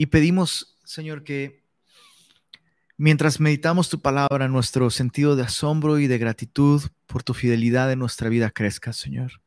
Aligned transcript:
Y 0.00 0.06
pedimos, 0.06 0.78
Señor, 0.82 1.24
que 1.24 1.62
mientras 2.96 3.38
meditamos 3.38 3.90
tu 3.90 4.00
palabra, 4.00 4.48
nuestro 4.48 4.88
sentido 4.88 5.36
de 5.36 5.42
asombro 5.42 5.98
y 5.98 6.06
de 6.06 6.16
gratitud 6.16 6.80
por 7.06 7.22
tu 7.22 7.34
fidelidad 7.34 7.92
en 7.92 7.98
nuestra 7.98 8.30
vida 8.30 8.50
crezca, 8.50 8.94
Señor. 8.94 9.42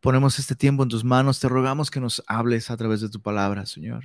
Ponemos 0.00 0.38
este 0.38 0.54
tiempo 0.54 0.82
en 0.82 0.90
tus 0.90 1.02
manos, 1.02 1.40
te 1.40 1.48
rogamos 1.48 1.90
que 1.90 1.98
nos 1.98 2.22
hables 2.26 2.70
a 2.70 2.76
través 2.76 3.00
de 3.00 3.08
tu 3.08 3.22
palabra, 3.22 3.64
Señor. 3.64 4.04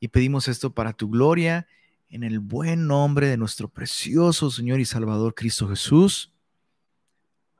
Y 0.00 0.08
pedimos 0.08 0.48
esto 0.48 0.74
para 0.74 0.92
tu 0.92 1.08
gloria, 1.08 1.68
en 2.08 2.24
el 2.24 2.40
buen 2.40 2.88
nombre 2.88 3.28
de 3.28 3.36
nuestro 3.36 3.68
precioso 3.68 4.50
Señor 4.50 4.80
y 4.80 4.84
Salvador 4.84 5.32
Cristo 5.32 5.68
Jesús. 5.68 6.32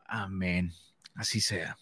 Amén. 0.04 0.72
Así 1.14 1.40
sea. 1.40 1.78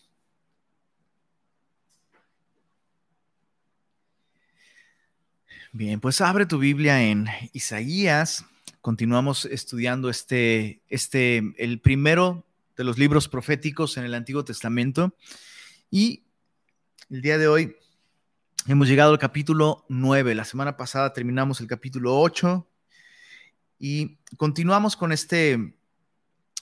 Bien, 5.76 5.98
pues 5.98 6.20
abre 6.20 6.46
tu 6.46 6.58
Biblia 6.58 7.02
en 7.02 7.26
Isaías. 7.52 8.44
Continuamos 8.80 9.44
estudiando 9.44 10.08
este, 10.08 10.80
este, 10.88 11.42
el 11.58 11.80
primero 11.80 12.46
de 12.76 12.84
los 12.84 12.96
libros 12.96 13.26
proféticos 13.28 13.96
en 13.96 14.04
el 14.04 14.14
Antiguo 14.14 14.44
Testamento. 14.44 15.16
Y 15.90 16.22
el 17.10 17.22
día 17.22 17.38
de 17.38 17.48
hoy 17.48 17.76
hemos 18.68 18.86
llegado 18.86 19.10
al 19.10 19.18
capítulo 19.18 19.84
9. 19.88 20.36
La 20.36 20.44
semana 20.44 20.76
pasada 20.76 21.12
terminamos 21.12 21.60
el 21.60 21.66
capítulo 21.66 22.20
8 22.20 22.64
y 23.80 24.18
continuamos 24.36 24.94
con 24.94 25.10
este, 25.10 25.74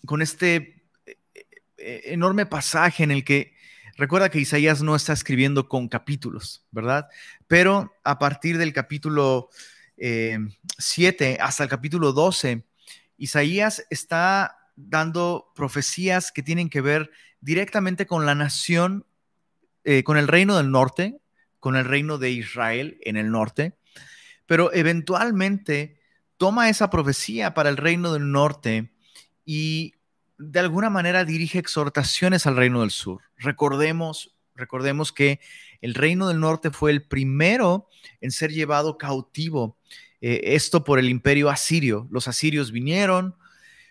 con 0.06 0.22
este 0.22 0.86
eh, 1.04 1.18
eh, 1.76 2.00
enorme 2.06 2.46
pasaje 2.46 3.04
en 3.04 3.10
el 3.10 3.24
que 3.24 3.54
Recuerda 3.96 4.30
que 4.30 4.40
Isaías 4.40 4.82
no 4.82 4.96
está 4.96 5.12
escribiendo 5.12 5.68
con 5.68 5.88
capítulos, 5.88 6.64
¿verdad? 6.70 7.08
Pero 7.46 7.92
a 8.04 8.18
partir 8.18 8.58
del 8.58 8.72
capítulo 8.72 9.50
7 9.96 11.30
eh, 11.30 11.38
hasta 11.40 11.64
el 11.64 11.68
capítulo 11.68 12.12
12, 12.12 12.64
Isaías 13.18 13.84
está 13.90 14.58
dando 14.76 15.52
profecías 15.54 16.32
que 16.32 16.42
tienen 16.42 16.70
que 16.70 16.80
ver 16.80 17.10
directamente 17.40 18.06
con 18.06 18.24
la 18.24 18.34
nación, 18.34 19.06
eh, 19.84 20.02
con 20.04 20.16
el 20.16 20.28
reino 20.28 20.56
del 20.56 20.70
norte, 20.70 21.18
con 21.60 21.76
el 21.76 21.84
reino 21.84 22.18
de 22.18 22.30
Israel 22.30 22.98
en 23.02 23.16
el 23.16 23.30
norte, 23.30 23.76
pero 24.46 24.72
eventualmente 24.72 26.00
toma 26.36 26.68
esa 26.68 26.90
profecía 26.90 27.54
para 27.54 27.68
el 27.68 27.76
reino 27.76 28.12
del 28.12 28.32
norte 28.32 28.92
y 29.44 29.94
de 30.42 30.60
alguna 30.60 30.90
manera 30.90 31.24
dirige 31.24 31.58
exhortaciones 31.58 32.46
al 32.46 32.56
reino 32.56 32.80
del 32.80 32.90
sur. 32.90 33.22
Recordemos, 33.36 34.34
recordemos 34.54 35.12
que 35.12 35.40
el 35.80 35.94
reino 35.94 36.28
del 36.28 36.40
norte 36.40 36.70
fue 36.70 36.90
el 36.90 37.02
primero 37.06 37.88
en 38.20 38.30
ser 38.30 38.52
llevado 38.52 38.98
cautivo, 38.98 39.78
eh, 40.20 40.54
esto 40.54 40.84
por 40.84 40.98
el 40.98 41.08
imperio 41.08 41.48
asirio. 41.48 42.08
Los 42.10 42.28
asirios 42.28 42.72
vinieron, 42.72 43.36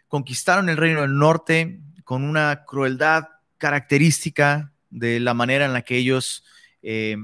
conquistaron 0.08 0.70
el 0.70 0.78
reino 0.78 1.02
del 1.02 1.18
norte 1.18 1.80
con 2.04 2.24
una 2.24 2.64
crueldad 2.66 3.30
característica 3.58 4.74
de 4.90 5.20
la 5.20 5.34
manera 5.34 5.66
en 5.66 5.74
la 5.74 5.84
que 5.84 5.98
ellos 5.98 6.44
eh, 6.82 7.16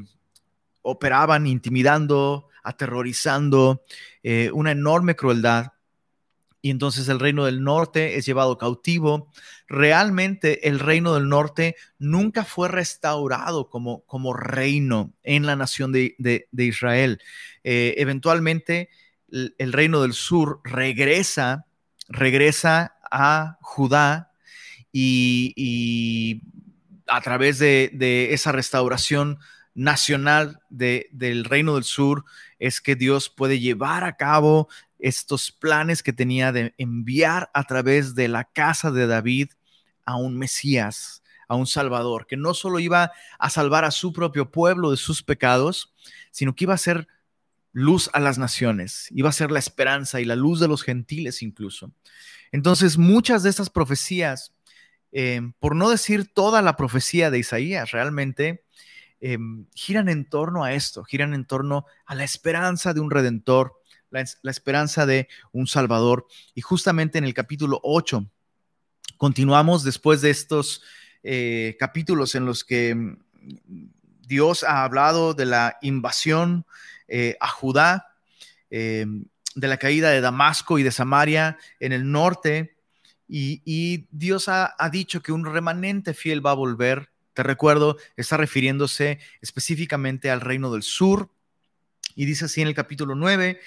operaban, 0.82 1.48
intimidando, 1.48 2.48
aterrorizando, 2.64 3.84
eh, 4.24 4.52
una 4.54 4.72
enorme 4.72 5.16
crueldad 5.16 5.74
y 6.62 6.72
entonces 6.72 7.08
el 7.08 7.20
reino 7.20 7.46
del 7.46 7.64
norte 7.64 8.18
es 8.18 8.26
llevado 8.26 8.58
cautivo. 8.58 9.32
Realmente 9.68 10.68
el 10.68 10.80
reino 10.80 11.14
del 11.14 11.30
norte 11.30 11.76
nunca 12.00 12.44
fue 12.44 12.68
restaurado 12.68 13.70
como, 13.70 14.04
como 14.06 14.34
reino 14.34 15.14
en 15.24 15.46
la 15.46 15.56
nación 15.56 15.92
de, 15.92 16.16
Israel. 16.58 17.22
Eh, 17.64 17.96
eventualmente 17.98 18.90
el, 19.30 19.74
reino 19.74 20.02
del 20.02 20.14
sur 20.14 20.62
regresa, 20.64 21.66
regresa 22.10 22.96
a 23.12 23.58
Judá 23.62 24.32
y, 24.92 26.42
a 27.08 27.22
través 27.22 27.60
de, 27.60 28.30
esa 28.34 28.52
restauración 28.52 29.40
nacional 29.76 30.60
del 30.70 31.46
reino 31.46 31.76
del 31.76 31.84
sur 31.84 32.26
es 32.58 32.82
que 32.82 32.96
Dios 32.96 33.30
puede 33.30 33.60
llevar 33.60 34.04
a 34.04 34.18
cabo 34.18 34.70
estos 35.00 35.52
planes 35.52 36.04
que 36.04 36.14
tenía 36.14 36.52
de 36.52 36.74
enviar 36.78 37.50
a 37.54 37.64
través 37.64 38.16
de 38.16 38.28
la 38.28 38.46
casa 38.46 38.92
de 38.92 39.08
David 39.08 39.50
a 40.06 40.16
un 40.16 40.38
Mesías, 40.38 41.24
a 41.48 41.56
un 41.56 41.68
Salvador, 41.68 42.28
que 42.28 42.38
no 42.38 42.54
solo 42.54 42.80
iba 42.80 43.12
a 43.40 43.50
salvar 43.50 43.86
a 43.86 43.92
su 43.92 44.14
propio 44.14 44.52
pueblo 44.52 44.92
de 44.92 44.98
sus 44.98 45.24
pecados, 45.24 45.94
sino 46.32 46.56
que 46.56 46.66
iba 46.66 46.74
a 46.74 46.78
ser 46.78 47.08
luz 47.74 48.10
a 48.14 48.20
las 48.20 48.38
naciones, 48.38 49.08
iba 49.12 49.30
a 49.30 49.34
ser 49.34 49.52
la 49.52 49.60
esperanza 49.60 50.20
y 50.20 50.26
la 50.26 50.36
luz 50.36 50.60
de 50.60 50.68
los 50.68 50.84
gentiles 50.84 51.42
incluso. 51.42 51.92
Entonces, 52.52 52.98
muchas 52.98 53.44
de 53.44 53.50
estas 53.50 53.70
profecías, 53.70 54.54
eh, 55.12 55.42
por 55.60 55.76
no 55.76 55.90
decir 55.90 56.28
toda 56.34 56.62
la 56.62 56.76
profecía 56.76 57.30
de 57.30 57.40
Isaías, 57.40 57.92
realmente 57.92 58.64
eh, 59.20 59.38
giran 59.74 60.10
en 60.10 60.30
torno 60.30 60.64
a 60.64 60.74
esto, 60.74 61.04
giran 61.04 61.34
en 61.34 61.46
torno 61.46 61.86
a 62.06 62.16
la 62.16 62.24
esperanza 62.24 62.94
de 62.94 63.00
un 63.00 63.12
redentor, 63.12 63.82
la, 64.10 64.52
esperanza 64.52 65.06
de 65.06 65.28
un 65.52 65.68
Salvador. 65.68 66.28
Y 66.56 66.62
justamente 66.62 67.18
en 67.18 67.24
el 67.24 67.34
capítulo 67.34 67.80
8 67.84 68.26
continuamos 69.18 69.84
después 69.84 70.22
de 70.22 70.30
estos 70.30 70.82
eh, 71.24 71.76
capítulos 71.80 72.36
en 72.36 72.46
los 72.46 72.64
que 72.64 72.96
mm, 72.96 73.18
Dios 74.28 74.64
ha 74.64 74.84
hablado 74.84 75.34
de 75.34 75.46
la 75.46 75.78
invasión 75.82 76.66
eh, 77.08 77.38
a 77.40 77.48
Judá, 77.48 78.16
eh, 78.70 79.06
de 79.56 79.68
la 79.68 79.78
caída 79.78 80.10
de 80.12 80.22
Damasco 80.22 80.78
y 80.78 80.84
de 80.84 80.92
Samaria 80.92 81.58
en 81.80 81.94
el 81.94 82.12
norte, 82.12 82.78
y, 83.28 84.08
Dios 84.12 84.48
ha, 84.48 84.74
dicho 84.92 85.22
que 85.22 85.32
un 85.32 85.46
remanente 85.46 86.14
fiel 86.14 86.46
va 86.46 86.52
a 86.52 86.56
volver. 86.56 87.10
Te 87.34 87.44
recuerdo, 87.44 87.98
está 88.16 88.38
refiriéndose 88.38 89.20
específicamente 89.42 90.32
al 90.32 90.42
reino 90.42 90.72
del 90.72 90.84
sur, 90.84 91.30
y 92.18 92.26
dice 92.26 92.46
así 92.46 92.62
en 92.62 92.68
el 92.68 92.74
capítulo 92.74 93.14
9, 93.14 93.60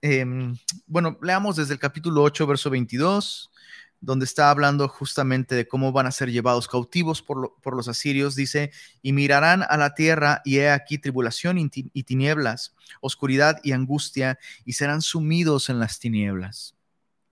em, 0.00 0.56
bueno, 0.88 1.16
leamos 1.22 1.54
desde 1.54 1.72
el 1.72 1.78
capítulo 1.78 2.24
8, 2.24 2.48
verso 2.48 2.68
22, 2.68 3.52
donde 4.00 4.24
está 4.24 4.50
hablando 4.50 4.88
justamente 4.88 5.54
de 5.54 5.68
cómo 5.68 5.92
van 5.92 6.06
a 6.06 6.10
ser 6.10 6.32
llevados 6.32 6.66
cautivos 6.66 7.22
por, 7.22 7.54
por 7.62 7.76
los 7.76 7.86
asirios, 7.86 8.34
dice, 8.34 8.72
y 9.02 9.12
mirarán 9.12 9.62
a 9.62 9.76
la 9.76 9.94
tierra 9.94 10.42
y 10.44 10.58
he 10.58 10.68
aquí 10.68 10.98
tribulación 10.98 11.58
y, 11.58 12.02
tinieblas, 12.02 12.74
oscuridad 13.00 13.60
y 13.62 13.70
angustia, 13.70 14.36
y 14.64 14.72
serán 14.72 15.00
sumidos 15.00 15.70
en 15.70 15.78
las 15.78 16.00
tinieblas. 16.00 16.74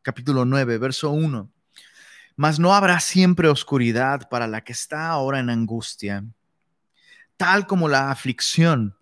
Capítulo 0.03 0.45
9, 0.45 0.79
verso 0.79 1.11
1. 1.11 1.51
Mas 2.37 2.61
no 2.61 2.75
habrá 2.75 3.01
siempre 3.01 3.49
oscuridad 3.49 4.29
para 4.29 4.47
la 4.47 4.63
que 4.63 4.73
está 4.73 5.09
ahora 5.09 5.41
en 5.41 5.51
angustia, 5.51 6.25
tal 7.37 7.67
como 7.67 7.89
la 7.89 8.13
aflicción 8.13 8.95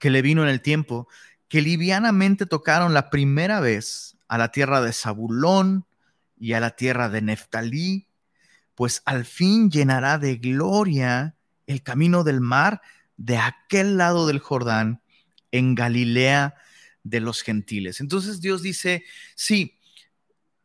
que 0.00 0.10
le 0.10 0.22
vino 0.22 0.42
en 0.42 0.48
el 0.48 0.60
tiempo, 0.62 1.06
que 1.48 1.60
livianamente 1.60 2.46
tocaron 2.46 2.94
la 2.94 3.10
primera 3.10 3.60
vez 3.60 4.16
a 4.26 4.38
la 4.38 4.50
tierra 4.50 4.80
de 4.80 4.92
Zabulón 4.92 5.84
y 6.38 6.54
a 6.54 6.60
la 6.60 6.70
tierra 6.70 7.08
de 7.08 7.22
Neftalí, 7.22 8.08
pues 8.74 9.02
al 9.04 9.24
fin 9.26 9.70
llenará 9.70 10.18
de 10.18 10.36
gloria 10.36 11.36
el 11.66 11.82
camino 11.82 12.24
del 12.24 12.40
mar 12.40 12.80
de 13.16 13.36
aquel 13.36 13.98
lado 13.98 14.26
del 14.26 14.38
Jordán, 14.38 15.02
en 15.52 15.74
Galilea 15.74 16.54
de 17.02 17.20
los 17.20 17.42
gentiles. 17.42 18.00
Entonces 18.00 18.40
Dios 18.40 18.62
dice, 18.62 19.04
sí, 19.34 19.78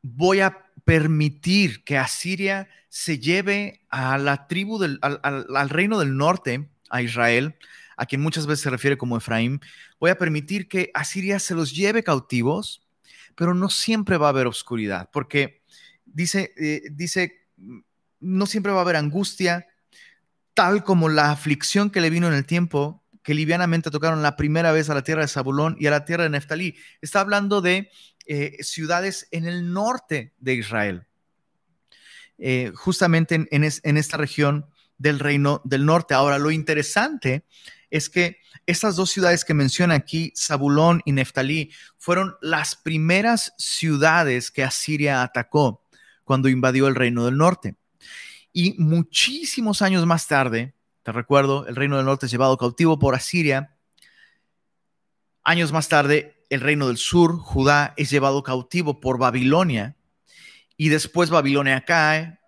voy 0.02 0.40
a 0.40 0.66
permitir 0.86 1.84
que 1.84 1.98
Asiria 1.98 2.70
se 2.88 3.20
lleve 3.20 3.82
a 3.90 4.18
la 4.18 4.48
tribu 4.48 4.80
del, 4.80 5.00
al, 5.02 5.20
al 5.24 5.70
reino 5.70 6.00
del 6.00 6.16
norte, 6.16 6.70
a 6.90 7.02
Israel, 7.02 7.56
a 7.98 8.06
quien 8.06 8.22
muchas 8.22 8.48
veces 8.48 8.64
se 8.64 8.70
refiere 8.70 8.98
como 8.98 9.18
Efraín, 9.18 9.62
voy 10.00 10.12
a 10.12 10.18
permitir 10.18 10.68
que 10.68 10.92
Asiria 10.94 11.40
se 11.40 11.56
los 11.56 11.76
lleve 11.76 12.04
cautivos, 12.04 12.86
pero 13.36 13.54
no 13.54 13.70
siempre 13.70 14.18
va 14.18 14.28
a 14.28 14.30
haber 14.30 14.48
oscuridad, 14.48 15.10
porque 15.12 15.62
dice, 16.06 16.54
eh, 16.58 16.82
dice, 16.92 17.48
no 18.20 18.46
siempre 18.46 18.72
va 18.72 18.80
a 18.80 18.82
haber 18.82 18.96
angustia, 18.96 19.68
tal 20.54 20.84
como 20.84 21.10
la 21.10 21.32
aflicción 21.32 21.90
que 21.90 22.02
le 22.02 22.10
vino 22.10 22.28
en 22.28 22.34
el 22.34 22.46
tiempo, 22.46 23.04
que 23.22 23.34
livianamente 23.34 23.92
tocaron 23.92 24.22
la 24.22 24.38
primera 24.38 24.72
vez 24.72 24.90
a 24.90 24.94
la 24.94 25.04
tierra 25.04 25.24
de 25.24 25.28
Zabulón 25.28 25.76
y 25.80 25.88
a 25.88 25.92
la 25.92 26.06
tierra 26.06 26.24
de 26.24 26.30
Neftalí. 26.30 26.76
Está 27.02 27.22
hablando 27.22 27.60
de 27.60 27.90
eh, 28.28 28.58
ciudades 28.62 29.28
en 29.32 29.46
el 29.46 29.74
norte 29.74 30.34
de 30.38 30.54
Israel. 30.54 31.08
Eh, 32.38 32.72
justamente 32.76 33.36
en, 33.36 33.48
en, 33.50 33.98
esta 33.98 34.18
región 34.18 34.66
del 34.98 35.20
reino 35.20 35.62
del 35.64 35.86
norte. 35.86 36.14
Ahora, 36.14 36.38
lo 36.38 36.52
interesante 36.52 37.46
es 37.96 38.10
que 38.10 38.42
estas 38.66 38.98
dos 38.98 39.10
ciudades 39.10 39.46
que 39.46 39.54
menciona 39.54 39.96
aquí, 39.96 40.34
Zabulón 40.36 41.02
y 41.06 41.14
Neftalí, 41.14 41.72
fueron 41.98 42.36
las 42.42 42.76
primeras 42.76 43.54
ciudades 43.58 44.52
que 44.52 44.64
Asiria 44.64 45.22
atacó 45.22 45.88
cuando 46.26 46.50
invadió 46.50 46.88
el 46.88 46.96
reino 46.96 47.24
del 47.24 47.38
norte. 47.38 47.76
Y 48.52 48.76
muchísimos 48.80 49.82
años 49.82 50.06
más 50.06 50.28
tarde, 50.28 50.74
te 51.04 51.14
recuerdo, 51.14 51.68
el 51.68 51.76
reino 51.78 51.96
del 51.96 52.06
norte 52.06 52.26
es 52.26 52.32
llevado 52.32 52.58
cautivo 52.58 53.00
por 53.00 53.16
Asiria. 53.16 53.78
Años 55.44 55.72
más 55.72 55.88
tarde, 55.88 56.44
el 56.50 56.60
reino 56.60 56.88
del 56.88 56.98
sur, 56.98 57.38
Judá, 57.38 57.94
es 57.96 58.10
llevado 58.10 58.44
cautivo 58.44 59.00
por 59.00 59.18
Babilonia 59.18 59.96
y 60.76 60.90
después 60.90 61.30
Babilonia 61.30 61.86
cae 61.86 62.40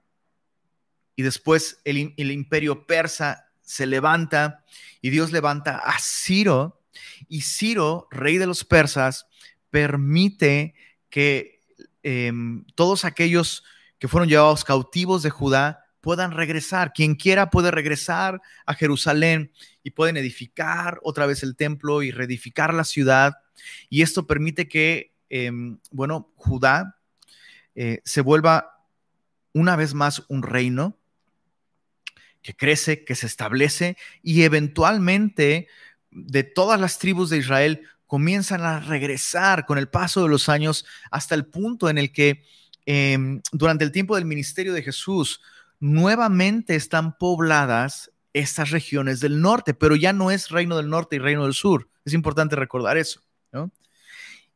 y 1.15 1.21
después 1.21 1.79
el, 1.85 2.13
el 2.17 2.31
imperio 2.31 2.85
persa 2.85 3.46
se 3.67 3.85
levanta 3.85 4.63
y 5.01 5.09
Dios 5.09 5.33
levanta 5.33 5.77
a 5.77 5.99
Ciro 5.99 6.81
y 7.27 7.41
Ciro, 7.41 8.07
rey 8.09 8.37
de 8.37 8.47
los 8.47 8.63
persas, 8.63 9.27
permite 9.69 10.73
que 11.09 11.59
em, 12.01 12.63
todos 12.75 13.03
aquellos 13.03 13.65
que 13.99 14.07
fueron 14.07 14.29
llevados 14.29 14.63
cautivos 14.63 15.21
de 15.21 15.31
Judá 15.31 15.83
puedan 15.99 16.31
regresar. 16.31 16.93
Quien 16.93 17.15
quiera 17.15 17.49
puede 17.49 17.69
regresar 17.69 18.41
a 18.65 18.73
Jerusalén 18.73 19.51
y 19.83 19.91
pueden 19.91 20.15
edificar 20.15 20.99
otra 21.03 21.25
vez 21.25 21.43
el 21.43 21.57
templo 21.57 22.03
y 22.03 22.11
reedificar 22.11 22.73
la 22.73 22.85
ciudad. 22.85 23.33
Y 23.89 24.01
esto 24.01 24.25
permite 24.25 24.69
que, 24.69 25.13
em, 25.29 25.77
bueno, 25.91 26.31
Judá 26.37 26.97
eh, 27.75 28.01
se 28.05 28.21
vuelva 28.21 28.85
una 29.51 29.75
vez 29.75 29.93
más 29.93 30.23
un 30.29 30.41
reino 30.41 30.97
que 32.41 32.55
crece, 32.55 33.03
que 33.03 33.15
se 33.15 33.25
establece 33.25 33.97
y 34.23 34.43
eventualmente 34.43 35.67
de 36.11 36.43
todas 36.43 36.79
las 36.79 36.99
tribus 36.99 37.29
de 37.29 37.37
Israel 37.37 37.81
comienzan 38.05 38.61
a 38.61 38.79
regresar 38.79 39.65
con 39.65 39.77
el 39.77 39.89
paso 39.89 40.23
de 40.23 40.29
los 40.29 40.49
años 40.49 40.85
hasta 41.11 41.35
el 41.35 41.45
punto 41.45 41.89
en 41.89 41.97
el 41.97 42.11
que 42.11 42.43
em, 42.85 43.41
durante 43.51 43.83
el 43.83 43.91
tiempo 43.91 44.15
del 44.15 44.25
ministerio 44.25 44.73
de 44.73 44.81
Jesús 44.81 45.41
nuevamente 45.79 46.75
están 46.75 47.17
pobladas 47.17 48.11
estas 48.33 48.71
regiones 48.71 49.19
del 49.19 49.41
norte, 49.41 49.73
pero 49.73 49.95
ya 49.95 50.13
no 50.13 50.31
es 50.31 50.49
reino 50.49 50.77
del 50.77 50.89
norte 50.89 51.17
y 51.17 51.19
reino 51.19 51.43
del 51.43 51.53
sur. 51.53 51.89
Es 52.05 52.13
importante 52.13 52.55
recordar 52.55 52.97
eso. 52.97 53.21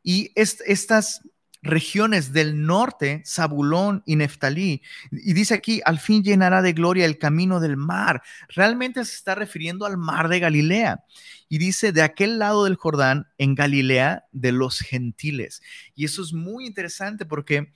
Y 0.04 0.32
estas 0.34 1.20
regiones 1.62 2.32
del 2.32 2.66
norte, 2.66 3.22
Zabulón 3.24 4.02
y 4.04 4.16
Neftalí. 4.16 4.82
Y 5.10 5.32
dice 5.32 5.54
aquí, 5.54 5.80
al 5.84 6.00
fin 6.00 6.22
llenará 6.22 6.60
de 6.60 6.72
gloria 6.72 7.06
el 7.06 7.18
camino 7.18 7.60
del 7.60 7.76
mar. 7.76 8.22
Realmente 8.48 9.04
se 9.04 9.14
está 9.14 9.34
refiriendo 9.34 9.86
al 9.86 9.96
mar 9.96 10.28
de 10.28 10.40
Galilea. 10.40 11.04
Y 11.48 11.58
dice, 11.58 11.92
de 11.92 12.02
aquel 12.02 12.38
lado 12.38 12.64
del 12.64 12.76
Jordán, 12.76 13.28
en 13.38 13.54
Galilea, 13.54 14.24
de 14.32 14.52
los 14.52 14.80
gentiles. 14.80 15.62
Y 15.94 16.04
eso 16.04 16.22
es 16.22 16.32
muy 16.32 16.66
interesante 16.66 17.26
porque 17.26 17.72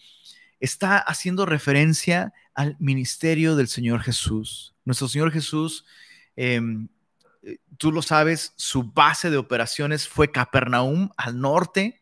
está 0.59 0.99
haciendo 0.99 1.47
referencia 1.47 2.33
al 2.55 2.77
ministerio 2.81 3.55
del 3.55 3.69
Señor 3.69 4.01
Jesús. 4.03 4.75
Nuestro 4.85 5.09
Señor 5.09 5.31
Jesús, 5.31 5.85
em, 6.35 6.89
tú 7.77 7.93
lo 7.93 8.03
sabes, 8.03 8.53
su 8.57 8.83
base 8.83 9.31
de 9.31 9.37
operaciones 9.37 10.09
fue 10.09 10.33
Capernaum, 10.33 11.11
al 11.17 11.39
norte 11.39 12.01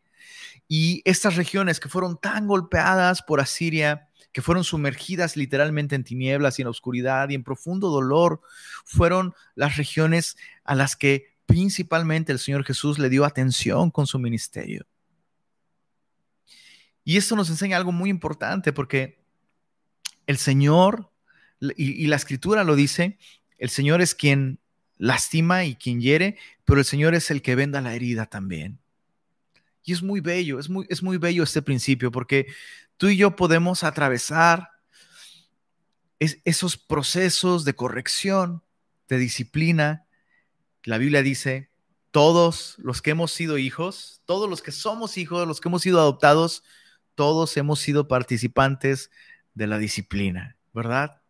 y 0.67 1.01
estas 1.05 1.35
regiones 1.35 1.79
que 1.79 1.89
fueron 1.89 2.17
tan 2.17 2.47
golpeadas 2.47 3.21
por 3.21 3.39
Asiria, 3.39 4.09
que 4.31 4.41
fueron 4.41 4.63
sumergidas 4.63 5.37
literalmente 5.37 5.95
en 5.95 6.03
tinieblas 6.03 6.59
y 6.59 6.63
en 6.63 6.67
oscuridad 6.67 7.29
y 7.29 7.35
en 7.35 7.43
profundo 7.43 7.89
dolor, 7.89 8.41
fueron 8.83 9.33
las 9.55 9.77
regiones 9.77 10.37
a 10.63 10.75
las 10.75 10.95
que 10.95 11.35
principalmente 11.45 12.31
el 12.31 12.39
Señor 12.39 12.65
Jesús 12.65 12.99
le 12.99 13.09
dio 13.09 13.25
atención 13.25 13.91
con 13.91 14.07
su 14.07 14.19
ministerio. 14.19 14.85
Y 17.03 17.17
esto 17.17 17.35
nos 17.35 17.49
enseña 17.49 17.77
algo 17.77 17.91
muy 17.91 18.09
importante 18.09 18.73
porque 18.73 19.23
el 20.25 20.37
Señor, 20.37 21.11
y, 21.77 22.07
la 22.07 22.15
escritura 22.15 22.63
lo 22.63 22.75
dice, 22.75 23.19
el 23.59 23.69
Señor 23.69 24.01
es 24.01 24.15
quien 24.15 24.59
lastima 24.97 25.65
y 25.65 25.75
quien 25.75 26.01
hiere, 26.01 26.37
pero 26.65 26.79
el 26.79 26.85
Señor 26.85 27.13
es 27.13 27.29
el 27.29 27.43
que 27.43 27.55
venda 27.55 27.79
la 27.79 27.93
herida 27.93 28.25
también. 28.25 28.79
Y 29.85 29.93
es 29.93 30.01
muy 30.01 30.19
bello, 30.19 30.59
es 30.59 30.69
muy, 30.69 30.85
es 30.89 31.03
muy 31.03 31.17
bello 31.17 31.43
este 31.43 31.61
principio, 31.61 32.11
porque 32.11 32.47
tú 32.97 33.07
y 33.07 33.17
yo 33.17 33.35
podemos 33.35 33.83
atravesar 33.83 34.71
esos 36.19 36.77
procesos 36.77 37.65
de 37.65 37.75
corrección, 37.75 38.63
de 39.07 39.17
disciplina. 39.17 40.07
La 40.83 40.97
Biblia 40.97 41.21
dice, 41.21 41.69
todos 42.11 42.75
los 42.79 43.01
que 43.01 43.11
hemos 43.11 43.31
sido 43.31 43.57
hijos, 43.57 44.21
todos 44.25 44.49
los 44.49 44.61
que 44.61 44.71
somos 44.71 45.17
hijos, 45.17 45.47
los 45.47 45.61
que 45.61 45.69
hemos 45.69 45.83
sido 45.83 45.99
adoptados, 45.99 46.63
todos 47.13 47.55
hemos 47.57 47.79
sido 47.79 48.07
participantes 48.07 49.11
de 49.53 49.67
la 49.67 49.77
disciplina, 49.77 50.57
¿verdad? 50.73 51.21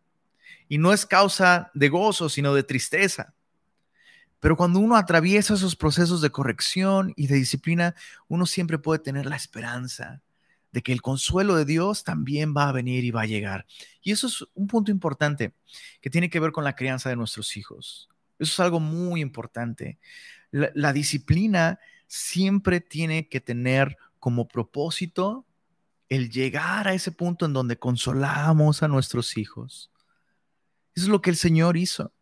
Y 0.68 0.78
no 0.78 0.92
es 0.92 1.04
causa 1.04 1.70
de 1.74 1.88
gozo, 1.88 2.28
sino 2.28 2.54
de 2.54 2.62
tristeza. 2.62 3.34
Pero 4.40 4.56
cuando 4.56 4.78
uno 4.78 4.96
atraviesa 4.96 5.54
esos 5.54 5.76
procesos 5.76 6.20
de 6.20 6.30
corrección 6.30 7.12
y 7.16 7.26
de 7.26 7.36
disciplina, 7.36 7.94
uno 8.28 8.46
siempre 8.46 8.78
puede 8.78 9.00
tener 9.00 9.26
la 9.26 9.36
esperanza 9.36 10.22
de 10.72 10.82
que 10.82 10.92
el 10.92 11.00
consuelo 11.00 11.56
de 11.56 11.64
Dios 11.64 12.04
también 12.04 12.54
va 12.54 12.68
a 12.68 12.72
venir 12.72 13.04
y 13.04 13.10
va 13.10 13.22
a 13.22 13.26
llegar. 13.26 13.66
Y 14.02 14.12
eso 14.12 14.26
es 14.26 14.44
un 14.54 14.66
punto 14.66 14.90
importante 14.90 15.54
que 16.02 16.10
tiene 16.10 16.28
que 16.28 16.40
ver 16.40 16.52
con 16.52 16.64
la 16.64 16.76
crianza 16.76 17.08
de 17.08 17.16
nuestros 17.16 17.56
hijos. 17.56 18.08
Eso 18.38 18.52
es 18.52 18.60
algo 18.60 18.78
muy 18.78 19.22
importante. 19.22 19.98
La, 20.50 20.70
la 20.74 20.92
disciplina 20.92 21.78
siempre 22.06 22.80
tiene 22.80 23.28
que 23.28 23.40
tener 23.40 23.96
como 24.18 24.48
propósito 24.48 25.46
el 26.08 26.30
llegar 26.30 26.88
a 26.88 26.94
ese 26.94 27.10
punto 27.10 27.46
en 27.46 27.52
donde 27.52 27.78
consolamos 27.78 28.82
a 28.82 28.88
nuestros 28.88 29.36
hijos. 29.36 29.90
Eso 30.94 31.06
es 31.06 31.08
lo 31.08 31.20
que 31.20 31.30
el 31.30 31.36
Señor 31.36 31.76
hizo. 31.76 32.12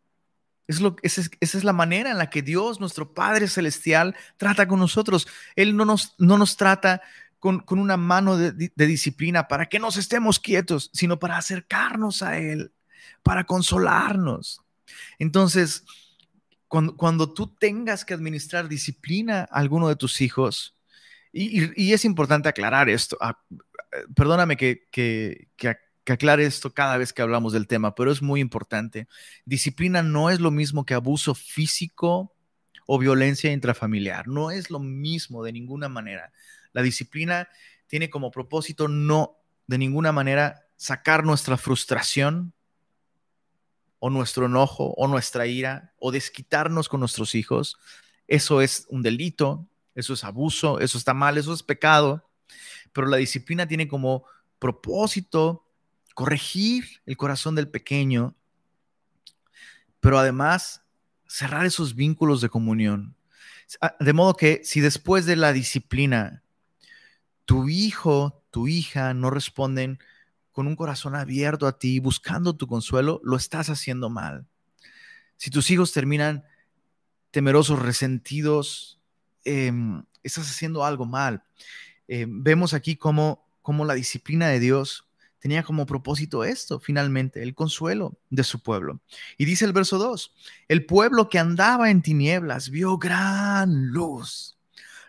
Es 0.66 0.80
lo, 0.80 0.96
esa, 1.02 1.22
es, 1.40 1.64
la 1.64 1.72
manera 1.72 2.10
en 2.10 2.18
la 2.18 2.30
que 2.30 2.42
Dios, 2.42 2.80
nuestro 2.80 3.12
Padre 3.12 3.48
Celestial, 3.48 4.16
trata 4.36 4.66
con 4.66 4.78
nosotros. 4.78 5.26
Él 5.56 5.76
no 5.76 5.84
nos, 5.84 6.14
no 6.18 6.38
nos 6.38 6.56
trata 6.56 7.02
con, 7.38 7.60
con 7.60 7.78
una 7.78 7.98
mano 7.98 8.38
de, 8.38 8.52
de, 8.52 8.86
disciplina 8.86 9.46
para 9.48 9.66
que 9.66 9.78
nos 9.78 9.98
estemos 9.98 10.40
quietos, 10.40 10.90
sino 10.94 11.18
para 11.18 11.36
acercarnos 11.36 12.22
a 12.22 12.38
Él, 12.38 12.72
para 13.22 13.44
consolarnos. 13.44 14.62
Entonces, 15.18 15.84
cuando, 16.68 16.96
cuando 16.96 17.32
tú 17.32 17.46
tengas 17.46 18.04
que 18.04 18.14
administrar 18.14 18.68
disciplina 18.68 19.40
a 19.50 19.58
alguno 19.58 19.88
de 19.88 19.96
tus 19.96 20.22
hijos, 20.22 20.74
y, 21.32 21.82
y, 21.82 21.92
es 21.92 22.04
importante 22.04 22.48
aclarar 22.48 22.88
esto, 22.88 23.18
ah, 23.20 23.38
perdóname 24.14 24.56
que, 24.56 24.86
que, 24.90 25.48
que 25.56 25.76
que 26.04 26.12
aclare 26.12 26.44
esto 26.44 26.72
cada 26.72 26.96
vez 26.98 27.12
que 27.12 27.22
hablamos 27.22 27.52
del 27.52 27.66
tema, 27.66 27.94
pero 27.94 28.12
es 28.12 28.22
muy 28.22 28.40
importante. 28.40 29.08
Disciplina 29.44 30.02
no 30.02 30.30
es 30.30 30.40
lo 30.40 30.50
mismo 30.50 30.84
que 30.84 30.94
abuso 30.94 31.34
físico 31.34 32.34
o 32.86 32.98
violencia 32.98 33.52
intrafamiliar. 33.52 34.28
No 34.28 34.50
es 34.50 34.70
lo 34.70 34.78
mismo 34.78 35.42
de 35.42 35.52
ninguna 35.52 35.88
manera. 35.88 36.32
La 36.72 36.82
disciplina 36.82 37.48
tiene 37.86 38.10
como 38.10 38.30
propósito 38.30 38.88
no 38.88 39.38
de 39.66 39.78
ninguna 39.78 40.12
manera 40.12 40.66
sacar 40.76 41.24
nuestra 41.24 41.56
frustración 41.56 42.52
o 43.98 44.10
nuestro 44.10 44.46
enojo 44.46 44.92
o 44.96 45.08
nuestra 45.08 45.46
ira 45.46 45.94
o 45.98 46.12
desquitarnos 46.12 46.90
con 46.90 47.00
nuestros 47.00 47.34
hijos. 47.34 47.78
Eso 48.28 48.60
es 48.60 48.86
un 48.90 49.02
delito, 49.02 49.66
eso 49.94 50.12
es 50.12 50.24
abuso, 50.24 50.80
eso 50.80 50.98
está 50.98 51.14
mal, 51.14 51.38
eso 51.38 51.54
es 51.54 51.62
pecado. 51.62 52.28
Pero 52.92 53.06
la 53.06 53.16
disciplina 53.16 53.66
tiene 53.66 53.88
como 53.88 54.24
propósito 54.58 55.63
corregir 56.14 57.02
el 57.06 57.16
corazón 57.16 57.54
del 57.54 57.68
pequeño, 57.68 58.34
pero 60.00 60.18
además 60.18 60.82
cerrar 61.26 61.66
esos 61.66 61.94
vínculos 61.94 62.40
de 62.40 62.48
comunión. 62.48 63.16
Ah, 63.80 63.96
de 63.98 64.12
modo 64.12 64.36
que 64.36 64.60
si 64.64 64.80
después 64.80 65.26
de 65.26 65.36
la 65.36 65.52
disciplina 65.52 66.42
tu 67.44 67.68
hijo, 67.68 68.42
tu 68.50 68.68
hija 68.68 69.14
no 69.14 69.30
responden 69.30 69.98
con 70.52 70.66
un 70.66 70.76
corazón 70.76 71.16
abierto 71.16 71.66
a 71.66 71.78
ti, 71.78 71.98
buscando 71.98 72.54
tu 72.54 72.68
consuelo, 72.68 73.20
lo 73.24 73.36
estás 73.36 73.68
haciendo 73.68 74.08
mal. 74.08 74.46
Si 75.36 75.50
tus 75.50 75.70
hijos 75.70 75.92
terminan 75.92 76.44
temerosos, 77.32 77.80
resentidos, 77.82 79.00
eh, 79.44 79.72
estás 80.22 80.48
haciendo 80.48 80.84
algo 80.84 81.06
mal. 81.06 81.42
Eh, 82.06 82.26
vemos 82.28 82.72
aquí 82.72 82.96
cómo, 82.96 83.44
cómo 83.62 83.84
la 83.84 83.94
disciplina 83.94 84.48
de 84.48 84.60
Dios 84.60 85.08
tenía 85.44 85.62
como 85.62 85.84
propósito 85.84 86.42
esto, 86.42 86.80
finalmente, 86.80 87.42
el 87.42 87.54
consuelo 87.54 88.16
de 88.30 88.44
su 88.44 88.62
pueblo. 88.62 89.02
Y 89.36 89.44
dice 89.44 89.66
el 89.66 89.74
verso 89.74 89.98
2, 89.98 90.32
el 90.68 90.86
pueblo 90.86 91.28
que 91.28 91.38
andaba 91.38 91.90
en 91.90 92.00
tinieblas 92.00 92.70
vio 92.70 92.96
gran 92.96 93.88
luz. 93.88 94.56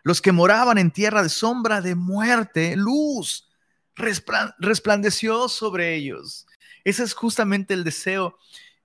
Los 0.03 0.21
que 0.21 0.33
moraban 0.33 0.77
en 0.77 0.91
tierra 0.91 1.23
de 1.23 1.29
sombra 1.29 1.79
de 1.79 1.95
muerte, 1.95 2.75
luz 2.75 3.47
resplandeció 3.95 5.47
sobre 5.47 5.95
ellos. 5.95 6.47
Ese 6.83 7.03
es 7.05 7.13
justamente 7.13 7.73
el 7.73 7.85
deseo 7.85 8.37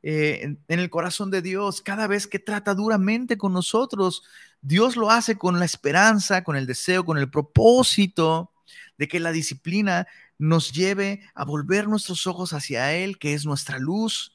eh, 0.05 0.55
en 0.69 0.79
el 0.79 0.89
corazón 0.89 1.33
de 1.33 1.43
Dios. 1.43 1.81
Cada 1.83 2.07
vez 2.07 2.29
que 2.29 2.39
trata 2.39 2.75
duramente 2.75 3.37
con 3.37 3.53
nosotros, 3.53 4.23
Dios 4.61 4.95
lo 4.95 5.11
hace 5.11 5.37
con 5.37 5.59
la 5.59 5.65
esperanza, 5.65 6.45
con 6.45 6.55
el 6.55 6.69
deseo, 6.69 7.05
con 7.05 7.19
el 7.19 7.29
propósito 7.29 8.53
de 8.99 9.09
que 9.09 9.19
la 9.19 9.33
disciplina 9.33 10.07
nos 10.41 10.73
lleve 10.73 11.21
a 11.35 11.45
volver 11.45 11.87
nuestros 11.87 12.27
ojos 12.27 12.55
hacia 12.55 12.95
Él, 12.95 13.19
que 13.19 13.35
es 13.35 13.45
nuestra 13.45 13.79
luz, 13.79 14.33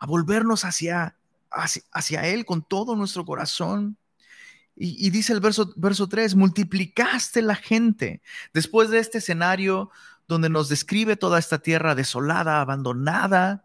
a 0.00 0.06
volvernos 0.06 0.64
hacia, 0.64 1.16
hacia, 1.92 2.26
Él 2.26 2.44
con 2.44 2.62
todo 2.62 2.96
nuestro 2.96 3.24
corazón. 3.24 3.96
Y, 4.74 5.10
dice 5.10 5.32
el 5.32 5.40
verso, 5.40 5.72
verso 5.76 6.08
3, 6.08 6.34
multiplicaste 6.34 7.40
la 7.42 7.54
gente. 7.54 8.20
Después 8.52 8.90
de 8.90 8.98
este 8.98 9.18
escenario 9.18 9.90
donde 10.26 10.50
nos 10.50 10.68
describe 10.68 11.16
toda 11.16 11.38
esta 11.38 11.58
tierra 11.58 11.94
desolada, 11.94 12.60
abandonada, 12.60 13.64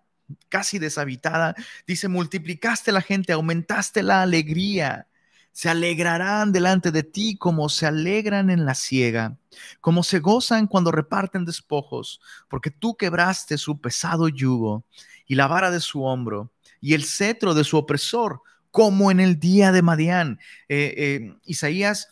casi 0.50 0.78
deshabitada, 0.78 1.56
dice, 1.88 2.08
multiplicaste 2.08 2.92
la 2.92 3.02
gente, 3.02 3.34
aumentaste 3.34 4.04
la 4.04 4.22
alegría. 4.22 5.08
Se 5.54 5.70
alegrarán 5.70 6.52
delante 6.52 6.92
de 6.92 7.04
ti 7.04 7.38
como 7.38 7.70
se 7.70 7.86
alegran 7.86 8.50
en 8.50 8.66
la 8.66 8.76
siega, 8.76 9.38
como 9.80 10.04
se 10.04 10.20
gozan 10.20 10.68
cuando 10.68 10.92
reparten 10.92 11.46
despojos, 11.46 12.20
porque 12.50 12.72
tú 12.72 12.98
quebraste 12.98 13.58
su 13.58 13.80
pesado 13.80 14.28
yugo 14.28 14.84
y 15.28 15.36
la 15.36 15.48
vara 15.48 15.72
de 15.72 15.80
su 15.80 16.04
hombro 16.04 16.52
y 16.82 16.96
el 16.96 17.06
cetro 17.06 17.54
de 17.54 17.64
su 17.64 17.78
opresor 17.78 18.42
como 18.72 19.12
en 19.12 19.20
el 19.20 19.40
día 19.40 19.72
de 19.72 19.84
Madián. 19.84 20.40
Eh, 20.68 20.94
eh, 20.98 21.38
Isaías, 21.46 22.10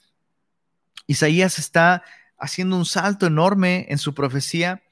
Isaías 1.08 1.58
está 1.58 2.04
haciendo 2.38 2.78
un 2.78 2.86
salto 2.86 3.26
enorme 3.26 3.88
en 3.90 3.98
su 3.98 4.14
profecía 4.14 4.84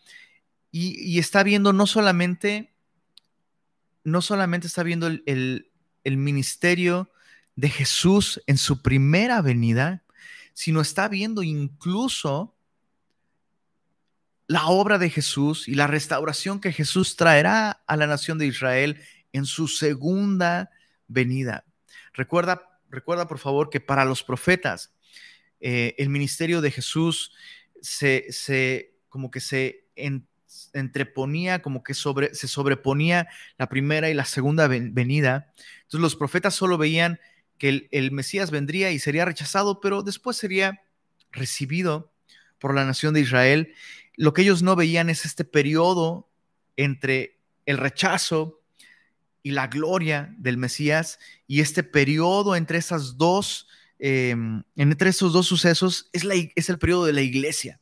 y, 0.72 1.20
está 1.20 1.44
viendo 1.44 1.72
no 1.72 1.88
solamente, 1.88 2.74
no 4.04 4.22
solamente 4.22 4.68
está 4.68 4.84
viendo 4.84 5.08
el, 5.08 5.72
el 6.04 6.18
ministerio 6.18 7.09
de 7.60 7.70
Jesús 7.70 8.42
en 8.48 8.58
su 8.58 8.82
primera 8.82 9.42
venida, 9.42 10.02
sino 10.54 10.80
está 10.80 11.10
viendo 11.10 11.44
incluso 11.44 12.56
la 14.48 14.68
obra 14.68 14.98
de 14.98 15.10
Jesús 15.10 15.68
y 15.68 15.74
la 15.74 15.86
restauración 15.86 16.62
que 16.62 16.72
Jesús 16.72 17.18
traerá 17.18 17.84
a 17.86 17.98
la 17.98 18.08
nación 18.08 18.38
de 18.38 18.48
Israel 18.48 19.04
en 19.34 19.46
su 19.46 19.68
segunda 19.68 20.72
venida. 21.10 21.66
Recuerda, 22.14 22.80
recuerda 22.90 23.28
por 23.28 23.40
favor 23.40 23.70
que 23.70 23.82
para 23.82 24.06
los 24.06 24.24
profetas 24.24 24.94
eh, 25.60 25.96
el 25.98 26.08
ministerio 26.08 26.62
de 26.62 26.72
Jesús 26.72 27.34
se, 27.82 28.94
como 29.10 29.32
que 29.32 29.42
se 29.42 29.90
entreponía, 30.72 31.62
como 31.62 31.84
que 31.84 31.94
sobre, 31.94 32.34
se 32.34 32.48
sobreponía 32.48 33.28
la 33.58 33.68
primera 33.68 34.10
y 34.10 34.14
la 34.14 34.24
segunda 34.24 34.70
venida. 34.70 35.52
Entonces 35.82 36.00
los 36.00 36.16
profetas 36.16 36.56
solo 36.56 36.78
veían 36.78 37.20
que 37.60 37.70
el, 37.70 37.88
el 37.92 38.12
Mesías 38.12 38.50
vendría 38.50 38.92
y 38.92 38.98
sería 38.98 39.26
rechazado, 39.26 39.80
pero 39.80 40.02
después 40.02 40.38
sería 40.38 40.82
recibido 41.32 42.12
por 42.58 42.74
la 42.74 42.86
nación 42.86 43.14
de 43.14 43.22
Israel. 43.22 43.74
Lo 44.16 44.34
que 44.34 44.42
ellos 44.42 44.64
no 44.64 44.76
veían 44.76 45.10
es 45.10 45.26
este 45.26 45.46
periodo 45.46 46.30
entre 46.76 47.40
el 47.66 47.78
rechazo 47.78 48.62
y 49.44 49.52
la 49.52 49.68
gloria 49.68 50.34
del 50.38 50.58
Mesías 50.58 51.20
y 51.48 51.62
este 51.62 51.84
periodo 51.84 52.56
entre 52.56 52.78
esas 52.78 53.18
dos, 53.18 53.68
em, 54.00 54.64
entre 54.76 55.10
esos 55.10 55.34
dos 55.34 55.48
sucesos 55.48 56.10
es, 56.14 56.24
la, 56.24 56.36
es 56.56 56.70
el 56.70 56.80
periodo 56.80 57.06
de 57.06 57.14
la 57.14 57.22
iglesia, 57.22 57.80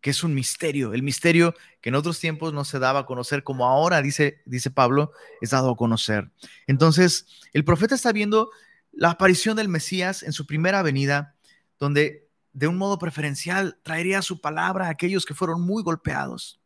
que 0.00 0.10
es 0.10 0.22
un 0.22 0.34
misterio, 0.34 0.94
el 0.94 1.02
misterio 1.02 1.54
que 1.80 1.88
en 1.88 1.96
otros 1.96 2.20
tiempos 2.20 2.52
no 2.52 2.64
se 2.64 2.78
daba 2.78 3.00
a 3.00 3.06
conocer 3.06 3.42
como 3.42 3.66
ahora, 3.66 4.02
dice, 4.02 4.42
dice 4.46 4.70
Pablo, 4.70 5.12
es 5.40 5.50
dado 5.50 5.70
a 5.70 5.76
conocer. 5.76 6.30
Entonces, 6.66 7.26
el 7.52 7.64
profeta 7.64 7.94
está 7.94 8.12
viendo 8.12 8.50
la 8.98 9.10
aparición 9.10 9.56
del 9.56 9.68
Mesías 9.68 10.24
en 10.24 10.32
su 10.32 10.44
primera 10.44 10.82
venida, 10.82 11.36
donde 11.78 12.28
de 12.52 12.66
un 12.66 12.76
modo 12.76 12.98
preferencial 12.98 13.78
traería 13.84 14.22
su 14.22 14.40
palabra 14.40 14.86
a 14.86 14.90
aquellos 14.90 15.24
que 15.24 15.34
fueron 15.34 15.62
muy 15.62 15.84
golpeados. 15.84 16.60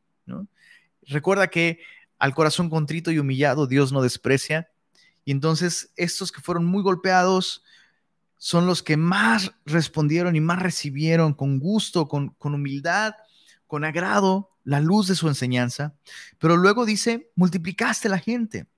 Recuerda 1.02 1.48
que 1.48 1.80
al 2.18 2.34
corazón 2.34 2.70
contrito 2.70 3.10
y 3.10 3.18
humillado 3.18 3.66
Dios 3.66 3.92
no 3.92 4.00
desprecia. 4.00 4.70
Y 5.26 5.30
entonces 5.30 5.92
estos 5.94 6.32
que 6.32 6.40
fueron 6.40 6.64
muy 6.64 6.82
golpeados 6.82 7.64
son 8.38 8.66
los 8.66 8.82
que 8.82 8.96
más 8.96 9.52
respondieron 9.66 10.34
y 10.34 10.40
más 10.40 10.62
recibieron 10.62 11.34
con 11.34 11.58
gusto, 11.58 12.08
con, 12.08 12.30
con 12.30 12.54
humildad, 12.54 13.12
con 13.66 13.84
agrado 13.84 14.56
la 14.64 14.80
luz 14.80 15.06
de 15.06 15.16
su 15.16 15.28
enseñanza. 15.28 15.94
Pero 16.38 16.56
luego 16.56 16.86
dice, 16.86 17.30
multiplicaste 17.36 18.08
la 18.08 18.18
gente. 18.18 18.68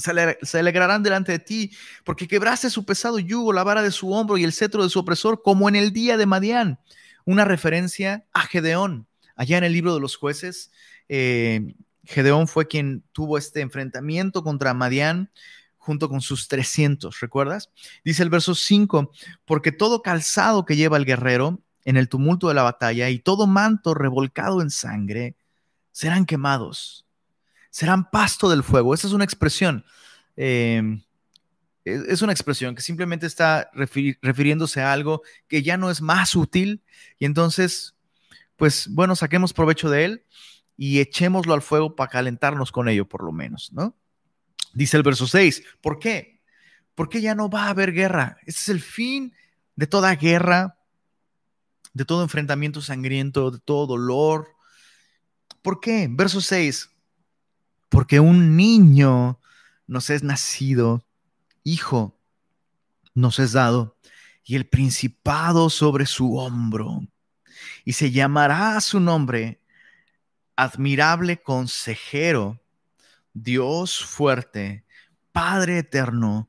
Se 0.00 0.58
alegrarán 0.58 1.02
delante 1.02 1.32
de 1.32 1.38
ti, 1.38 1.72
porque 2.04 2.26
quebraste 2.26 2.70
su 2.70 2.84
pesado 2.84 3.18
yugo, 3.18 3.52
la 3.52 3.64
vara 3.64 3.82
de 3.82 3.90
su 3.90 4.10
hombro 4.12 4.38
y 4.38 4.44
el 4.44 4.52
cetro 4.52 4.82
de 4.82 4.90
su 4.90 4.98
opresor, 4.98 5.42
como 5.42 5.68
en 5.68 5.76
el 5.76 5.92
día 5.92 6.16
de 6.16 6.26
Madián. 6.26 6.80
Una 7.24 7.44
referencia 7.44 8.24
a 8.32 8.42
Gedeón. 8.42 9.06
Allá 9.36 9.58
en 9.58 9.64
el 9.64 9.72
libro 9.72 9.94
de 9.94 10.00
los 10.00 10.16
jueces, 10.16 10.72
eh, 11.08 11.74
Gedeón 12.04 12.48
fue 12.48 12.66
quien 12.66 13.04
tuvo 13.12 13.38
este 13.38 13.60
enfrentamiento 13.60 14.42
contra 14.42 14.74
Madián 14.74 15.30
junto 15.78 16.08
con 16.08 16.20
sus 16.20 16.46
300, 16.48 17.20
¿recuerdas? 17.20 17.70
Dice 18.04 18.22
el 18.22 18.30
verso 18.30 18.54
5, 18.54 19.10
porque 19.44 19.72
todo 19.72 20.02
calzado 20.02 20.64
que 20.64 20.76
lleva 20.76 20.96
el 20.98 21.06
guerrero 21.06 21.62
en 21.84 21.96
el 21.96 22.08
tumulto 22.08 22.48
de 22.48 22.54
la 22.54 22.62
batalla 22.62 23.08
y 23.08 23.18
todo 23.18 23.46
manto 23.46 23.94
revolcado 23.94 24.60
en 24.60 24.70
sangre 24.70 25.36
serán 25.90 26.26
quemados, 26.26 27.06
serán 27.70 28.10
pasto 28.10 28.50
del 28.50 28.62
fuego. 28.62 28.94
Esa 28.94 29.06
es 29.06 29.12
una 29.12 29.24
expresión, 29.24 29.84
em, 30.36 31.02
es 31.84 32.22
una 32.22 32.32
expresión 32.32 32.74
que 32.74 32.82
simplemente 32.82 33.26
está 33.26 33.70
refiriéndose 33.72 34.82
a 34.82 34.92
algo 34.92 35.22
que 35.48 35.62
ya 35.62 35.76
no 35.76 35.90
es 35.90 36.02
más 36.02 36.36
útil 36.36 36.82
y 37.18 37.24
entonces, 37.24 37.94
pues 38.56 38.88
bueno, 38.90 39.16
saquemos 39.16 39.52
provecho 39.52 39.88
de 39.88 40.04
él 40.04 40.24
y 40.76 41.00
echémoslo 41.00 41.54
al 41.54 41.62
fuego 41.62 41.96
para 41.96 42.10
calentarnos 42.10 42.70
con 42.70 42.88
ello, 42.88 43.08
por 43.08 43.24
lo 43.24 43.32
menos, 43.32 43.72
¿no? 43.72 43.96
Dice 44.72 44.96
el 44.96 45.02
verso 45.02 45.26
6, 45.26 45.62
¿por 45.80 45.98
qué? 45.98 46.40
Porque 46.94 47.20
ya 47.20 47.34
no 47.34 47.48
va 47.48 47.64
a 47.64 47.70
haber 47.70 47.92
guerra. 47.92 48.36
Este 48.46 48.60
es 48.60 48.68
el 48.68 48.80
fin 48.80 49.34
de 49.74 49.86
toda 49.86 50.14
guerra, 50.14 50.78
de 51.92 52.04
todo 52.04 52.22
enfrentamiento 52.22 52.80
sangriento, 52.80 53.50
de 53.50 53.58
todo 53.58 53.86
dolor. 53.86 54.48
¿Por 55.62 55.80
qué? 55.80 56.08
Verso 56.10 56.40
6, 56.40 56.90
porque 57.90 58.20
un 58.20 58.56
niño 58.56 59.38
nos 59.86 60.08
es 60.08 60.22
nacido, 60.22 61.04
hijo 61.62 62.18
nos 63.14 63.38
es 63.38 63.52
dado, 63.52 63.98
y 64.44 64.56
el 64.56 64.66
principado 64.66 65.68
sobre 65.68 66.06
su 66.06 66.38
hombro, 66.38 67.06
y 67.84 67.92
se 67.92 68.10
llamará 68.10 68.80
su 68.80 69.00
nombre 69.00 69.60
admirable 70.56 71.42
consejero, 71.42 72.62
Dios 73.34 74.02
fuerte, 74.04 74.84
Padre 75.32 75.78
eterno, 75.78 76.48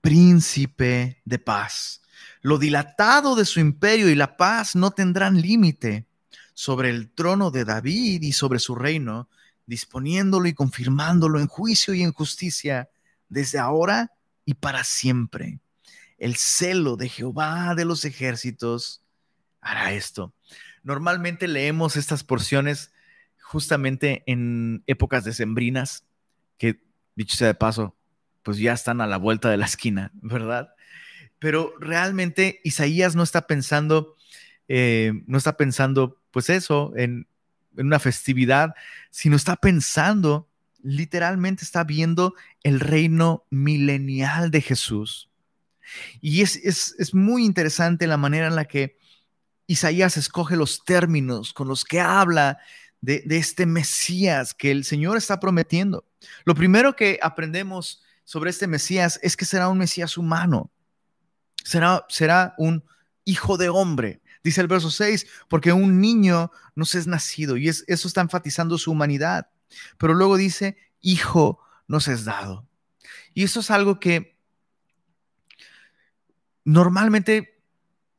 príncipe 0.00 1.22
de 1.24 1.38
paz. 1.38 2.02
Lo 2.42 2.58
dilatado 2.58 3.34
de 3.34 3.44
su 3.44 3.60
imperio 3.60 4.10
y 4.10 4.14
la 4.14 4.36
paz 4.36 4.74
no 4.74 4.90
tendrán 4.90 5.40
límite 5.40 6.06
sobre 6.54 6.90
el 6.90 7.10
trono 7.10 7.50
de 7.50 7.64
David 7.64 8.22
y 8.22 8.32
sobre 8.32 8.58
su 8.58 8.74
reino, 8.74 9.28
disponiéndolo 9.72 10.48
y 10.48 10.52
confirmándolo 10.52 11.40
en 11.40 11.46
juicio 11.46 11.94
y 11.94 12.02
en 12.02 12.12
justicia 12.12 12.90
desde 13.30 13.58
ahora 13.58 14.12
y 14.44 14.52
para 14.52 14.84
siempre. 14.84 15.60
El 16.18 16.36
celo 16.36 16.96
de 16.96 17.08
Jehová 17.08 17.74
de 17.74 17.86
los 17.86 18.04
ejércitos 18.04 19.02
hará 19.62 19.94
esto. 19.94 20.34
Normalmente 20.82 21.48
leemos 21.48 21.96
estas 21.96 22.22
porciones 22.22 22.92
justamente 23.38 24.22
en 24.26 24.82
épocas 24.86 25.24
decembrinas, 25.24 26.04
que 26.58 26.82
dicho 27.14 27.38
sea 27.38 27.46
de 27.46 27.54
paso, 27.54 27.96
pues 28.42 28.58
ya 28.58 28.74
están 28.74 29.00
a 29.00 29.06
la 29.06 29.16
vuelta 29.16 29.48
de 29.48 29.56
la 29.56 29.64
esquina, 29.64 30.10
¿verdad? 30.20 30.74
Pero 31.38 31.72
realmente 31.80 32.60
Isaías 32.62 33.16
no 33.16 33.22
está 33.22 33.46
pensando, 33.46 34.16
eh, 34.68 35.12
no 35.26 35.38
está 35.38 35.56
pensando, 35.56 36.20
pues 36.30 36.50
eso, 36.50 36.92
en, 36.94 37.26
una 37.76 37.98
festividad, 37.98 38.74
sino 39.10 39.36
está 39.36 39.56
pensando, 39.56 40.48
literalmente 40.82 41.64
está 41.64 41.84
viendo 41.84 42.34
el 42.62 42.80
reino 42.80 43.44
milenial 43.50 44.50
de 44.50 44.60
Jesús. 44.60 45.30
Y 46.20 46.42
es, 46.42 46.56
es, 46.56 47.14
muy 47.14 47.44
interesante 47.44 48.06
la 48.06 48.16
manera 48.16 48.46
en 48.46 48.56
la 48.56 48.64
que 48.64 48.96
Isaías 49.66 50.16
escoge 50.16 50.56
los 50.56 50.84
términos 50.84 51.52
con 51.52 51.68
los 51.68 51.84
que 51.84 52.00
habla 52.00 52.58
de, 53.00 53.24
este 53.28 53.66
Mesías 53.66 54.54
que 54.54 54.70
el 54.70 54.84
Señor 54.84 55.16
está 55.16 55.38
prometiendo. 55.40 56.06
Lo 56.44 56.54
primero 56.54 56.96
que 56.96 57.18
aprendemos 57.22 58.02
sobre 58.24 58.50
este 58.50 58.66
Mesías 58.66 59.18
es 59.22 59.36
que 59.36 59.44
será 59.44 59.68
un 59.68 59.78
Mesías 59.78 60.16
humano, 60.16 60.70
será, 61.64 62.06
será 62.08 62.54
un 62.56 62.84
hijo 63.24 63.58
de 63.58 63.68
hombre. 63.68 64.21
Dice 64.44 64.60
el 64.60 64.66
verso 64.66 64.90
6, 64.90 65.26
porque 65.48 65.72
un 65.72 66.00
niño 66.00 66.50
nos 66.74 66.94
es 66.94 67.06
nacido 67.06 67.56
y 67.56 67.68
es, 67.68 67.84
eso 67.86 68.08
está 68.08 68.20
enfatizando 68.20 68.76
su 68.76 68.90
humanidad. 68.90 69.48
Pero 69.98 70.14
luego 70.14 70.36
dice, 70.36 70.76
hijo 71.00 71.60
nos 71.86 72.08
es 72.08 72.24
dado. 72.24 72.66
Y 73.34 73.44
eso 73.44 73.60
es 73.60 73.70
algo 73.70 74.00
que 74.00 74.36
normalmente 76.64 77.60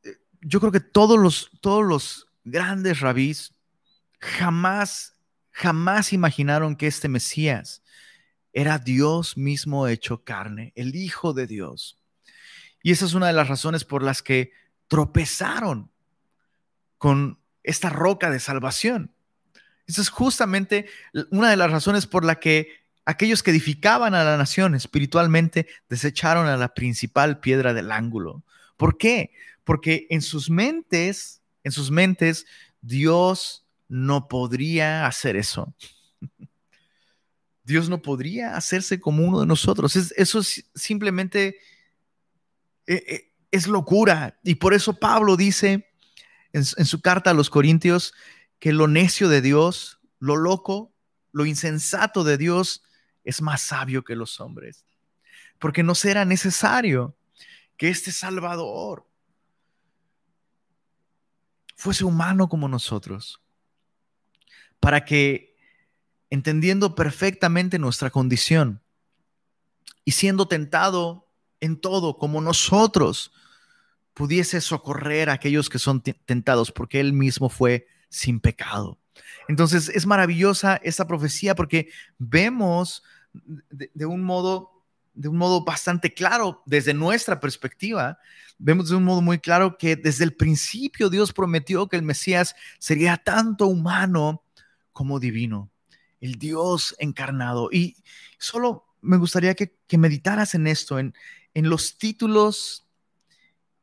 eh, 0.02 0.18
yo 0.40 0.60
creo 0.60 0.72
que 0.72 0.80
todos 0.80 1.18
los, 1.18 1.50
todos 1.60 1.84
los 1.84 2.28
grandes 2.44 3.00
rabís, 3.00 3.54
jamás, 4.18 5.16
jamás 5.50 6.12
imaginaron 6.12 6.76
que 6.76 6.86
este 6.86 7.08
Mesías 7.08 7.82
era 8.52 8.78
Dios 8.78 9.36
mismo 9.36 9.88
hecho 9.88 10.24
carne, 10.24 10.72
el 10.76 10.94
Hijo 10.94 11.32
de 11.32 11.46
Dios. 11.46 11.98
Y 12.82 12.92
esa 12.92 13.04
es 13.04 13.14
una 13.14 13.26
de 13.26 13.32
las 13.32 13.48
razones 13.48 13.84
por 13.84 14.02
las 14.02 14.22
que 14.22 14.52
tropezaron 14.88 15.90
con 17.04 17.38
esta 17.62 17.90
roca 17.90 18.30
de 18.30 18.40
salvación. 18.40 19.12
Esa 19.86 20.00
es 20.00 20.08
justamente 20.08 20.86
una 21.30 21.50
de 21.50 21.56
las 21.58 21.70
razones 21.70 22.06
por 22.06 22.24
la 22.24 22.40
que 22.40 22.68
aquellos 23.04 23.42
que 23.42 23.50
edificaban 23.50 24.14
a 24.14 24.24
la 24.24 24.38
nación 24.38 24.74
espiritualmente 24.74 25.66
desecharon 25.90 26.46
a 26.46 26.56
la 26.56 26.72
principal 26.72 27.40
piedra 27.40 27.74
del 27.74 27.92
ángulo. 27.92 28.42
¿Por 28.78 28.96
qué? 28.96 29.32
Porque 29.64 30.06
en 30.08 30.22
sus 30.22 30.48
mentes, 30.48 31.42
en 31.62 31.72
sus 31.72 31.90
mentes, 31.90 32.46
Dios 32.80 33.66
no 33.86 34.26
podría 34.26 35.06
hacer 35.06 35.36
eso. 35.36 35.74
Dios 37.64 37.90
no 37.90 38.00
podría 38.00 38.56
hacerse 38.56 38.98
como 38.98 39.26
uno 39.26 39.40
de 39.40 39.46
nosotros. 39.46 39.94
eso 39.94 40.38
es 40.38 40.70
simplemente 40.74 41.58
eh, 42.86 43.04
eh, 43.06 43.32
es 43.50 43.66
locura. 43.66 44.40
Y 44.42 44.54
por 44.54 44.72
eso 44.72 44.98
Pablo 44.98 45.36
dice 45.36 45.90
en, 46.54 46.64
su 46.64 47.00
carta 47.00 47.30
a 47.30 47.34
los 47.34 47.50
Corintios 47.50 48.14
que 48.60 48.72
lo 48.72 48.86
necio 48.86 49.28
de 49.28 49.42
Dios, 49.42 49.98
lo 50.20 50.36
loco, 50.36 50.92
lo 51.32 51.46
insensato 51.46 52.22
de 52.22 52.38
Dios 52.38 52.84
es 53.24 53.42
más 53.42 53.60
sabio 53.60 54.04
que 54.04 54.14
los 54.14 54.40
hombres. 54.40 54.84
Porque 55.58 55.82
no 55.82 55.96
será 55.96 56.24
necesario 56.24 57.16
que 57.76 57.88
este 57.88 58.12
Salvador 58.12 59.04
fuese 61.74 62.04
humano 62.04 62.48
como 62.48 62.68
nosotros, 62.68 63.42
para 64.78 65.04
que, 65.04 65.56
entendiendo 66.30 66.94
perfectamente 66.94 67.80
nuestra 67.80 68.10
condición 68.10 68.80
y 70.04 70.12
siendo 70.12 70.46
tentado 70.46 71.28
en 71.58 71.80
todo 71.80 72.16
como 72.16 72.40
nosotros, 72.40 73.32
pudiese 74.14 74.60
socorrer 74.60 75.28
a 75.28 75.34
aquellos 75.34 75.68
que 75.68 75.78
son 75.78 76.00
tentados, 76.00 76.72
porque 76.72 77.00
Él 77.00 77.12
mismo 77.12 77.48
fue 77.48 77.88
sin 78.08 78.40
pecado. 78.40 78.98
Entonces 79.48 79.88
es 79.88 80.06
maravillosa 80.06 80.76
esta 80.82 81.06
profecía 81.06 81.54
porque 81.54 81.88
vemos 82.18 83.02
de, 83.32 84.06
un 84.06 84.22
modo 84.22 84.84
de 85.14 85.28
un 85.28 85.36
modo 85.36 85.64
bastante 85.64 86.14
claro 86.14 86.62
desde 86.66 86.94
nuestra 86.94 87.38
perspectiva, 87.40 88.18
vemos 88.58 88.88
de 88.88 88.96
un 88.96 89.04
modo 89.04 89.20
muy 89.20 89.38
claro 89.38 89.78
que 89.78 89.96
desde 89.96 90.24
el 90.24 90.34
principio 90.34 91.10
Dios 91.10 91.32
prometió 91.32 91.88
que 91.88 91.96
el 91.96 92.02
Mesías 92.02 92.54
sería 92.78 93.16
tanto 93.16 93.66
humano 93.66 94.42
como 94.92 95.20
divino, 95.20 95.70
el 96.20 96.36
Dios 96.36 96.96
encarnado. 96.98 97.68
Y 97.70 97.96
solo 98.38 98.86
me 99.02 99.16
gustaría 99.16 99.54
que, 99.54 99.76
que 99.86 99.98
meditaras 99.98 100.54
en 100.54 100.66
esto, 100.66 100.98
en, 100.98 101.14
en 101.52 101.68
los 101.68 101.98
títulos 101.98 102.83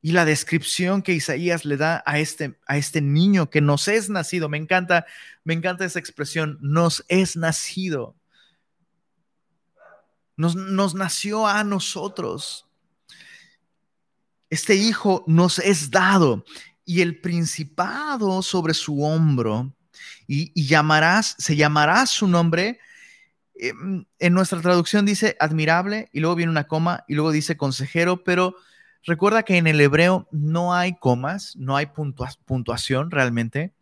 y 0.02 0.14
la 0.14 0.26
descripción 0.26 1.02
que 1.02 1.14
Isaías 1.14 1.66
le 1.66 1.78
da 1.78 2.04
a 2.06 2.20
este, 2.20 2.60
a 2.68 2.78
este 2.78 3.02
niño 3.02 3.50
que 3.50 3.62
nos 3.62 3.88
es 3.88 4.10
nacido. 4.10 4.50
Me 4.50 4.58
encanta, 4.58 5.06
me 5.44 5.54
encanta 5.54 5.86
esa 5.86 6.00
expresión, 6.00 6.58
nos 6.62 7.06
es 7.08 7.36
nacido. 7.36 8.16
Nos, 10.36 10.56
nos 10.56 10.96
nació 10.96 11.48
a 11.48 11.64
nosotros. 11.64 12.68
Este 14.50 14.76
hijo 14.76 15.24
nos 15.28 15.60
es 15.60 15.92
dado 15.92 16.44
y 16.84 17.02
el 17.02 17.22
principado 17.22 18.42
sobre 18.42 18.74
su 18.74 19.04
hombro 19.04 19.74
y, 20.28 20.52
y 20.60 20.66
llamarás, 20.66 21.36
se 21.38 21.56
llamará 21.56 22.06
su 22.06 22.28
nombre 22.28 22.80
Em, 23.62 24.06
en 24.18 24.34
nuestra 24.34 24.60
traducción 24.60 25.06
dice 25.06 25.38
admirable 25.40 26.10
y 26.12 26.20
luego 26.20 26.36
viene 26.36 26.52
una 26.52 26.68
coma 26.68 27.06
y 27.08 27.14
luego 27.14 27.32
dice 27.32 27.58
consejero, 27.58 28.24
pero 28.24 28.56
recuerda 29.04 29.44
que 29.44 29.58
en 29.58 29.68
el 29.68 29.80
hebreo 29.82 30.28
no 30.32 30.74
hay 30.74 30.96
comas, 30.98 31.56
no 31.56 31.76
hay 31.76 31.88
puntuación 32.46 33.12
realmente. 33.12 33.74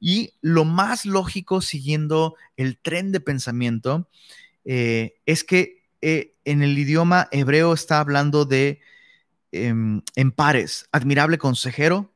Y 0.00 0.34
lo 0.40 0.64
más 0.64 1.06
lógico, 1.06 1.60
siguiendo 1.60 2.36
el 2.56 2.78
tren 2.78 3.12
de 3.12 3.20
pensamiento, 3.20 4.08
eh, 4.64 5.14
es 5.26 5.44
que 5.44 5.84
eh, 6.00 6.34
en 6.44 6.62
el 6.62 6.78
idioma 6.78 7.28
hebreo 7.30 7.72
está 7.72 8.00
hablando 8.00 8.44
de 8.44 8.80
em, 9.52 10.02
en 10.16 10.32
pares, 10.32 10.88
admirable 10.92 11.38
consejero. 11.38 12.12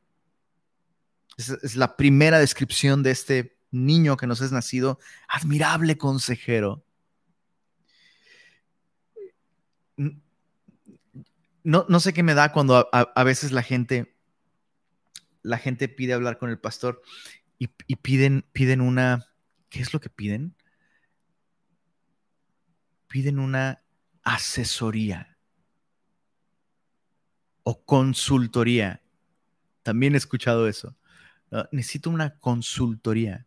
es 1.37 1.75
la 1.75 1.95
primera 1.95 2.37
descripción 2.39 3.01
de 3.01 3.11
este 3.11 3.57
niño 3.71 4.17
que 4.17 4.27
nos 4.27 4.41
es 4.41 4.51
nacido, 4.51 4.99
admirable 5.27 5.97
consejero. 5.97 6.83
No, 11.69 11.99
sé 11.99 12.13
qué 12.13 12.23
me 12.23 12.33
da 12.33 12.51
cuando 12.51 12.89
a, 12.91 13.23
veces 13.23 13.51
la 13.51 13.61
gente, 13.61 14.15
la 15.43 15.57
gente 15.57 15.87
pide 15.87 16.13
hablar 16.13 16.37
con 16.37 16.49
el 16.49 16.59
pastor 16.59 17.01
y, 17.59 17.67
piden, 17.67 18.45
piden 18.51 18.81
una, 18.81 19.27
¿qué 19.69 19.81
es 19.81 19.93
lo 19.93 19.99
que 19.99 20.09
piden? 20.09 20.55
Piden 23.07 23.37
una 23.37 23.83
asesoría 24.23 25.37
o 27.63 27.83
consultoría. 27.83 29.03
También 29.83 30.15
he 30.15 30.17
escuchado 30.17 30.67
eso. 30.67 30.97
necesito 31.71 32.09
una 32.09 32.39
consultoría. 32.39 33.45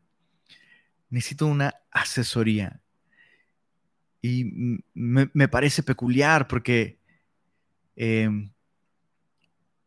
Necesito 1.10 1.46
una 1.46 1.74
asesoría. 1.90 2.80
Y 4.20 4.80
me, 4.94 5.48
parece 5.48 5.82
peculiar 5.82 6.46
porque, 6.46 7.01
em, 7.96 8.52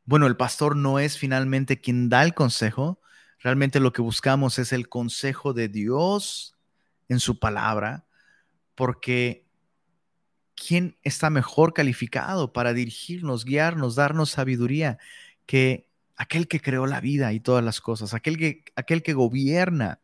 bueno, 0.05 0.27
el 0.27 0.37
pastor 0.37 0.75
no 0.75 0.99
es 0.99 1.17
finalmente 1.17 1.81
quien 1.81 2.09
da 2.09 2.23
el 2.23 2.33
consejo. 2.33 2.99
Realmente 3.39 3.79
lo 3.79 3.93
que 3.93 4.01
buscamos 4.01 4.59
es 4.59 4.71
el 4.73 4.89
consejo 4.89 5.53
de 5.53 5.67
Dios 5.67 6.57
en 7.09 7.19
su 7.19 7.39
palabra, 7.39 8.05
porque 8.75 9.45
¿quién 10.55 10.97
está 11.03 11.29
mejor 11.29 11.73
calificado 11.73 12.53
para 12.53 12.73
dirigirnos, 12.73 13.45
guiarnos, 13.45 13.95
darnos 13.95 14.31
sabiduría 14.31 14.97
que 15.45 15.89
aquel 16.15 16.47
que 16.47 16.61
creó 16.61 16.85
la 16.87 17.01
vida 17.01 17.33
y 17.33 17.39
todas 17.39 17.63
las 17.63 17.81
cosas, 17.81 18.13
aquel 18.13 18.37
que, 18.37 18.63
aquel 18.75 19.03
que 19.03 19.13
gobierna 19.13 19.99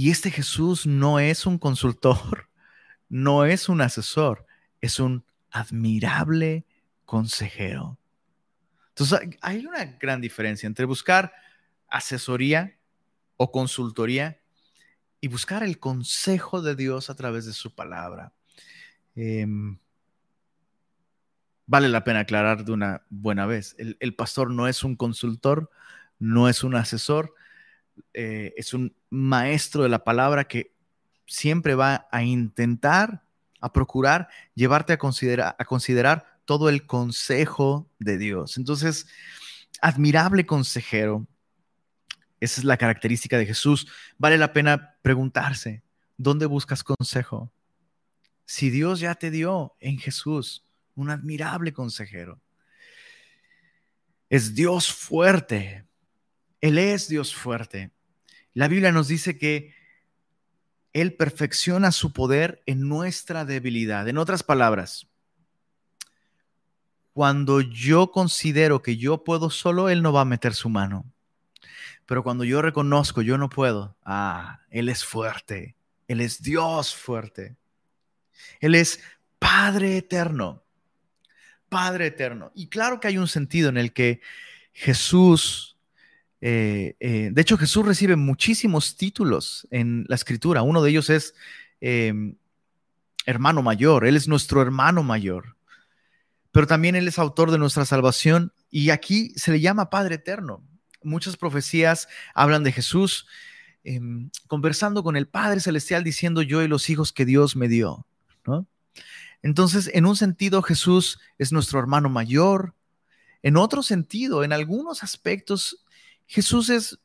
Y 0.00 0.08
este 0.08 0.30
Jesús 0.30 0.86
no 0.86 1.18
es 1.18 1.44
un 1.44 1.58
consultor, 1.58 2.48
no 3.10 3.44
es 3.44 3.68
un 3.68 3.82
asesor, 3.82 4.46
es 4.80 4.98
un 4.98 5.24
admirable 5.50 6.64
consejero. 7.04 7.98
Entonces, 8.88 9.36
hay 9.42 9.66
una 9.66 9.84
gran 9.84 10.22
diferencia 10.22 10.66
entre 10.66 10.86
buscar 10.86 11.32
asesoría 11.88 12.78
o 13.36 13.52
consultoría 13.52 14.40
y 15.20 15.28
buscar 15.28 15.62
el 15.62 15.78
consejo 15.78 16.62
de 16.62 16.76
Dios 16.76 17.10
a 17.10 17.16
través 17.16 17.44
de 17.44 17.52
su 17.52 17.74
palabra. 17.74 18.32
Em, 19.14 19.78
vale 21.66 21.88
la 21.88 22.04
pena 22.04 22.20
aclarar 22.20 22.64
de 22.64 22.72
una 22.72 23.04
buena 23.10 23.44
vez, 23.44 23.76
el 23.78 24.14
pastor 24.14 24.50
no 24.50 24.66
es 24.66 24.82
un 24.84 24.96
consultor, 24.96 25.70
no 26.18 26.48
es 26.48 26.62
un 26.62 26.74
asesor, 26.74 27.34
eh, 28.14 28.54
es 28.56 28.74
un 28.74 28.94
maestro 29.08 29.82
de 29.82 29.88
la 29.88 30.04
palabra 30.04 30.44
que 30.44 30.74
siempre 31.30 31.76
va 31.76 32.08
a 32.10 32.24
intentar, 32.24 33.22
a 33.60 33.72
procurar 33.72 34.28
llevarte 34.54 34.92
a 34.92 34.98
a 34.98 35.64
considerar 35.64 36.40
todo 36.44 36.68
el 36.68 36.86
consejo 36.86 37.88
de 38.00 38.18
Dios. 38.18 38.58
Entonces, 38.58 39.06
admirable 39.80 40.44
consejero, 40.44 41.28
esa 42.40 42.60
es 42.60 42.64
la 42.64 42.76
característica 42.76 43.38
de 43.38 43.46
Jesús. 43.46 43.86
Vale 44.18 44.38
la 44.38 44.52
pena 44.52 44.96
preguntarse, 45.02 45.84
¿dónde 46.16 46.46
buscas 46.46 46.82
consejo? 46.82 47.52
Si 48.44 48.70
Dios 48.70 48.98
ya 48.98 49.14
te 49.14 49.30
dio 49.30 49.76
en 49.78 49.98
Jesús 49.98 50.64
un 50.96 51.10
admirable 51.10 51.72
consejero. 51.72 52.40
Es 54.28 54.54
Dios 54.56 54.92
fuerte, 54.92 55.86
él 56.60 56.76
es 56.78 57.08
Dios 57.08 57.34
fuerte. 57.34 57.92
La 58.52 58.66
Biblia 58.66 58.90
nos 58.90 59.06
dice 59.06 59.38
que 59.38 59.79
Él 60.92 61.14
perfecciona 61.14 61.92
su 61.92 62.12
poder 62.12 62.62
en 62.66 62.88
nuestra 62.88 63.44
debilidad. 63.44 64.08
En 64.08 64.18
otras 64.18 64.42
palabras, 64.42 65.06
cuando 67.12 67.60
yo 67.60 68.10
considero 68.10 68.82
que 68.82 68.96
yo 68.96 69.24
puedo 69.24 69.50
solo, 69.50 69.88
Él 69.88 70.02
no 70.02 70.12
va 70.12 70.22
a 70.22 70.24
meter 70.24 70.54
su 70.54 70.68
mano. 70.68 71.04
Pero 72.06 72.22
cuando 72.24 72.44
yo 72.44 72.60
reconozco 72.60 73.22
yo 73.22 73.38
no 73.38 73.48
puedo, 73.48 73.96
ah, 74.04 74.60
Él 74.70 74.88
es 74.88 75.04
fuerte. 75.04 75.76
Él 76.08 76.20
es 76.20 76.42
Dios 76.42 76.94
fuerte. 76.94 77.56
Él 78.58 78.74
es 78.74 79.00
Padre 79.38 79.96
eterno. 79.96 80.64
Padre 81.68 82.06
eterno. 82.06 82.50
Y 82.54 82.66
claro 82.66 82.98
que 82.98 83.08
hay 83.08 83.18
un 83.18 83.28
sentido 83.28 83.68
en 83.68 83.76
el 83.76 83.92
que 83.92 84.20
Jesús 84.72 85.69
eh, 86.40 86.96
eh, 87.00 87.30
de 87.32 87.40
hecho, 87.40 87.58
Jesús 87.58 87.84
recibe 87.84 88.16
muchísimos 88.16 88.96
títulos 88.96 89.68
en 89.70 90.06
la 90.08 90.14
escritura. 90.14 90.62
Uno 90.62 90.82
de 90.82 90.90
ellos 90.90 91.10
es 91.10 91.34
em, 91.80 92.36
hermano 93.26 93.62
mayor, 93.62 94.06
Él 94.06 94.16
es 94.16 94.26
nuestro 94.26 94.62
hermano 94.62 95.02
mayor, 95.02 95.56
pero 96.50 96.66
también 96.66 96.96
Él 96.96 97.08
es 97.08 97.18
autor 97.18 97.50
de 97.50 97.58
nuestra 97.58 97.84
salvación 97.84 98.52
y 98.70 98.90
aquí 98.90 99.32
se 99.36 99.52
le 99.52 99.60
llama 99.60 99.90
Padre 99.90 100.16
Eterno. 100.16 100.62
Muchas 101.02 101.36
profecías 101.36 102.08
hablan 102.34 102.64
de 102.64 102.72
Jesús 102.72 103.26
em, 103.84 104.30
conversando 104.46 105.02
con 105.02 105.16
el 105.16 105.28
Padre 105.28 105.60
Celestial 105.60 106.04
diciendo 106.04 106.42
yo 106.42 106.62
y 106.62 106.68
los 106.68 106.88
hijos 106.90 107.12
que 107.12 107.24
Dios 107.24 107.56
me 107.56 107.68
dio. 107.68 108.06
Entonces, 109.42 109.90
en 109.94 110.04
un 110.04 110.16
sentido, 110.16 110.60
Jesús 110.60 111.18
es 111.38 111.50
nuestro 111.50 111.78
hermano 111.78 112.10
mayor. 112.10 112.74
En 113.42 113.56
otro 113.56 113.82
sentido, 113.82 114.44
en 114.44 114.52
algunos 114.52 115.02
aspectos, 115.02 115.82
Jesús 116.30 116.70
es, 116.70 116.96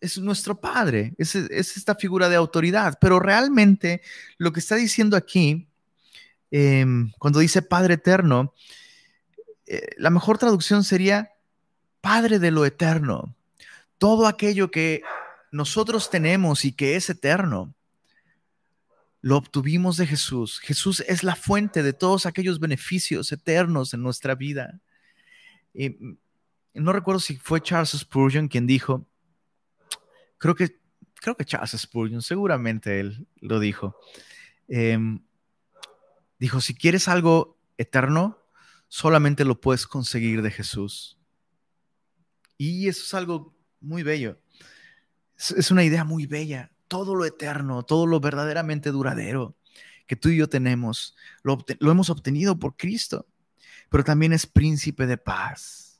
es 0.00 0.18
nuestro 0.18 0.60
Padre, 0.60 1.14
es, 1.16 1.36
esta 1.36 1.94
figura 1.94 2.28
de 2.28 2.34
autoridad. 2.34 2.98
Pero 3.00 3.20
realmente 3.20 4.02
lo 4.38 4.52
que 4.52 4.58
está 4.58 4.74
diciendo 4.74 5.16
aquí, 5.16 5.68
em, 6.50 7.12
cuando 7.20 7.38
dice 7.38 7.62
Padre 7.62 7.94
eterno, 7.94 8.52
eh, 9.68 9.90
la 9.98 10.10
mejor 10.10 10.36
traducción 10.36 10.82
sería 10.82 11.30
Padre 12.00 12.40
de 12.40 12.50
lo 12.50 12.66
eterno. 12.66 13.36
Todo 13.98 14.26
aquello 14.26 14.72
que 14.72 15.02
nosotros 15.52 16.10
tenemos 16.10 16.64
y 16.64 16.72
que 16.72 16.96
es 16.96 17.08
eterno, 17.08 17.72
lo 19.20 19.36
obtuvimos 19.36 19.96
de 19.96 20.08
Jesús. 20.08 20.58
Jesús 20.58 21.04
es 21.06 21.22
la 21.22 21.36
fuente 21.36 21.84
de 21.84 21.92
todos 21.92 22.26
aquellos 22.26 22.58
beneficios 22.58 23.30
eternos 23.30 23.94
en 23.94 24.02
nuestra 24.02 24.34
vida. 24.34 24.80
Mm, 25.72 26.14
no 26.74 26.92
recuerdo 26.92 27.20
si 27.20 27.36
fue 27.36 27.60
Charles 27.60 27.90
Spurgeon 27.90 28.48
quien 28.48 28.66
dijo, 28.66 29.06
creo 30.38 30.54
que, 30.54 30.80
creo 31.14 31.36
que 31.36 31.44
Charles 31.44 31.72
Spurgeon, 31.72 32.22
seguramente 32.22 33.00
él 33.00 33.26
lo 33.36 33.60
dijo. 33.60 33.96
Em, 34.68 35.24
dijo, 36.38 36.60
si 36.60 36.74
quieres 36.74 37.08
algo 37.08 37.58
eterno, 37.76 38.38
solamente 38.88 39.44
lo 39.44 39.60
puedes 39.60 39.86
conseguir 39.86 40.42
de 40.42 40.50
Jesús. 40.50 41.18
Y 42.56 42.88
eso 42.88 43.02
es 43.02 43.14
algo 43.14 43.56
muy 43.80 44.02
bello. 44.02 44.40
Es, 45.36 45.70
una 45.70 45.84
idea 45.84 46.04
muy 46.04 46.26
bella. 46.26 46.70
Todo 46.88 47.14
lo 47.14 47.24
eterno, 47.24 47.82
todo 47.82 48.06
lo 48.06 48.20
verdaderamente 48.20 48.90
duradero 48.90 49.56
que 50.06 50.16
tú 50.16 50.28
y 50.28 50.36
yo 50.36 50.48
tenemos, 50.48 51.16
lo, 51.42 51.64
lo 51.78 51.90
hemos 51.90 52.10
obtenido 52.10 52.58
por 52.58 52.76
Cristo. 52.76 53.26
Pero 53.88 54.04
también 54.04 54.32
es 54.32 54.46
príncipe 54.46 55.06
de 55.06 55.16
paz. 55.16 55.91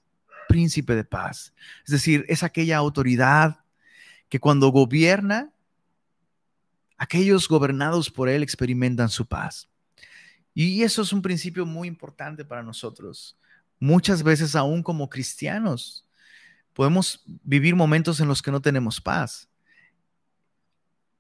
Príncipe 0.53 0.95
de 0.95 1.05
paz. 1.05 1.55
Es 1.87 1.93
decir, 1.93 2.27
es 2.29 2.43
aquella 2.43 2.77
autoridad 2.77 3.65
que 4.29 4.39
cuando 4.39 4.69
gobierna, 4.69 5.51
aquellos 6.99 7.49
gobernados 7.49 8.11
por 8.11 8.29
Él 8.29 8.43
experimentan 8.43 9.09
su 9.09 9.27
paz. 9.27 9.71
Y 10.53 10.83
eso 10.83 11.01
es 11.01 11.15
un 11.15 11.23
principio 11.23 11.65
muy 11.65 11.89
importante 11.89 12.45
para 12.45 12.63
nosotros. 12.63 13.39
Muchas 13.81 14.23
veces, 14.23 14.55
aún 14.55 14.83
como 14.83 15.09
cristianos, 15.09 16.07
podemos 16.75 17.23
vivir 17.25 17.75
momentos 17.75 18.21
en 18.21 18.29
los 18.29 18.43
que 18.43 18.51
no 18.51 18.61
tenemos 18.61 19.01
paz. 19.01 19.49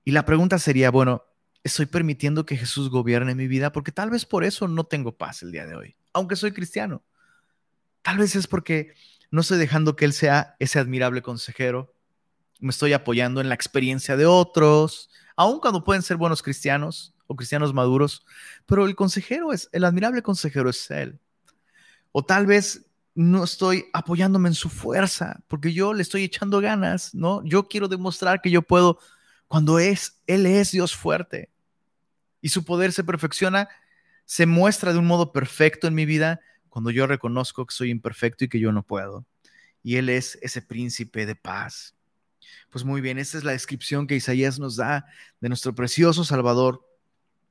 Y 0.04 0.10
la 0.10 0.26
pregunta 0.26 0.58
sería, 0.58 0.90
bueno, 0.90 1.24
¿estoy 1.64 1.86
permitiendo 1.86 2.44
que 2.44 2.58
Jesús 2.58 2.90
gobierne 2.90 3.34
mi 3.34 3.46
vida? 3.46 3.72
Porque 3.72 3.92
tal 3.92 4.10
vez 4.10 4.26
por 4.26 4.44
eso 4.44 4.68
no 4.68 4.84
tengo 4.84 5.16
paz 5.16 5.42
el 5.42 5.52
día 5.52 5.64
de 5.64 5.74
hoy, 5.74 5.96
aunque 6.12 6.36
soy 6.36 6.52
cristiano. 6.52 7.02
Tal 8.02 8.18
vez 8.18 8.36
es 8.36 8.46
porque 8.46 8.92
no 9.32 9.40
estoy 9.40 9.58
dejando 9.58 9.96
que 9.96 10.04
Él 10.04 10.12
sea 10.12 10.56
ese 10.60 10.78
admirable 10.78 11.22
consejero. 11.22 11.92
Me 12.60 12.70
estoy 12.70 12.92
apoyando 12.92 13.40
en 13.40 13.48
la 13.48 13.54
experiencia 13.54 14.16
de 14.16 14.26
otros, 14.26 15.10
aun 15.34 15.58
cuando 15.58 15.82
pueden 15.82 16.02
ser 16.02 16.18
buenos 16.18 16.42
cristianos 16.42 17.14
o 17.26 17.34
cristianos 17.34 17.72
maduros, 17.72 18.24
pero 18.66 18.84
el 18.84 18.94
consejero 18.94 19.52
es, 19.52 19.70
el 19.72 19.84
admirable 19.84 20.22
consejero 20.22 20.68
es 20.68 20.88
Él. 20.90 21.18
O 22.12 22.22
tal 22.22 22.46
vez 22.46 22.84
no 23.14 23.42
estoy 23.42 23.86
apoyándome 23.94 24.50
en 24.50 24.54
su 24.54 24.68
fuerza, 24.68 25.40
porque 25.48 25.72
yo 25.72 25.94
le 25.94 26.02
estoy 26.02 26.24
echando 26.24 26.60
ganas, 26.60 27.14
¿no? 27.14 27.42
Yo 27.42 27.68
quiero 27.68 27.88
demostrar 27.88 28.42
que 28.42 28.50
yo 28.50 28.60
puedo 28.60 28.98
cuando 29.48 29.78
es 29.78 30.20
él 30.26 30.44
es 30.44 30.72
Dios 30.72 30.94
fuerte 30.94 31.50
y 32.42 32.50
su 32.50 32.64
poder 32.64 32.92
se 32.92 33.04
perfecciona, 33.04 33.68
se 34.26 34.44
muestra 34.44 34.92
de 34.92 34.98
un 34.98 35.06
modo 35.06 35.32
perfecto 35.32 35.86
en 35.86 35.94
mi 35.94 36.04
vida 36.04 36.40
cuando 36.72 36.90
yo 36.90 37.06
reconozco 37.06 37.66
que 37.66 37.74
soy 37.74 37.90
imperfecto 37.90 38.46
y 38.46 38.48
que 38.48 38.58
yo 38.58 38.72
no 38.72 38.82
puedo. 38.82 39.26
Y 39.82 39.96
él 39.96 40.08
es 40.08 40.38
ese 40.40 40.62
príncipe 40.62 41.26
de 41.26 41.36
paz. 41.36 41.94
Pues 42.70 42.82
muy 42.82 43.02
bien, 43.02 43.18
esta 43.18 43.36
es 43.36 43.44
la 43.44 43.52
descripción 43.52 44.06
que 44.06 44.16
Isaías 44.16 44.58
nos 44.58 44.76
da 44.76 45.04
de 45.38 45.50
nuestro 45.50 45.74
precioso 45.74 46.24
Salvador. 46.24 46.88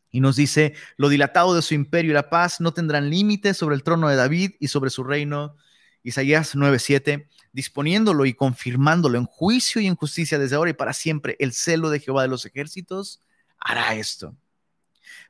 Y 0.09 0.21
nos 0.21 0.37
dice, 0.37 0.73
lo 0.97 1.07
dilatado 1.07 1.53
de 1.53 1.61
su 1.61 1.75
imperio 1.75 2.09
y 2.09 2.13
la 2.15 2.31
paz 2.31 2.59
no 2.61 2.73
tendrán 2.73 3.11
límites 3.11 3.57
sobre 3.57 3.75
el 3.75 3.83
trono 3.83 4.09
de 4.09 4.15
David 4.15 4.53
y 4.59 4.69
sobre 4.69 4.89
su 4.89 5.03
reino. 5.03 5.55
Isaías 6.01 6.55
9:7, 6.55 7.27
disponiéndolo 7.53 8.25
y 8.25 8.33
confirmándolo 8.33 9.19
en 9.19 9.25
juicio 9.25 9.79
y 9.81 9.85
en 9.85 9.95
justicia 9.95 10.39
desde 10.39 10.55
ahora 10.55 10.71
y 10.71 10.73
para 10.73 10.93
siempre, 10.93 11.35
el 11.37 11.53
celo 11.53 11.91
de 11.91 11.99
Jehová 11.99 12.23
de 12.23 12.29
los 12.29 12.47
ejércitos 12.47 13.21
hará 13.59 13.93
esto. 13.93 14.35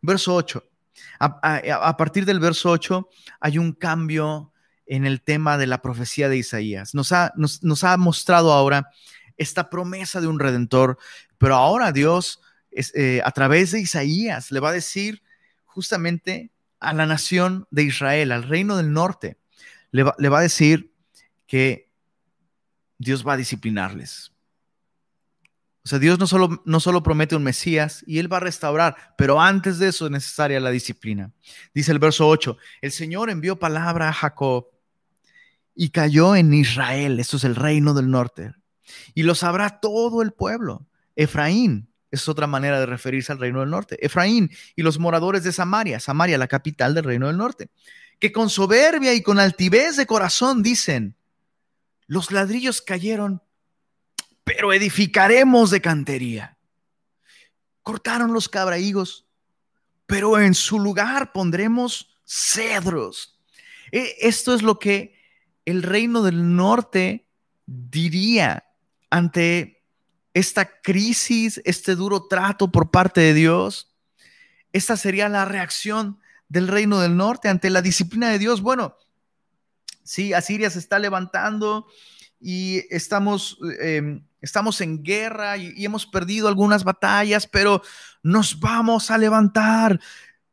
Verso 0.02 0.34
8. 0.34 0.71
A, 1.20 1.98
partir 1.98 2.26
del 2.26 2.40
verso 2.40 2.70
8 2.70 3.08
hay 3.40 3.58
un 3.58 3.74
cambio 3.74 4.52
en 4.86 5.06
el 5.06 5.22
tema 5.22 5.58
de 5.58 5.68
la 5.68 5.82
profecía 5.82 6.30
de 6.30 6.38
Isaías. 6.38 6.94
Nos 6.94 7.12
ha, 7.12 7.98
mostrado 7.98 8.52
ahora 8.54 8.90
esta 9.38 9.70
promesa 9.70 10.22
de 10.22 10.28
un 10.28 10.40
redentor, 10.40 10.98
pero 11.38 11.56
ahora 11.56 11.92
Dios 11.92 12.42
eh, 12.72 13.22
a 13.24 13.32
través 13.32 13.72
de 13.72 13.82
Isaías 13.82 14.52
le 14.52 14.60
va 14.60 14.70
a 14.70 14.74
decir 14.74 15.24
justamente 15.66 16.52
a 16.80 16.94
la 16.94 17.06
nación 17.06 17.68
de 17.70 17.84
Israel, 17.84 18.32
al 18.32 18.44
reino 18.44 18.76
del 18.76 18.92
norte, 18.92 19.38
le 19.92 20.04
va, 20.04 20.40
a 20.40 20.42
decir 20.42 20.94
que 21.48 21.92
Dios 22.98 23.28
va 23.28 23.34
a 23.34 23.38
disciplinarles. 23.38 24.31
O 25.84 25.88
sea, 25.88 25.98
Dios 25.98 26.20
no 26.20 26.28
solo, 26.28 26.62
no 26.66 26.80
solo 26.80 27.02
promete 27.02 27.36
un 27.36 27.44
Mesías 27.44 28.04
y 28.06 28.20
Él 28.20 28.32
va 28.32 28.38
a 28.38 28.42
restaurar, 28.42 28.96
pero 29.18 29.42
antes 29.42 29.80
de 29.80 29.88
eso 29.88 30.06
es 30.06 30.12
necesaria 30.12 30.60
la 30.60 30.70
disciplina. 30.70 31.32
Dice 31.74 31.92
el 31.92 32.00
verso 32.00 32.28
8, 32.28 32.58
el 32.82 32.92
Señor 32.92 33.30
envió 33.30 33.58
palabra 33.58 34.10
a 34.10 34.14
Jacob 34.14 34.68
y 35.74 35.90
cayó 35.90 36.36
en 36.36 36.54
Israel, 36.54 37.20
esto 37.20 37.38
es 37.38 37.44
el 37.44 37.56
reino 37.56 37.96
del 37.96 38.12
norte, 38.12 38.54
y 39.16 39.24
lo 39.24 39.34
sabrá 39.34 39.80
todo 39.80 40.22
el 40.22 40.34
pueblo. 40.34 40.86
Efraín 41.16 41.90
es 42.12 42.28
otra 42.30 42.46
manera 42.46 42.80
de 42.80 42.86
referirse 42.86 43.32
al 43.32 43.40
reino 43.40 43.62
del 43.62 43.70
norte. 43.70 44.06
Efraín 44.06 44.52
y 44.76 44.84
los 44.84 45.00
moradores 45.00 45.44
de 45.44 45.52
Samaria, 45.52 46.00
Samaria, 46.00 46.38
la 46.38 46.48
capital 46.48 46.94
del 46.94 47.06
reino 47.06 47.28
del 47.28 47.38
norte, 47.38 47.72
que 48.20 48.32
con 48.32 48.50
soberbia 48.50 49.14
y 49.14 49.24
con 49.24 49.40
altivez 49.40 49.96
de 49.96 50.06
corazón 50.06 50.62
dicen, 50.62 51.16
los 52.06 52.32
ladrillos 52.32 52.82
cayeron, 52.82 53.42
pero 54.56 54.74
edificaremos 54.74 55.72
de 55.72 55.80
cantería. 55.80 56.58
Cortaron 57.84 58.34
los 58.34 58.50
cabrahigos, 58.50 59.26
pero 60.06 60.40
en 60.40 60.54
su 60.54 60.78
lugar 60.78 61.32
pondremos 61.32 62.20
cedros. 62.26 63.40
E, 63.94 64.18
esto 64.20 64.54
es 64.54 64.62
lo 64.62 64.78
que 64.78 65.16
el 65.64 65.84
reino 65.84 66.22
del 66.22 66.56
norte 66.56 67.28
diría 67.66 68.66
ante 69.10 69.86
esta 70.34 70.82
crisis, 70.82 71.62
este 71.64 71.96
duro 71.96 72.28
trato 72.28 72.72
por 72.72 72.92
parte 72.92 73.22
de 73.22 73.34
Dios, 73.34 73.96
esta 74.74 74.98
sería 74.98 75.30
la 75.30 75.46
reacción 75.46 76.20
del 76.50 76.68
reino 76.68 77.00
del 77.00 77.16
norte 77.16 77.48
ante 77.48 77.70
la 77.70 77.82
disciplina 77.82 78.30
de 78.30 78.40
Dios. 78.40 78.62
Bueno, 78.62 78.98
sí, 80.04 80.34
Asiria 80.34 80.70
se 80.70 80.80
está 80.80 81.00
levantando 81.00 81.88
y 82.42 82.84
estamos, 82.94 83.58
em, 83.80 84.26
estamos 84.42 84.82
en 84.82 85.04
guerra 85.04 85.58
y, 85.58 85.86
hemos 85.86 86.06
perdido 86.06 86.48
algunas 86.48 86.84
batallas, 86.84 87.48
pero 87.48 87.82
nos 88.24 88.60
vamos 88.60 89.12
a 89.12 89.18
levantar 89.18 90.00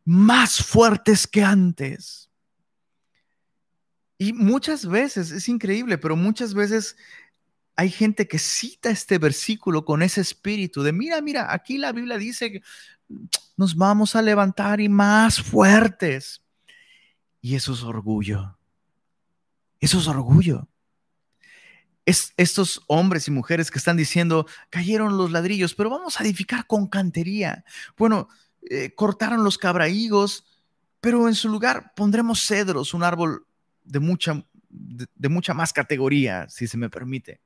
más 0.04 0.62
fuertes 0.62 1.26
que 1.26 1.42
antes. 1.42 2.30
Y 4.18 4.32
muchas 4.32 4.86
veces, 4.86 5.30
es 5.30 5.48
increíble, 5.48 5.96
pero 5.96 6.16
muchas 6.16 6.54
veces 6.54 6.96
hay 7.76 7.90
gente 7.90 8.26
que 8.26 8.38
cita 8.38 8.90
este 8.90 9.18
versículo 9.18 9.84
con 9.84 10.02
ese 10.02 10.20
espíritu 10.20 10.82
de, 10.82 10.92
mira, 10.92 11.20
mira, 11.20 11.52
aquí 11.52 11.78
la 11.78 11.92
Biblia 11.92 12.18
dice 12.18 12.52
que 12.52 12.62
nos 13.56 13.76
vamos 13.76 14.16
a 14.16 14.22
levantar 14.22 14.80
y 14.80 14.88
más 14.88 15.40
fuertes. 15.40 16.42
Y 17.40 17.54
eso 17.54 17.72
es 17.72 17.82
orgullo. 17.82 18.58
Eso 19.80 19.98
es 19.98 20.08
orgullo. 20.08 20.67
Es 22.08 22.32
estos 22.38 22.80
hombres 22.86 23.28
y 23.28 23.30
mujeres 23.30 23.70
que 23.70 23.76
están 23.76 23.98
diciendo, 23.98 24.46
cayeron 24.70 25.18
los 25.18 25.30
ladrillos, 25.30 25.74
pero 25.74 25.90
vamos 25.90 26.18
a 26.18 26.24
edificar 26.24 26.66
con 26.66 26.86
cantería. 26.86 27.66
Bueno, 27.98 28.28
eh, 28.70 28.94
cortaron 28.94 29.44
los 29.44 29.58
cabrahigos, 29.58 30.46
pero 31.02 31.28
en 31.28 31.34
su 31.34 31.50
lugar 31.50 31.92
pondremos 31.94 32.40
cedros, 32.40 32.94
un 32.94 33.02
árbol 33.02 33.46
de 33.84 34.00
mucha, 34.00 34.42
de 34.70 35.28
mucha 35.28 35.52
más 35.52 35.74
categoría, 35.74 36.48
si 36.48 36.66
se 36.66 36.78
me 36.78 36.88
permite. 36.88 37.42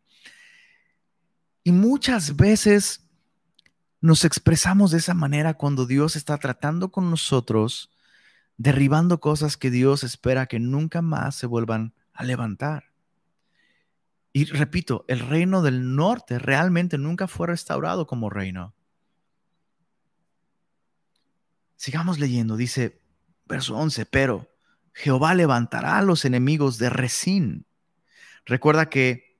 Y 1.65 1.73
muchas 1.73 2.37
veces 2.37 3.09
nos 4.01 4.25
expresamos 4.25 4.93
de 4.93 4.99
esa 4.99 5.15
manera 5.15 5.55
cuando 5.55 5.87
Dios 5.87 6.15
está 6.15 6.39
tratando 6.39 6.93
con 6.93 7.11
nosotros, 7.11 7.91
derribando 8.59 9.19
cosas 9.19 9.57
que 9.57 9.73
Dios 9.73 10.05
espera 10.05 10.47
que 10.47 10.61
nunca 10.61 11.03
más 11.03 11.35
se 11.35 11.47
vuelvan 11.49 11.95
a 12.13 12.23
levantar. 12.23 12.92
Y 14.33 14.47
repito, 14.47 15.05
el 15.09 15.21
reino 15.21 15.63
del 15.63 15.95
norte 15.95 16.39
realmente 16.39 16.97
nunca 16.97 17.29
fue 17.29 17.49
restaurado 17.49 18.07
como 18.07 18.31
reino. 18.31 18.75
Sigamos 21.77 22.19
leyendo, 22.19 22.57
dice 22.57 23.03
verso 23.47 23.77
11, 23.77 24.07
pero 24.07 24.49
Jehová 24.95 25.35
levantará 25.35 25.99
a 25.99 26.03
los 26.03 26.25
enemigos 26.25 26.79
de 26.79 26.91
Resín. 26.91 27.67
Recuerda 28.47 28.89
que 28.89 29.39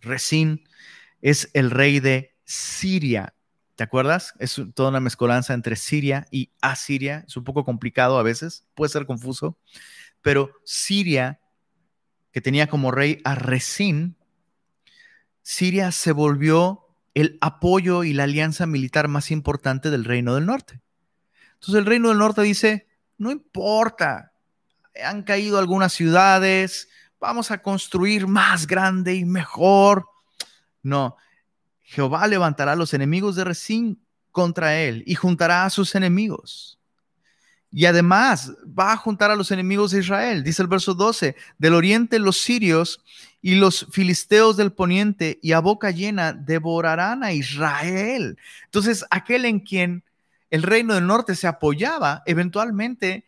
Resín 0.00 0.66
es 1.20 1.50
el 1.52 1.70
rey 1.70 2.00
de 2.00 2.36
Siria. 2.44 3.34
¿Te 3.74 3.84
acuerdas? 3.84 4.32
Es 4.38 4.60
toda 4.74 4.88
una 4.88 5.00
mezcolanza 5.00 5.52
entre 5.52 5.76
Siria 5.76 6.26
y 6.30 6.50
Asiria. 6.62 7.24
Es 7.26 7.36
un 7.36 7.44
poco 7.44 7.64
complicado 7.64 8.18
a 8.18 8.22
veces, 8.22 8.66
puede 8.74 8.90
ser 8.90 9.04
confuso, 9.04 9.58
pero 10.22 10.50
Siria, 10.64 11.40
que 12.36 12.42
tenía 12.42 12.66
como 12.66 12.90
rey 12.90 13.22
a 13.24 13.34
Resín, 13.34 14.14
Siria 15.40 15.90
se 15.90 16.12
volvió 16.12 16.86
el 17.14 17.38
apoyo 17.40 18.04
y 18.04 18.12
la 18.12 18.24
alianza 18.24 18.66
militar 18.66 19.08
más 19.08 19.30
importante 19.30 19.88
del 19.88 20.04
reino 20.04 20.34
del 20.34 20.44
norte. 20.44 20.82
Entonces 21.54 21.76
el 21.76 21.86
reino 21.86 22.10
del 22.10 22.18
norte 22.18 22.42
dice, 22.42 22.88
no 23.16 23.30
importa, 23.30 24.32
han 25.02 25.22
caído 25.22 25.58
algunas 25.58 25.94
ciudades, 25.94 26.90
vamos 27.18 27.50
a 27.50 27.62
construir 27.62 28.26
más 28.26 28.66
grande 28.66 29.14
y 29.14 29.24
mejor. 29.24 30.04
No, 30.82 31.16
Jehová 31.80 32.26
levantará 32.26 32.72
a 32.72 32.76
los 32.76 32.92
enemigos 32.92 33.36
de 33.36 33.44
Resín 33.44 33.98
contra 34.30 34.78
él 34.78 35.04
y 35.06 35.14
juntará 35.14 35.64
a 35.64 35.70
sus 35.70 35.94
enemigos. 35.94 36.78
Y 37.76 37.84
además 37.84 38.54
va 38.66 38.92
a 38.92 38.96
juntar 38.96 39.30
a 39.30 39.36
los 39.36 39.50
enemigos 39.50 39.90
de 39.90 39.98
Israel. 39.98 40.42
Dice 40.42 40.62
el 40.62 40.68
verso 40.68 40.94
12, 40.94 41.36
del 41.58 41.74
oriente 41.74 42.18
los 42.18 42.40
sirios 42.40 43.02
y 43.42 43.56
los 43.56 43.86
filisteos 43.90 44.56
del 44.56 44.72
poniente 44.72 45.38
y 45.42 45.52
a 45.52 45.58
boca 45.58 45.90
llena 45.90 46.32
devorarán 46.32 47.22
a 47.22 47.34
Israel. 47.34 48.38
Entonces, 48.64 49.04
aquel 49.10 49.44
en 49.44 49.60
quien 49.60 50.04
el 50.48 50.62
reino 50.62 50.94
del 50.94 51.06
norte 51.06 51.34
se 51.34 51.48
apoyaba, 51.48 52.22
eventualmente 52.24 53.26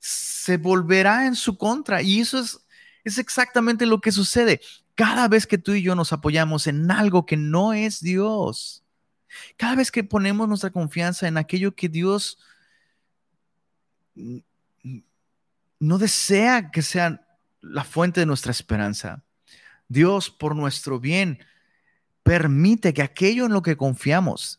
se 0.00 0.56
volverá 0.56 1.26
en 1.26 1.36
su 1.36 1.56
contra. 1.56 2.02
Y 2.02 2.22
eso 2.22 2.40
es, 2.40 2.58
es 3.04 3.16
exactamente 3.16 3.86
lo 3.86 4.00
que 4.00 4.10
sucede. 4.10 4.60
Cada 4.96 5.28
vez 5.28 5.46
que 5.46 5.56
tú 5.56 5.70
y 5.70 5.82
yo 5.82 5.94
nos 5.94 6.12
apoyamos 6.12 6.66
en 6.66 6.90
algo 6.90 7.26
que 7.26 7.36
no 7.36 7.74
es 7.74 8.00
Dios, 8.00 8.82
cada 9.56 9.76
vez 9.76 9.92
que 9.92 10.02
ponemos 10.02 10.48
nuestra 10.48 10.70
confianza 10.70 11.28
en 11.28 11.38
aquello 11.38 11.76
que 11.76 11.88
Dios 11.88 12.38
no 15.78 15.98
desea 15.98 16.70
que 16.70 16.82
sea 16.82 17.26
la 17.60 17.84
fuente 17.84 18.20
de 18.20 18.26
nuestra 18.26 18.52
esperanza, 18.52 19.24
Dios 19.88 20.30
por 20.30 20.56
nuestro 20.56 20.98
bien 20.98 21.38
permite 22.22 22.92
que 22.92 23.02
aquello 23.02 23.46
en 23.46 23.52
lo 23.52 23.62
que 23.62 23.76
confiamos, 23.76 24.58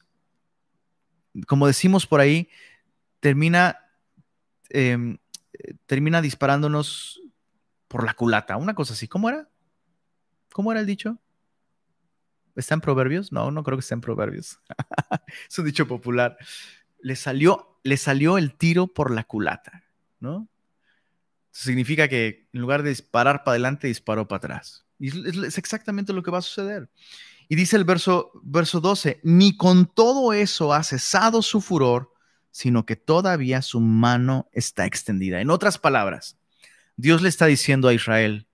como 1.48 1.68
decimos 1.68 2.08
por 2.08 2.22
ahí, 2.22 2.50
termina, 3.20 3.78
em, 4.70 5.18
termina 5.86 6.22
disparándonos 6.22 7.22
por 7.88 8.06
la 8.06 8.14
culata, 8.14 8.58
una 8.58 8.74
cosa 8.74 8.94
así. 8.94 9.08
¿Cómo 9.08 9.30
era? 9.30 9.50
¿Cómo 10.52 10.72
era 10.72 10.82
el 10.82 10.88
dicho? 10.88 11.18
¿Está 12.56 12.74
en 12.74 12.82
Proverbios? 12.82 13.32
No, 13.32 13.52
no 13.52 13.64
creo 13.64 13.78
que 13.78 13.82
esté 13.82 13.94
en 13.94 14.02
Proverbios. 14.02 14.60
es 15.50 15.60
un 15.60 15.66
dicho 15.66 15.88
popular. 15.88 16.38
Le 17.02 17.16
salió, 17.16 17.77
le 17.88 17.98
salió 17.98 18.38
el 18.38 18.54
tiro 18.54 18.88
por 18.88 19.12
la 19.12 19.24
culata, 19.24 19.84
¿no? 20.20 20.48
significa 21.64 22.08
que 22.08 22.48
en 22.54 22.62
lugar 22.62 22.84
de 22.84 22.90
disparar 22.90 23.44
para 23.44 23.54
adelante, 23.54 23.88
disparó 23.88 24.28
para 24.28 24.38
atrás. 24.38 24.86
Y 25.00 25.08
es, 25.08 25.58
exactamente 25.58 26.14
lo 26.14 26.22
que 26.22 26.30
va 26.30 26.38
a 26.38 26.44
suceder. 26.44 26.90
Y 27.50 27.56
dice 27.56 27.78
el 27.78 27.84
verso, 27.84 28.32
verso 28.44 28.80
12, 28.80 29.22
ni 29.24 29.58
con 29.58 29.88
todo 29.88 30.34
eso 30.34 30.74
ha 30.74 30.84
cesado 30.84 31.42
su 31.42 31.62
furor, 31.62 32.14
sino 32.52 32.86
que 32.86 32.96
todavía 32.96 33.62
su 33.62 33.80
mano 33.80 34.50
está 34.52 34.86
extendida. 34.86 35.42
En 35.42 35.50
otras 35.50 35.78
palabras, 35.78 36.38
Dios 36.96 37.22
le 37.22 37.30
está 37.30 37.48
diciendo 37.48 37.88
a 37.88 37.94
Israel, 37.94 38.48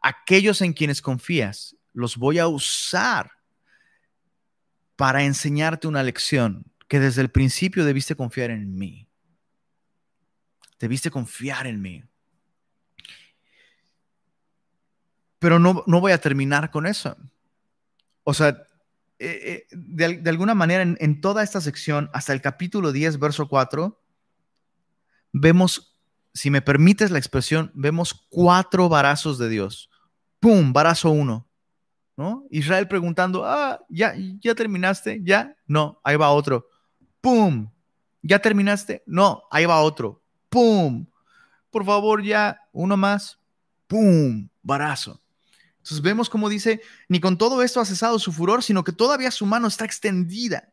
aquellos 0.00 0.60
en 0.60 0.74
quienes 0.74 1.02
confías, 1.02 1.76
los 1.92 2.16
voy 2.16 2.38
a 2.38 2.46
usar 2.46 3.32
para 4.94 5.24
enseñarte 5.24 5.88
una 5.88 6.02
lección 6.02 6.71
que 6.92 7.00
desde 7.00 7.22
el 7.22 7.30
principio 7.30 7.86
debiste 7.86 8.14
confiar 8.16 8.50
en 8.50 8.74
mí. 8.74 9.08
Debiste 10.78 11.10
confiar 11.10 11.66
en 11.66 11.80
mí. 11.80 12.04
Pero 15.38 15.58
no, 15.58 15.84
no 15.86 16.02
voy 16.02 16.12
a 16.12 16.20
terminar 16.20 16.70
con 16.70 16.86
eso. 16.86 17.16
O 18.24 18.34
sea, 18.34 18.66
eh, 19.18 19.66
eh, 19.70 19.74
de, 19.74 20.28
alguna 20.28 20.54
manera 20.54 20.82
en, 20.82 21.20
toda 21.22 21.42
esta 21.42 21.62
sección, 21.62 22.10
hasta 22.12 22.34
el 22.34 22.42
capítulo 22.42 22.92
10, 22.92 23.18
verso 23.18 23.48
4, 23.48 23.98
vemos, 25.32 25.98
si 26.34 26.50
me 26.50 26.60
permites 26.60 27.10
la 27.10 27.16
expresión, 27.16 27.72
vemos 27.72 28.26
cuatro 28.28 28.90
varazos 28.90 29.38
de 29.38 29.48
Dios. 29.48 29.88
¡pum! 30.40 30.74
Barazo 30.74 31.10
uno. 31.10 31.48
¿no? 32.18 32.46
Israel 32.50 32.86
preguntando, 32.86 33.46
ah, 33.46 33.80
ya, 33.88 34.14
ya 34.40 34.54
terminaste, 34.54 35.22
ya, 35.24 35.56
no, 35.66 35.98
ahí 36.04 36.16
va 36.16 36.28
otro. 36.32 36.68
¡Pum! 37.22 37.70
¿Ya 38.20 38.40
terminaste? 38.40 39.02
No, 39.06 39.44
ahí 39.50 39.64
va 39.64 39.80
otro. 39.80 40.22
¡Pum! 40.50 41.06
Por 41.70 41.86
favor, 41.86 42.22
ya, 42.22 42.60
uno 42.72 42.98
más. 42.98 43.38
¡Pum! 43.86 44.48
Barazo. 44.62 45.22
Entonces 45.78 46.02
vemos 46.02 46.28
como 46.28 46.48
dice, 46.48 46.82
ni 47.08 47.20
con 47.20 47.38
todo 47.38 47.62
esto 47.62 47.80
ha 47.80 47.84
cesado 47.84 48.18
su 48.18 48.32
furor, 48.32 48.62
sino 48.62 48.84
que 48.84 48.92
todavía 48.92 49.30
su 49.30 49.46
mano 49.46 49.68
está 49.68 49.84
extendida. 49.84 50.72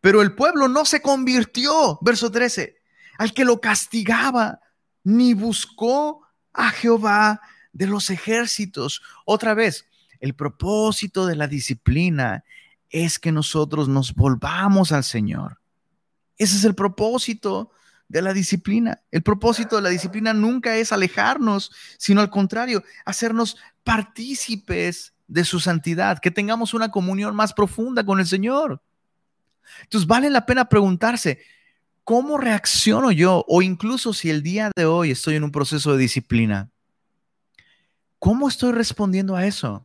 Pero 0.00 0.22
el 0.22 0.34
pueblo 0.34 0.68
no 0.68 0.84
se 0.84 1.02
convirtió, 1.02 1.98
verso 2.00 2.30
13, 2.30 2.76
al 3.18 3.34
que 3.34 3.44
lo 3.44 3.60
castigaba, 3.60 4.60
ni 5.04 5.34
buscó 5.34 6.26
a 6.52 6.70
Jehová 6.70 7.40
de 7.72 7.86
los 7.86 8.10
ejércitos. 8.10 9.02
Otra 9.24 9.54
vez, 9.54 9.86
el 10.20 10.34
propósito 10.34 11.26
de 11.26 11.36
la 11.36 11.48
disciplina 11.48 12.44
es 12.88 13.18
que 13.18 13.32
nosotros 13.32 13.88
nos 13.88 14.14
volvamos 14.14 14.92
al 14.92 15.04
Señor. 15.04 15.61
Ese 16.38 16.56
es 16.56 16.64
el 16.64 16.74
propósito 16.74 17.70
de 18.08 18.22
la 18.22 18.32
disciplina. 18.32 19.02
El 19.10 19.22
propósito 19.22 19.76
de 19.76 19.82
la 19.82 19.88
disciplina 19.88 20.32
nunca 20.32 20.76
es 20.76 20.92
alejarnos, 20.92 21.70
sino 21.98 22.20
al 22.20 22.30
contrario, 22.30 22.82
hacernos 23.04 23.56
partícipes 23.84 25.14
de 25.26 25.44
su 25.44 25.60
santidad, 25.60 26.18
que 26.18 26.30
tengamos 26.30 26.74
una 26.74 26.90
comunión 26.90 27.34
más 27.34 27.52
profunda 27.52 28.04
con 28.04 28.20
el 28.20 28.26
Señor. 28.26 28.82
Entonces 29.82 30.06
vale 30.06 30.28
la 30.28 30.44
pena 30.44 30.68
preguntarse, 30.68 31.38
¿cómo 32.04 32.36
reacciono 32.36 33.12
yo? 33.12 33.44
O 33.48 33.62
incluso 33.62 34.12
si 34.12 34.28
el 34.28 34.42
día 34.42 34.70
de 34.76 34.84
hoy 34.84 35.10
estoy 35.12 35.36
en 35.36 35.44
un 35.44 35.52
proceso 35.52 35.92
de 35.92 35.98
disciplina, 35.98 36.72
¿Cómo 38.22 38.46
estoy 38.46 38.70
respondiendo 38.70 39.34
a 39.34 39.46
eso? 39.46 39.84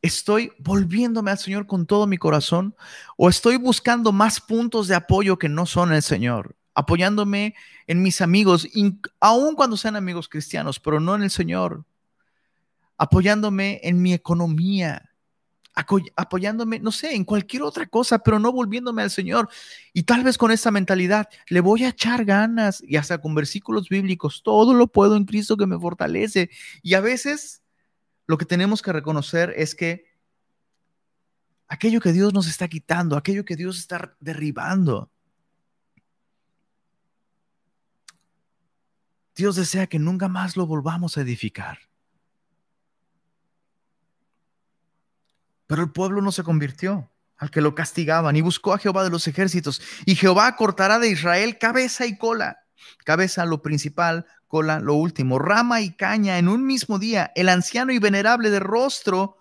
¿Estoy 0.00 0.52
volviéndome 0.58 1.32
al 1.32 1.38
Señor 1.38 1.66
con 1.66 1.84
todo 1.84 2.06
mi 2.06 2.18
corazón 2.18 2.76
o 3.16 3.28
estoy 3.28 3.56
buscando 3.56 4.12
más 4.12 4.40
puntos 4.40 4.86
de 4.86 4.94
apoyo 4.94 5.38
que 5.38 5.48
no 5.48 5.66
son 5.66 5.92
el 5.92 6.02
Señor? 6.02 6.56
Apoyándome 6.74 7.56
en 7.88 8.02
mis 8.02 8.20
amigos, 8.20 8.68
aun 9.18 9.56
cuando 9.56 9.76
sean 9.76 9.96
amigos 9.96 10.28
cristianos, 10.28 10.78
pero 10.78 11.00
no 11.00 11.16
en 11.16 11.24
el 11.24 11.30
Señor. 11.30 11.84
Apoyándome 12.96 13.80
en 13.82 14.00
mi 14.00 14.12
economía, 14.12 15.10
apoyándome, 16.16 16.78
no 16.78 16.92
sé, 16.92 17.14
en 17.14 17.24
cualquier 17.24 17.62
otra 17.62 17.86
cosa, 17.86 18.20
pero 18.20 18.38
no 18.38 18.52
volviéndome 18.52 19.02
al 19.02 19.10
Señor. 19.10 19.48
Y 19.92 20.04
tal 20.04 20.22
vez 20.22 20.38
con 20.38 20.52
esa 20.52 20.70
mentalidad 20.70 21.28
le 21.48 21.60
voy 21.60 21.84
a 21.84 21.88
echar 21.88 22.24
ganas 22.24 22.82
y 22.86 22.96
hasta 22.96 23.18
con 23.18 23.34
versículos 23.34 23.88
bíblicos, 23.88 24.42
todo 24.44 24.74
lo 24.74 24.86
puedo 24.86 25.16
en 25.16 25.24
Cristo 25.24 25.56
que 25.56 25.66
me 25.66 25.78
fortalece. 25.78 26.50
Y 26.82 26.94
a 26.94 27.00
veces 27.00 27.62
lo 28.28 28.36
que 28.36 28.44
tenemos 28.44 28.82
que 28.82 28.92
reconocer 28.92 29.54
es 29.56 29.74
que 29.74 30.06
aquello 31.66 31.98
que 32.00 32.12
Dios 32.12 32.34
nos 32.34 32.46
está 32.46 32.68
quitando, 32.68 33.16
aquello 33.16 33.44
que 33.44 33.56
Dios 33.56 33.78
está 33.78 34.14
derribando, 34.20 35.10
Dios 39.34 39.56
desea 39.56 39.86
que 39.86 39.98
nunca 39.98 40.28
más 40.28 40.56
lo 40.58 40.66
volvamos 40.66 41.16
a 41.16 41.22
edificar. 41.22 41.78
Pero 45.66 45.82
el 45.82 45.90
pueblo 45.90 46.20
no 46.20 46.30
se 46.30 46.42
convirtió 46.42 47.10
al 47.38 47.50
que 47.50 47.62
lo 47.62 47.74
castigaban 47.74 48.36
y 48.36 48.42
buscó 48.42 48.74
a 48.74 48.78
Jehová 48.78 49.04
de 49.04 49.10
los 49.10 49.26
ejércitos. 49.26 49.80
Y 50.04 50.16
Jehová 50.16 50.54
cortará 50.56 50.98
de 50.98 51.08
Israel 51.08 51.56
cabeza 51.56 52.04
y 52.04 52.18
cola. 52.18 52.58
Cabeza 53.04 53.46
lo 53.46 53.62
principal, 53.62 54.26
cola 54.48 54.80
lo 54.80 54.94
último. 54.94 55.38
Rama 55.38 55.80
y 55.80 55.92
caña 55.92 56.38
en 56.38 56.48
un 56.48 56.66
mismo 56.66 56.98
día. 56.98 57.30
El 57.36 57.48
anciano 57.48 57.92
y 57.92 57.98
venerable 57.98 58.50
de 58.50 58.60
rostro 58.60 59.36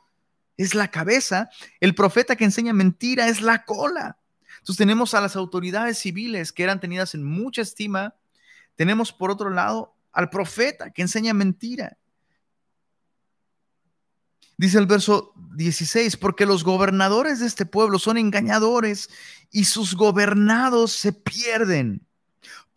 es 0.57 0.75
la 0.75 0.89
cabeza, 0.89 1.49
el 1.79 1.95
profeta 1.95 2.35
que 2.35 2.43
enseña 2.43 2.73
mentira 2.73 3.27
es 3.27 3.41
la 3.41 3.63
cola. 3.63 4.17
Entonces 4.57 4.77
tenemos 4.77 5.13
a 5.13 5.21
las 5.21 5.35
autoridades 5.35 5.99
civiles 5.99 6.51
que 6.51 6.63
eran 6.63 6.79
tenidas 6.79 7.13
en 7.13 7.23
mucha 7.23 7.61
estima. 7.61 8.15
Tenemos 8.75 9.13
por 9.13 9.31
otro 9.31 9.49
lado 9.49 9.95
al 10.11 10.29
profeta 10.29 10.89
que 10.89 11.03
enseña 11.03 11.33
mentira. 11.33 11.97
Dice 14.57 14.79
el 14.79 14.87
verso 14.87 15.33
16, 15.55 16.17
porque 16.17 16.47
los 16.47 16.63
gobernadores 16.63 17.39
de 17.39 17.45
este 17.45 17.67
pueblo 17.67 17.99
son 17.99 18.17
engañadores 18.17 19.09
y 19.51 19.65
sus 19.65 19.93
gobernados 19.95 20.91
se 20.93 21.13
pierden. 21.13 22.06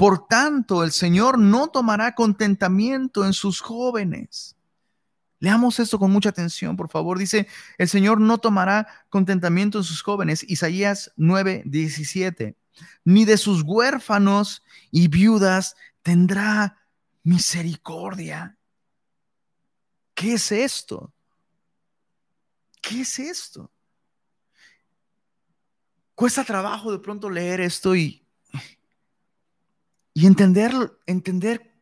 Por 0.01 0.27
tanto, 0.27 0.83
el 0.83 0.93
Señor 0.93 1.39
no 1.39 1.69
tomará 1.69 2.15
contentamiento 2.15 3.27
en 3.27 3.35
sus 3.35 3.61
jóvenes. 3.61 4.57
Leamos 5.41 5.79
esto 5.79 5.99
con 5.99 6.11
mucha 6.11 6.31
atención, 6.31 6.75
por 6.75 6.89
favor. 6.89 7.19
Dice, 7.19 7.47
el 7.77 7.87
Señor 7.87 8.19
no 8.19 8.39
tomará 8.39 8.89
contentamiento 9.11 9.77
en 9.77 9.85
sus 9.85 10.01
jóvenes. 10.01 10.43
Isaías 10.49 11.13
9, 11.17 11.65
17. 11.67 12.57
Ni 13.05 13.27
de 13.27 13.37
sus 13.37 13.61
huérfanos 13.61 14.63
y 14.91 15.09
viudas 15.09 15.77
tendrá 16.01 16.79
misericordia. 17.23 18.57
¿Qué 20.15 20.33
es 20.33 20.51
esto? 20.51 21.13
¿Qué 22.81 23.03
es 23.03 23.19
esto? 23.19 23.71
Cuesta 26.15 26.43
trabajo 26.43 26.91
de 26.91 27.01
pronto 27.01 27.29
leer 27.29 27.61
esto 27.61 27.95
y, 27.95 28.27
y 30.12 30.27
entender, 30.27 30.73
entender 31.07 31.75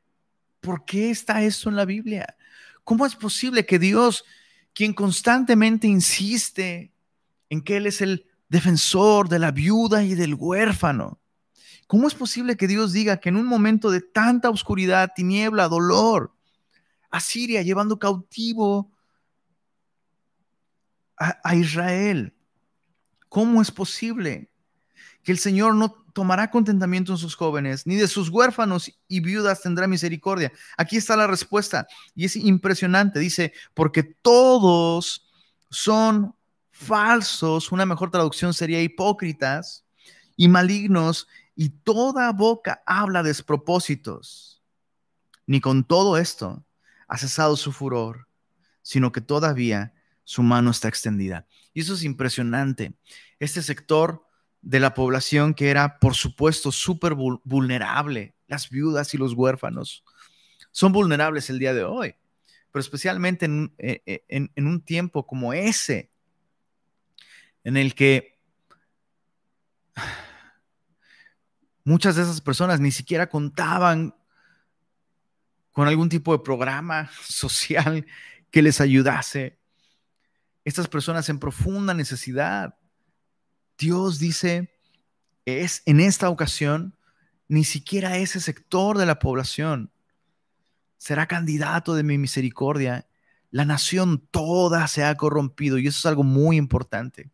por 0.61 0.85
qué 0.85 1.11
está 1.11 1.43
esto 1.43 1.69
en 1.69 1.77
la 1.77 1.85
Biblia. 1.85 2.37
¿Cómo 2.85 3.07
es 3.07 3.15
posible 3.15 3.67
que 3.67 3.79
Dios, 3.79 4.25
quien 4.75 4.93
constantemente 4.93 5.87
insiste 5.87 6.93
en 7.51 7.63
que 7.63 7.77
Él 7.77 7.87
es 7.87 8.01
el 8.01 8.27
defensor 8.49 9.29
de 9.29 9.39
la 9.39 9.51
viuda 9.51 10.05
y 10.05 10.15
del 10.15 10.35
huérfano, 10.35 11.21
¿cómo 11.87 12.09
es 12.09 12.15
posible 12.15 12.57
que 12.57 12.67
Dios 12.67 12.93
diga 12.93 13.19
que 13.19 13.29
en 13.29 13.37
un 13.37 13.47
momento 13.47 13.91
de 13.91 14.01
tanta 14.01 14.51
oscuridad, 14.51 15.13
tiniebla, 15.15 15.69
dolor, 15.69 16.33
Asiria 17.11 17.63
llevando 17.63 17.99
cautivo 17.99 18.93
a, 21.17 21.57
Israel. 21.57 22.35
¿Cómo 23.29 23.61
es 23.61 23.71
posible 23.71 24.51
que 25.25 25.33
el 25.33 25.39
Señor 25.39 25.75
no 25.75 26.05
tomará 26.19 26.51
contentamiento 26.51 27.13
en 27.13 27.19
sus 27.19 27.37
jóvenes, 27.37 27.87
ni 27.87 27.95
de 27.95 28.09
sus 28.09 28.29
huérfanos 28.29 28.93
y 29.07 29.21
viudas 29.21 29.63
tendrá 29.63 29.87
misericordia? 29.87 30.51
Aquí 30.77 30.97
está 30.97 31.17
la 31.17 31.29
respuesta 31.29 31.87
y 32.13 32.25
es 32.25 32.35
impresionante. 32.35 33.21
Dice, 33.21 33.53
porque 33.73 34.03
todos 34.03 35.29
son 35.71 36.35
falsos, 36.73 37.71
una 37.71 37.87
mejor 37.87 38.11
traducción 38.11 38.53
sería 38.53 38.83
hipócritas 38.83 39.85
y 40.35 40.49
malignos, 40.49 41.29
y 41.55 41.69
toda 41.69 42.33
boca 42.33 42.83
habla 42.85 43.23
despropósitos. 43.23 44.61
Ni 45.47 45.61
con 45.61 45.85
todo 45.85 46.19
esto 46.19 46.65
ha 47.07 47.17
cesado 47.17 47.57
su 47.57 47.71
furor, 47.71 48.27
sino 48.83 49.13
que 49.13 49.21
todavía 49.21 49.95
su 50.25 50.43
mano 50.43 50.73
está 50.73 50.89
extendida. 50.89 51.47
Y 51.73 51.83
eso 51.83 51.95
es 51.95 52.03
impresionante. 52.03 52.99
Este 53.39 53.63
sector 53.63 54.28
de 54.61 54.81
la 54.81 54.95
población 54.95 55.55
que 55.55 55.71
era, 55.71 55.99
por 55.99 56.15
supuesto, 56.15 56.73
súper 56.73 57.15
vulnerable, 57.15 58.35
las 58.47 58.71
viudas 58.71 59.15
y 59.15 59.19
los 59.19 59.35
huérfanos, 59.35 60.05
son 60.71 60.93
vulnerables 60.93 61.51
el 61.51 61.59
día 61.59 61.75
de 61.75 61.85
hoy, 61.85 62.15
pero 62.71 62.81
especialmente 62.81 63.47
en, 63.47 63.75
eh, 63.79 64.03
eh, 64.07 64.25
en 64.29 64.67
un 64.67 64.81
tiempo 64.81 65.27
como 65.27 65.53
ese, 65.53 66.11
en 67.65 67.77
el 67.77 67.95
que 67.95 68.39
muchas 71.85 72.17
de 72.17 72.23
esas 72.23 72.41
personas 72.41 72.81
ni 72.81 72.91
siquiera 72.91 73.29
contaban 73.29 74.15
con 75.73 75.89
algún 75.89 76.09
tipo 76.09 76.33
de 76.33 76.43
programa 76.43 77.11
social 77.23 78.07
que 78.51 78.63
les 78.63 78.81
ayudase 78.81 79.59
estas 80.65 80.89
personas 80.89 81.29
en 81.29 81.39
profunda 81.39 81.95
necesidad. 81.95 82.77
Dios 83.79 84.19
dice, 84.19 84.75
es 85.45 85.83
en 85.87 86.01
esta 86.01 86.29
ocasión, 86.29 86.97
ni 87.47 87.65
siquiera 87.65 88.19
ese 88.19 88.41
sector 88.41 88.99
de 88.99 89.07
la 89.07 89.19
población 89.19 89.91
será 90.99 91.27
candidato 91.27 91.95
de 91.95 92.03
mi 92.03 92.19
misericordia. 92.19 93.07
La 93.51 93.65
nación 93.65 94.19
toda 94.31 94.87
se 94.89 95.05
ha 95.05 95.17
corrompido 95.17 95.79
y 95.79 95.87
eso 95.87 95.99
es 96.01 96.07
algo 96.07 96.25
muy 96.25 96.57
importante. 96.57 97.31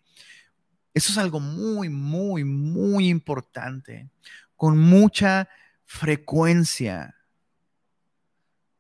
Eso 0.92 1.11
es 1.11 1.18
algo 1.18 1.40
muy, 1.40 1.88
muy, 1.88 2.44
muy 2.44 3.09
importante. 3.09 4.11
Con 4.54 4.78
mucha 4.78 5.48
frecuencia 5.85 7.16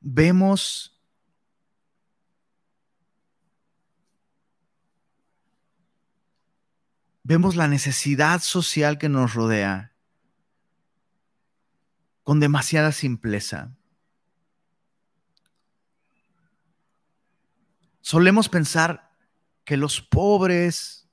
vemos 0.00 0.93
vemos 7.24 7.56
la 7.56 7.66
necesidad 7.66 8.40
social 8.42 8.98
que 8.98 9.08
nos 9.08 9.34
rodea 9.34 9.92
con 12.22 12.38
demasiada 12.38 12.92
simpleza. 12.92 13.74
Solemos 18.00 18.48
pensar 18.48 19.10
que 19.64 19.78
los 19.78 20.00
pobres, 20.02 21.08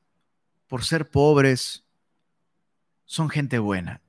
por 0.68 0.84
ser 0.84 1.10
pobres, 1.10 1.86
son 3.06 3.30
gente 3.30 3.60
buena, 3.60 4.02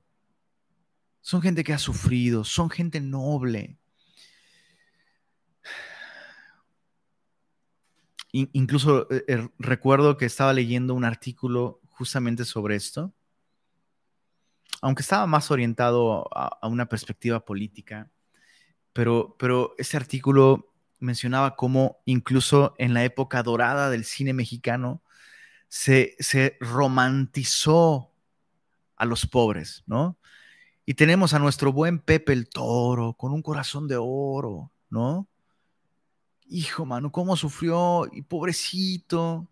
son 1.21 1.41
gente 1.41 1.63
que 1.63 1.73
ha 1.73 1.79
sufrido, 1.79 2.43
son 2.43 2.69
gente 2.69 2.99
noble. 2.99 3.79
incluso 8.35 9.07
eh, 9.11 9.23
eh, 9.27 9.47
recuerdo 9.59 10.17
que 10.17 10.25
estaba 10.25 10.53
leyendo 10.53 10.95
un 10.95 11.05
artículo 11.05 11.82
justamente 11.93 12.45
sobre 12.45 12.75
esto, 12.75 13.13
aunque 14.81 15.01
estaba 15.01 15.25
más 15.27 15.49
orientado 15.51 16.27
a, 16.35 16.67
una 16.67 16.87
perspectiva 16.87 17.45
política, 17.45 18.11
pero, 18.91 19.35
pero 19.39 19.75
ese 19.77 19.97
artículo 19.97 20.73
mencionaba 20.99 21.55
cómo 21.55 22.01
incluso 22.05 22.75
en 22.77 22.93
la 22.93 23.03
época 23.03 23.43
dorada 23.43 23.89
del 23.89 24.03
cine 24.03 24.33
mexicano 24.33 25.01
se, 25.69 26.15
se 26.19 26.57
romantizó 26.59 28.11
a 28.95 29.05
los 29.05 29.25
pobres, 29.25 29.83
¿no? 29.85 30.17
Y 30.85 30.95
tenemos 30.95 31.33
a 31.33 31.39
nuestro 31.39 31.71
buen 31.71 31.99
Pepe 31.99 32.33
el 32.33 32.49
Toro 32.49 33.13
con 33.13 33.31
un 33.31 33.41
corazón 33.41 33.87
de 33.87 33.97
oro, 33.97 34.71
¿no? 34.89 35.27
Hijo, 36.47 36.85
mano, 36.85 37.11
cómo 37.11 37.37
sufrió 37.37 38.07
y 38.11 38.21
pobrecito. 38.21 39.47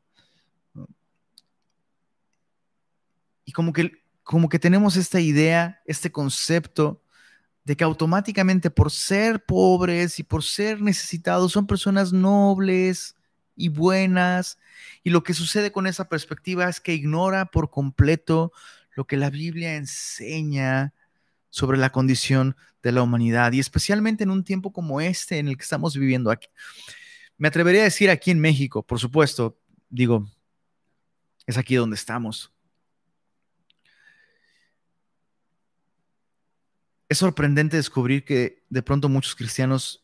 Y 3.45 3.51
como 3.51 3.73
que, 3.73 4.03
como 4.23 4.49
que 4.49 4.59
tenemos 4.59 4.97
esta 4.97 5.19
idea, 5.19 5.81
este 5.85 6.11
concepto 6.11 7.01
de 7.63 7.75
que 7.77 7.83
automáticamente 7.83 8.71
por 8.71 8.91
ser 8.91 9.45
pobres 9.45 10.19
y 10.19 10.23
por 10.23 10.43
ser 10.43 10.81
necesitados 10.81 11.51
son 11.51 11.67
personas 11.67 12.11
nobles 12.11 13.15
y 13.55 13.69
buenas. 13.69 14.57
Y 15.03 15.11
lo 15.11 15.23
que 15.23 15.33
sucede 15.33 15.71
con 15.71 15.87
esa 15.87 16.09
perspectiva 16.09 16.67
es 16.67 16.81
que 16.81 16.93
ignora 16.93 17.45
por 17.45 17.69
completo 17.69 18.51
lo 18.95 19.05
que 19.05 19.17
la 19.17 19.29
Biblia 19.29 19.75
enseña 19.75 20.93
sobre 21.49 21.77
la 21.77 21.91
condición 21.91 22.55
de 22.81 22.91
la 22.91 23.03
humanidad 23.03 23.51
y 23.51 23.59
especialmente 23.59 24.23
en 24.23 24.31
un 24.31 24.43
tiempo 24.43 24.73
como 24.73 25.01
este 25.01 25.37
en 25.37 25.47
el 25.47 25.57
que 25.57 25.63
estamos 25.63 25.95
viviendo 25.95 26.31
aquí. 26.31 26.47
Me 27.37 27.47
atrevería 27.47 27.81
a 27.81 27.85
decir 27.85 28.09
aquí 28.09 28.31
en 28.31 28.39
México, 28.39 28.83
por 28.83 28.99
supuesto, 28.99 29.57
digo, 29.89 30.27
es 31.45 31.57
aquí 31.57 31.75
donde 31.75 31.95
estamos. 31.95 32.51
Es 37.11 37.17
sorprendente 37.17 37.75
descubrir 37.75 38.23
que 38.23 38.63
de 38.69 38.81
pronto 38.83 39.09
muchos 39.09 39.35
cristianos 39.35 40.01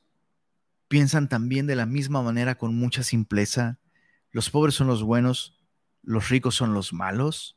piensan 0.89 1.29
también 1.29 1.65
de 1.65 1.77
la 1.77 1.85
misma 1.85 2.21
manera 2.21 2.57
con 2.57 2.75
mucha 2.75 3.01
simpleza. 3.01 3.79
Los 4.31 4.49
pobres 4.49 4.75
son 4.75 4.87
los 4.87 5.03
buenos, 5.03 5.57
los 6.03 6.27
ricos 6.27 6.55
son 6.55 6.73
los 6.73 6.91
malos. 6.91 7.55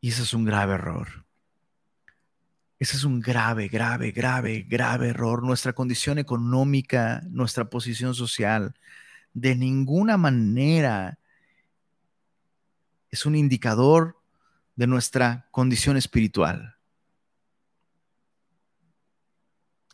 Y 0.00 0.10
ese 0.10 0.22
es 0.22 0.34
un 0.34 0.44
grave 0.44 0.74
error. 0.74 1.26
Ese 2.78 2.96
es 2.96 3.02
un 3.02 3.18
grave, 3.18 3.66
grave, 3.66 4.12
grave, 4.12 4.64
grave 4.68 5.08
error. 5.08 5.42
Nuestra 5.42 5.72
condición 5.72 6.20
económica, 6.20 7.22
nuestra 7.28 7.68
posición 7.70 8.14
social, 8.14 8.76
de 9.34 9.56
ninguna 9.56 10.16
manera 10.16 11.18
es 13.10 13.26
un 13.26 13.34
indicador 13.34 14.22
de 14.76 14.86
nuestra 14.86 15.48
condición 15.50 15.96
espiritual. 15.96 16.75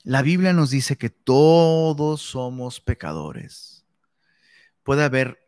La 0.04 0.22
Biblia 0.22 0.52
nos 0.52 0.70
dice 0.70 0.96
que 0.96 1.10
todos 1.10 2.22
somos 2.22 2.80
pecadores. 2.80 3.84
Puede 4.82 5.04
haber 5.04 5.42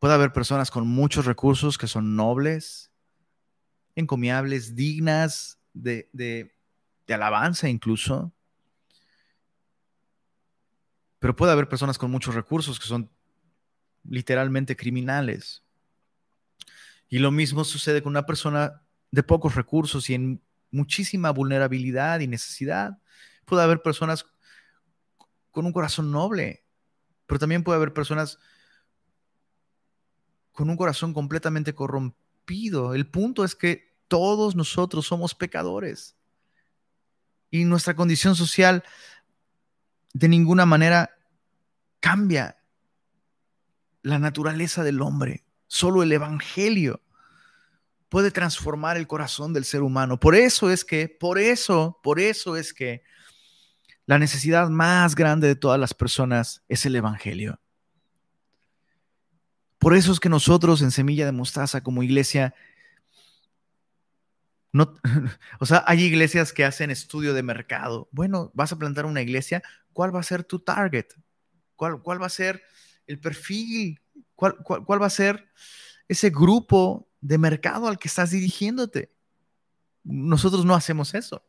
Puede 0.00 0.14
haber 0.14 0.32
personas 0.32 0.70
con 0.70 0.88
muchos 0.88 1.26
recursos 1.26 1.76
que 1.76 1.86
son 1.86 2.16
nobles, 2.16 2.90
encomiables, 3.94 4.74
dignas 4.74 5.58
de, 5.74 6.08
de, 6.14 6.56
de 7.06 7.14
alabanza 7.14 7.68
incluso. 7.68 8.32
Pero 11.18 11.36
puede 11.36 11.52
haber 11.52 11.68
personas 11.68 11.98
con 11.98 12.10
muchos 12.10 12.34
recursos 12.34 12.80
que 12.80 12.86
son 12.86 13.10
literalmente 14.04 14.74
criminales. 14.74 15.62
Y 17.10 17.18
lo 17.18 17.30
mismo 17.30 17.62
sucede 17.64 18.02
con 18.02 18.12
una 18.12 18.24
persona 18.24 18.80
de 19.10 19.22
pocos 19.22 19.54
recursos 19.54 20.08
y 20.08 20.14
en 20.14 20.42
muchísima 20.70 21.30
vulnerabilidad 21.30 22.20
y 22.20 22.26
necesidad. 22.26 22.98
Puede 23.50 23.64
haber 23.64 23.82
personas 23.82 24.26
con 25.50 25.66
un 25.66 25.72
corazón 25.72 26.12
noble, 26.12 26.64
pero 27.26 27.40
también 27.40 27.64
puede 27.64 27.78
haber 27.78 27.92
personas 27.92 28.38
con 30.52 30.70
un 30.70 30.76
corazón 30.76 31.12
completamente 31.12 31.74
corrompido. 31.74 32.94
El 32.94 33.10
punto 33.10 33.42
es 33.42 33.56
que 33.56 33.98
todos 34.06 34.54
nosotros 34.54 35.04
somos 35.04 35.34
pecadores 35.34 36.16
y 37.50 37.64
nuestra 37.64 37.96
condición 37.96 38.36
social 38.36 38.84
de 40.12 40.28
ninguna 40.28 40.64
manera 40.64 41.18
cambia 41.98 42.62
la 44.02 44.20
naturaleza 44.20 44.84
del 44.84 45.02
hombre. 45.02 45.44
Solo 45.66 46.04
el 46.04 46.12
Evangelio 46.12 47.02
puede 48.10 48.30
transformar 48.30 48.96
el 48.96 49.08
corazón 49.08 49.52
del 49.52 49.64
ser 49.64 49.82
humano. 49.82 50.20
Por 50.20 50.36
eso 50.36 50.70
es 50.70 50.84
que, 50.84 51.08
por 51.08 51.36
eso, 51.40 51.98
por 52.04 52.20
eso 52.20 52.56
es 52.56 52.72
que 52.72 53.02
la 54.10 54.18
necesidad 54.18 54.68
más 54.70 55.14
grande 55.14 55.46
de 55.46 55.54
todas 55.54 55.78
las 55.78 55.94
personas 55.94 56.64
es 56.66 56.84
el 56.84 56.96
Evangelio. 56.96 57.60
Por 59.78 59.94
eso 59.94 60.10
es 60.10 60.18
que 60.18 60.28
nosotros 60.28 60.82
en 60.82 60.90
Semilla 60.90 61.26
de 61.26 61.30
Mostaza 61.30 61.80
como 61.84 62.02
iglesia, 62.02 62.52
no, 64.72 64.96
o 65.60 65.64
sea, 65.64 65.84
hay 65.86 66.02
iglesias 66.02 66.52
que 66.52 66.64
hacen 66.64 66.90
estudio 66.90 67.34
de 67.34 67.44
mercado. 67.44 68.08
Bueno, 68.10 68.50
vas 68.52 68.72
a 68.72 68.78
plantar 68.78 69.06
una 69.06 69.22
iglesia, 69.22 69.62
¿cuál 69.92 70.12
va 70.12 70.18
a 70.18 70.24
ser 70.24 70.42
tu 70.42 70.58
target? 70.58 71.06
¿Cuál, 71.76 72.02
cuál 72.02 72.20
va 72.20 72.26
a 72.26 72.30
ser 72.30 72.64
el 73.06 73.20
perfil? 73.20 74.00
¿Cuál, 74.34 74.56
cuál 74.56 75.00
va 75.00 75.06
a 75.06 75.10
ser 75.10 75.52
ese 76.08 76.30
grupo 76.30 77.08
de 77.20 77.38
mercado 77.38 77.86
al 77.86 77.96
que 77.96 78.08
estás 78.08 78.32
dirigiéndote? 78.32 79.14
Nosotros 80.02 80.64
no 80.64 80.74
hacemos 80.74 81.14
eso. 81.14 81.44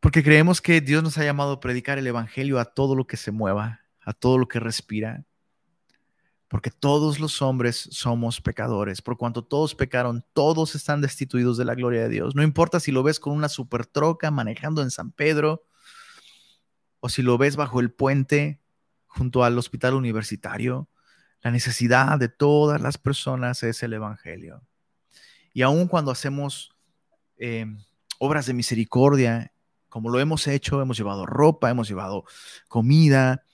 Porque 0.00 0.22
creemos 0.22 0.60
que 0.60 0.80
Dios 0.80 1.02
nos 1.02 1.18
ha 1.18 1.24
llamado 1.24 1.52
a 1.52 1.60
predicar 1.60 1.98
el 1.98 2.06
Evangelio 2.06 2.58
a 2.58 2.64
todo 2.64 2.96
lo 2.96 3.06
que 3.06 3.16
se 3.16 3.30
mueva, 3.30 3.82
a 4.00 4.12
todo 4.12 4.38
lo 4.38 4.48
que 4.48 4.58
respira 4.60 5.24
porque 6.50 6.72
todos 6.72 7.20
los 7.20 7.42
hombres 7.42 7.88
somos 7.92 8.40
pecadores, 8.40 9.00
por 9.02 9.16
cuanto 9.16 9.44
todos 9.44 9.76
pecaron, 9.76 10.24
todos 10.32 10.74
están 10.74 11.00
destituidos 11.00 11.56
de 11.56 11.64
la 11.64 11.76
gloria 11.76 12.02
de 12.02 12.08
Dios. 12.08 12.34
No 12.34 12.42
importa 12.42 12.80
si 12.80 12.90
lo 12.90 13.04
ves 13.04 13.20
con 13.20 13.34
una 13.34 13.48
super 13.48 13.86
troca 13.86 14.32
manejando 14.32 14.82
en 14.82 14.90
San 14.90 15.12
Pedro, 15.12 15.62
o 16.98 17.08
si 17.08 17.22
lo 17.22 17.38
ves 17.38 17.54
bajo 17.54 17.78
el 17.78 17.92
puente 17.92 18.60
junto 19.06 19.44
al 19.44 19.56
hospital 19.58 19.94
universitario, 19.94 20.88
la 21.40 21.52
necesidad 21.52 22.18
de 22.18 22.28
todas 22.28 22.80
las 22.80 22.98
personas 22.98 23.62
es 23.62 23.84
el 23.84 23.92
Evangelio. 23.92 24.60
Y 25.52 25.62
aun 25.62 25.86
cuando 25.86 26.10
hacemos 26.10 26.74
eh, 27.36 27.66
obras 28.18 28.46
de 28.46 28.54
misericordia, 28.54 29.52
como 29.90 30.08
lo 30.08 30.20
hemos 30.20 30.46
hecho, 30.46 30.80
hemos 30.80 30.96
llevado 30.96 31.26
ropa, 31.26 31.68
hemos 31.68 31.88
llevado 31.88 32.24
comida, 32.68 33.44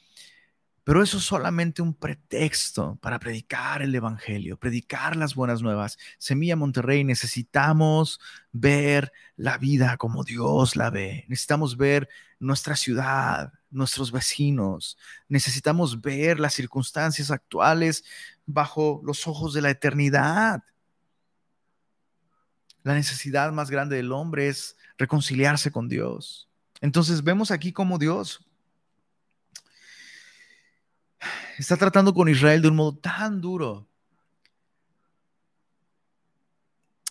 pero 0.87 1.03
eso 1.03 1.19
es 1.19 1.25
solamente 1.25 1.83
un 1.83 1.95
pretexto 1.95 2.97
para 3.03 3.19
predicar 3.19 3.83
el 3.83 3.93
Evangelio, 3.93 4.57
predicar 4.57 5.17
las 5.17 5.35
buenas 5.35 5.61
nuevas. 5.61 5.99
Semilla 6.17 6.55
Monterrey, 6.55 7.03
necesitamos 7.03 8.21
ver 8.53 9.13
la 9.35 9.59
vida 9.59 9.97
como 9.97 10.23
Dios 10.23 10.77
la 10.77 10.91
ve. 10.91 11.25
Necesitamos 11.27 11.77
ver 11.77 12.09
nuestra 12.39 12.77
ciudad, 12.77 13.53
nuestros 13.69 14.13
vecinos. 14.13 14.97
Necesitamos 15.29 16.01
ver 16.03 16.39
las 16.39 16.55
circunstancias 16.55 17.33
actuales 17.33 18.05
bajo 18.47 19.01
los 19.05 19.27
ojos 19.27 19.55
de 19.55 19.63
la 19.63 19.71
eternidad. 19.71 20.63
La 22.85 22.95
necesidad 22.95 23.51
más 23.51 23.73
grande 23.73 23.97
del 23.97 24.13
hombre 24.13 24.47
es 24.47 24.77
reconciliarse 24.99 25.71
con 25.71 25.89
Dios. 25.89 26.49
Entonces 26.81 27.23
vemos 27.23 27.51
aquí 27.51 27.73
como 27.73 27.99
Dios 27.99 28.41
está 31.59 31.77
tratando 31.77 32.13
con 32.13 32.29
Israel 32.29 32.63
de 32.63 32.69
un 32.69 32.77
modo 32.77 32.97
tan 32.97 33.41
duro 33.41 33.89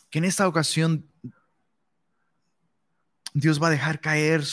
que 0.10 0.20
en 0.20 0.26
esta 0.26 0.48
ocasión 0.48 1.10
Dios 3.34 3.62
va 3.62 3.68
a 3.68 3.72
dejar 3.72 4.00
caer 4.00 4.44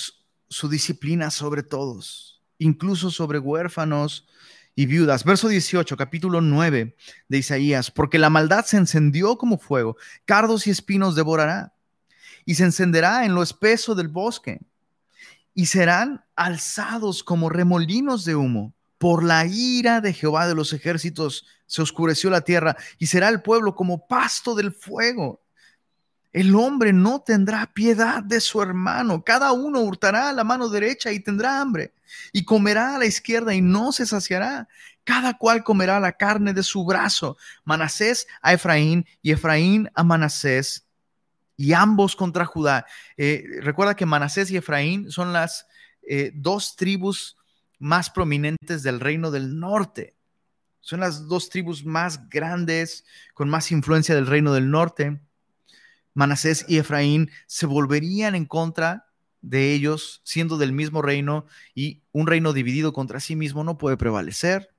su 0.48 0.68
disciplina 0.68 1.30
sobre 1.30 1.62
todos, 1.62 2.42
incluso 2.58 3.10
sobre 3.10 3.38
huérfanos 3.38 4.26
y 4.74 4.86
viudas. 4.86 5.24
Verso 5.24 5.48
18, 5.48 5.96
capítulo 5.96 6.40
9 6.40 6.96
de 7.28 7.38
Isaías, 7.38 7.90
porque 7.90 8.18
la 8.18 8.30
maldad 8.30 8.64
se 8.64 8.76
encendió 8.76 9.38
como 9.38 9.58
fuego, 9.58 9.96
cardos 10.24 10.66
y 10.66 10.70
espinos 10.70 11.14
devorará, 11.14 11.74
y 12.44 12.54
se 12.54 12.64
encenderá 12.64 13.24
en 13.24 13.34
lo 13.34 13.42
espeso 13.42 13.94
del 13.94 14.08
bosque, 14.08 14.60
y 15.54 15.66
serán 15.66 16.24
alzados 16.34 17.22
como 17.22 17.48
remolinos 17.48 18.24
de 18.24 18.36
humo 18.36 18.74
por 19.02 19.24
la 19.24 19.44
ira 19.46 20.00
de 20.00 20.12
Jehová 20.12 20.46
de 20.46 20.54
los 20.54 20.72
ejércitos 20.72 21.44
se 21.66 21.82
oscureció 21.82 22.30
la 22.30 22.42
tierra 22.42 22.76
y 22.98 23.08
será 23.08 23.30
el 23.30 23.42
pueblo 23.42 23.74
como 23.74 24.06
pasto 24.06 24.54
del 24.54 24.70
fuego. 24.70 25.42
El 26.32 26.54
hombre 26.54 26.92
no 26.92 27.20
tendrá 27.20 27.66
piedad 27.74 28.22
de 28.22 28.40
su 28.40 28.62
hermano. 28.62 29.24
Cada 29.24 29.50
uno 29.50 29.80
hurtará 29.80 30.28
a 30.28 30.32
la 30.32 30.44
mano 30.44 30.68
derecha 30.68 31.10
y 31.10 31.18
tendrá 31.18 31.60
hambre. 31.60 31.92
Y 32.32 32.44
comerá 32.44 32.94
a 32.94 32.98
la 32.98 33.06
izquierda 33.06 33.52
y 33.52 33.60
no 33.60 33.90
se 33.90 34.06
saciará. 34.06 34.68
Cada 35.02 35.36
cual 35.36 35.64
comerá 35.64 35.98
la 35.98 36.12
carne 36.12 36.52
de 36.52 36.62
su 36.62 36.84
brazo. 36.84 37.36
Manasés 37.64 38.28
a 38.40 38.52
Efraín 38.52 39.04
y 39.20 39.32
Efraín 39.32 39.90
a 39.94 40.04
Manasés. 40.04 40.86
Y 41.62 41.74
ambos 41.74 42.16
contra 42.16 42.44
Judá. 42.44 42.86
Eh, 43.16 43.44
recuerda 43.60 43.94
que 43.94 44.04
Manasés 44.04 44.50
y 44.50 44.56
Efraín 44.56 45.12
son 45.12 45.32
las 45.32 45.68
eh, 46.02 46.32
dos 46.34 46.74
tribus 46.74 47.36
más 47.78 48.10
prominentes 48.10 48.82
del 48.82 48.98
reino 48.98 49.30
del 49.30 49.60
norte. 49.60 50.16
Son 50.80 50.98
las 50.98 51.28
dos 51.28 51.50
tribus 51.50 51.84
más 51.84 52.28
grandes, 52.28 53.04
con 53.32 53.48
más 53.48 53.70
influencia 53.70 54.12
del 54.12 54.26
reino 54.26 54.52
del 54.52 54.72
norte. 54.72 55.20
Manasés 56.14 56.64
y 56.66 56.78
Efraín 56.78 57.30
se 57.46 57.66
volverían 57.66 58.34
en 58.34 58.46
contra 58.46 59.06
de 59.40 59.72
ellos, 59.72 60.20
siendo 60.24 60.58
del 60.58 60.72
mismo 60.72 61.00
reino, 61.00 61.46
y 61.76 62.02
un 62.10 62.26
reino 62.26 62.52
dividido 62.52 62.92
contra 62.92 63.20
sí 63.20 63.36
mismo 63.36 63.62
no 63.62 63.78
puede 63.78 63.96
prevalecer. 63.96 64.74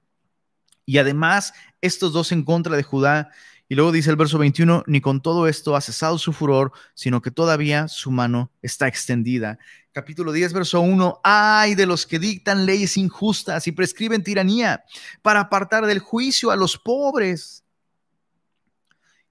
Y 0.85 0.97
además, 0.97 1.53
estos 1.79 2.11
dos 2.11 2.33
en 2.33 2.43
contra 2.43 2.75
de 2.75 2.83
Judá 2.83 3.31
y 3.69 3.75
luego 3.75 3.91
dice 3.91 4.09
el 4.09 4.15
verso 4.17 4.37
21, 4.37 4.83
ni 4.87 5.01
con 5.01 5.21
todo 5.21 5.47
esto 5.47 5.75
ha 5.75 5.81
cesado 5.81 6.17
su 6.17 6.33
furor, 6.33 6.73
sino 6.93 7.21
que 7.21 7.31
todavía 7.31 7.87
su 7.87 8.11
mano 8.11 8.51
está 8.61 8.87
extendida. 8.87 9.57
Capítulo 9.91 10.31
10, 10.31 10.53
verso 10.53 10.81
1, 10.81 11.21
ay 11.23 11.75
de 11.75 11.85
los 11.85 12.05
que 12.05 12.19
dictan 12.19 12.65
leyes 12.65 12.97
injustas 12.97 13.67
y 13.67 13.71
prescriben 13.71 14.23
tiranía 14.23 14.83
para 15.21 15.39
apartar 15.39 15.85
del 15.85 15.99
juicio 15.99 16.51
a 16.51 16.55
los 16.55 16.77
pobres 16.77 17.63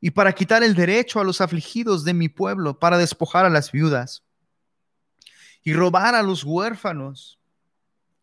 y 0.00 0.10
para 0.10 0.32
quitar 0.32 0.62
el 0.62 0.74
derecho 0.74 1.20
a 1.20 1.24
los 1.24 1.40
afligidos 1.40 2.04
de 2.04 2.14
mi 2.14 2.28
pueblo, 2.28 2.78
para 2.78 2.98
despojar 2.98 3.44
a 3.44 3.50
las 3.50 3.70
viudas 3.70 4.24
y 5.62 5.74
robar 5.74 6.14
a 6.14 6.22
los 6.22 6.42
huérfanos. 6.42 7.38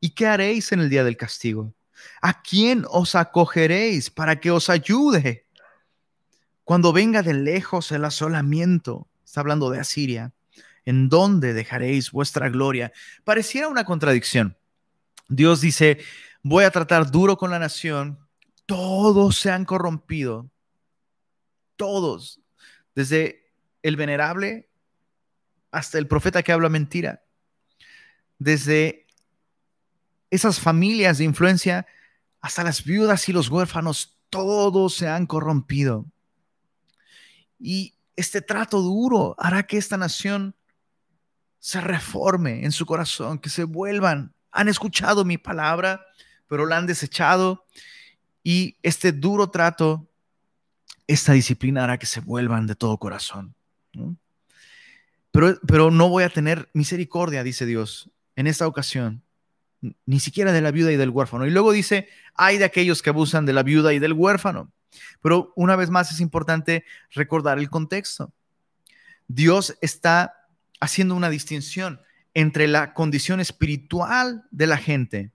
¿Y 0.01 0.12
qué 0.12 0.28
haréis 0.28 0.72
en 0.72 0.82
el 0.82 0.89
día 0.89 1.03
del 1.03 1.18
castigo? 1.18 1.74
¿A 2.22 2.41
quién 2.41 2.86
os 2.89 3.16
acogeréis 3.16 4.10
para 4.10 4.39
que 4.39 4.51
os 4.51 4.70
ayude? 4.70 5.45
Cuando 6.70 6.93
venga 6.93 7.24
de 7.24 7.34
lejos 7.34 7.91
el 7.91 8.05
asolamiento, 8.05 9.07
está 9.26 9.39
hablando 9.39 9.72
de 9.72 9.80
Asiria, 9.80 10.34
¿en 10.86 11.09
dónde 11.09 11.55
dejaréis 11.55 12.11
vuestra 12.11 12.47
gloria? 12.49 12.93
Pareciera 13.24 13.70
una 13.70 13.86
contradicción. 13.86 14.55
Dios 15.30 15.61
dice, 15.61 15.97
voy 16.43 16.65
a 16.65 16.70
tratar 16.70 17.09
duro 17.09 17.38
con 17.38 17.49
la 17.49 17.57
nación, 17.57 18.20
todos 18.67 19.39
se 19.39 19.49
han 19.49 19.65
corrompido, 19.65 20.51
todos, 21.76 22.39
desde 22.93 23.51
el 23.82 23.95
venerable 23.95 24.70
hasta 25.72 25.97
el 25.97 26.05
profeta 26.05 26.43
que 26.43 26.51
habla 26.51 26.70
mentira, 26.70 27.24
desde 28.38 29.07
esas 30.30 30.59
familias 30.59 31.17
de 31.17 31.24
influencia 31.24 31.88
hasta 32.41 32.63
las 32.63 32.84
viudas 32.84 33.28
y 33.28 33.34
los 33.34 33.49
huérfanos, 33.49 34.20
todos 34.30 34.93
se 34.93 35.07
han 35.07 35.26
corrompido. 35.26 36.05
Y 37.60 37.93
este 38.16 38.41
trato 38.41 38.82
duro 38.82 39.36
hará 39.38 39.64
que 39.64 39.78
esta 39.78 39.97
nación 39.97 40.55
se 41.60 41.82
reforme 41.82 42.64
en 42.64 42.72
su 42.72 42.86
corazón, 42.86 43.38
que 43.38 43.49
se 43.49 43.66
vuelvan. 43.66 44.34
Han 44.51 44.70
escuchado 44.70 45.26
mi 45.26 45.38
palabra, 45.38 46.05
pero 46.47 46.66
la 46.66 46.78
han 46.78 46.88
desechado 46.88 47.66
Y 48.41 48.78
este 48.82 49.12
duro 49.12 49.49
trato, 49.49 50.07
esta 51.05 51.34
disciplina 51.34 51.84
hará 51.84 51.97
que 51.97 52.05
se 52.05 52.22
vuelvan 52.22 52.66
de 52.66 52.76
todo 52.76 52.97
corazón. 52.97 53.53
Pero, 55.32 55.60
pero 55.68 55.91
no 55.91 56.10
voy 56.10 56.24
a 56.24 56.30
tener 56.30 56.70
misericordia, 56.74 57.43
dice 57.43 57.66
Dios, 57.66 58.10
en 58.36 58.47
esta 58.47 58.66
ocasión, 58.66 59.22
ni 60.05 60.20
siquiera 60.20 60.51
de 60.51 60.62
la 60.62 60.72
viuda 60.72 60.91
y 60.91 60.95
del 60.97 61.10
huérfano. 61.10 61.45
Y 61.45 61.51
luego 61.51 61.72
dice, 61.72 62.07
hay 62.34 62.57
de 62.57 62.66
aquellos 62.66 63.01
que 63.01 63.10
abusan 63.10 63.45
de 63.45 63.53
la 63.53 63.64
viuda 63.64 63.93
y 63.93 63.99
del 63.99 64.14
huérfano. 64.14 64.72
Pero 65.21 65.53
una 65.55 65.75
vez 65.75 65.89
más 65.89 66.11
es 66.11 66.19
importante 66.19 66.85
recordar 67.11 67.59
el 67.59 67.69
contexto. 67.69 68.33
Dios 69.27 69.77
está 69.81 70.47
haciendo 70.79 71.15
una 71.15 71.29
distinción 71.29 72.01
entre 72.33 72.67
la 72.67 72.93
condición 72.93 73.39
espiritual 73.39 74.45
de 74.51 74.67
la 74.67 74.77
gente 74.77 75.31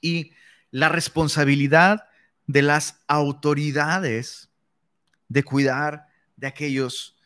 y 0.00 0.32
la 0.70 0.88
responsabilidad 0.88 2.08
de 2.46 2.62
las 2.62 2.98
autoridades 3.08 4.50
de 5.28 5.42
cuidar 5.42 6.06
de 6.36 6.46
aquellos 6.46 7.16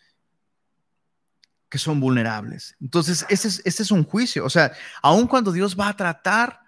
que 1.69 1.79
son 1.79 2.01
vulnerables. 2.01 2.77
Entonces, 2.81 3.25
ese 3.29 3.49
es, 3.49 3.81
es 3.81 3.91
un 3.91 4.05
juicio. 4.05 4.45
O 4.45 4.51
sea, 4.51 4.73
aun 5.03 5.27
cuando 5.27 5.53
Dios 5.53 5.79
va 5.79 5.89
a 5.89 5.97
tratar 5.97 6.60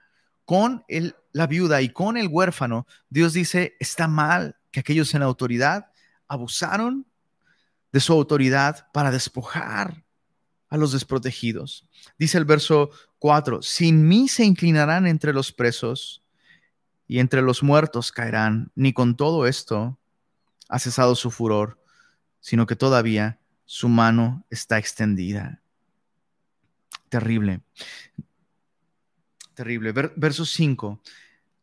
con 0.53 0.85
el, 0.87 1.17
la 1.33 1.47
viuda 1.47 1.81
y 1.81 1.89
con 1.89 2.19
el 2.19 2.29
huérfano, 2.29 2.87
Dios 3.09 3.33
dice, 3.33 3.75
está 3.81 4.07
mal 4.07 4.59
que 4.71 4.81
aquellos 4.81 5.15
en 5.15 5.23
autoridad 5.23 5.91
abusaron 6.29 7.07
de 7.91 8.01
su 8.01 8.13
autoridad 8.13 8.87
para 8.93 9.11
despojar 9.11 10.05
a 10.69 10.77
los 10.77 10.93
desprotegidos. 10.93 11.89
Dice 12.19 12.37
el 12.37 12.45
verso 12.45 12.91
4, 13.19 13.63
sin 13.63 14.07
mí 14.07 14.29
se 14.29 14.45
inclinarán 14.45 15.07
entre 15.07 15.33
los 15.33 15.53
presos 15.53 16.23
y 17.09 17.19
entre 17.19 17.41
los 17.41 17.63
muertos 17.63 18.13
caerán, 18.13 18.73
ni 18.75 18.93
con 18.93 19.17
todo 19.17 19.47
esto 19.47 19.99
ha 20.69 20.79
cesado 20.79 21.15
su 21.15 21.31
furor, 21.31 21.83
sino 22.41 22.67
que 22.67 22.77
todavía 22.77 23.41
su 23.65 23.89
mano 23.89 24.45
está 24.51 24.77
extendida. 24.77 25.63
Terrible. 27.09 27.63
Terrible. 29.55 29.93
verso 30.17 30.45
5. 30.45 31.01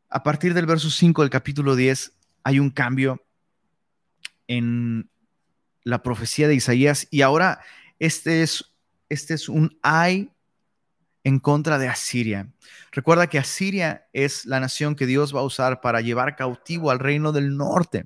A 0.09 0.23
partir 0.23 0.53
del 0.53 0.65
verso 0.65 0.89
5 0.89 1.21
del 1.21 1.29
capítulo 1.29 1.75
10 1.75 2.13
hay 2.43 2.59
un 2.59 2.69
cambio 2.69 3.23
en 4.47 5.09
la 5.83 6.01
profecía 6.01 6.47
de 6.47 6.55
Isaías 6.55 7.07
y 7.11 7.21
ahora 7.21 7.61
este 7.99 8.43
es 8.43 8.65
este 9.09 9.33
es 9.33 9.49
un 9.49 9.77
ay 9.81 10.29
en 11.23 11.39
contra 11.39 11.77
de 11.77 11.87
Asiria. 11.87 12.47
Recuerda 12.91 13.27
que 13.27 13.39
Asiria 13.39 14.07
es 14.13 14.45
la 14.45 14.59
nación 14.59 14.95
que 14.95 15.05
Dios 15.05 15.35
va 15.35 15.41
a 15.41 15.43
usar 15.43 15.81
para 15.81 16.01
llevar 16.01 16.35
cautivo 16.35 16.91
al 16.91 16.99
reino 16.99 17.31
del 17.31 17.57
norte. 17.57 18.05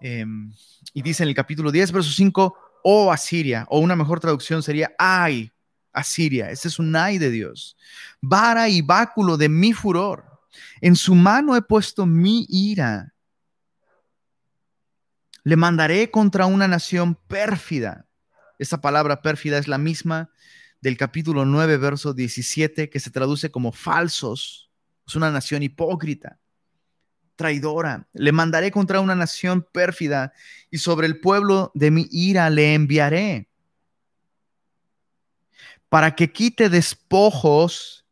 Em, 0.00 0.52
y 0.94 1.02
dice 1.02 1.22
en 1.22 1.28
el 1.28 1.34
capítulo 1.34 1.70
10, 1.70 1.92
verso 1.92 2.10
5, 2.10 2.56
oh 2.84 3.12
Asiria, 3.12 3.66
o 3.68 3.78
una 3.78 3.96
mejor 3.96 4.20
traducción 4.20 4.62
sería 4.62 4.92
ay, 4.98 5.52
Asiria. 5.98 6.50
Este 6.50 6.68
es 6.68 6.78
un 6.78 6.94
ay 6.96 7.18
de 7.18 7.30
Dios. 7.30 7.76
Vara 8.20 8.68
y 8.68 8.82
báculo 8.82 9.36
de 9.36 9.48
mi 9.48 9.72
furor. 9.72 10.24
En 10.80 10.96
su 10.96 11.14
mano 11.14 11.56
he 11.56 11.62
puesto 11.62 12.06
mi 12.06 12.46
ira. 12.48 13.14
Le 15.44 15.56
mandaré 15.56 16.10
contra 16.10 16.46
una 16.46 16.68
nación 16.68 17.14
pérfida 17.14 18.08
esta 18.58 18.80
palabra 18.80 19.22
pérfida 19.22 19.58
es 19.58 19.68
la 19.68 19.78
misma 19.78 20.30
del 20.80 20.96
capítulo 20.96 21.44
9, 21.44 21.76
verso 21.76 22.12
17, 22.12 22.90
que 22.90 23.00
se 23.00 23.10
traduce 23.10 23.50
como 23.50 23.72
falsos. 23.72 24.70
Es 25.06 25.14
una 25.14 25.30
nación 25.30 25.62
hipócrita, 25.62 26.40
traidora. 27.36 28.08
Le 28.12 28.32
mandaré 28.32 28.72
contra 28.72 29.00
una 29.00 29.14
nación 29.14 29.66
pérfida 29.72 30.32
y 30.70 30.78
sobre 30.78 31.06
el 31.06 31.20
pueblo 31.20 31.70
de 31.74 31.92
mi 31.92 32.08
ira 32.10 32.50
le 32.50 32.74
enviaré 32.74 33.47
para 35.88 36.14
que 36.14 36.32
quite 36.32 36.68
despojos 36.68 38.06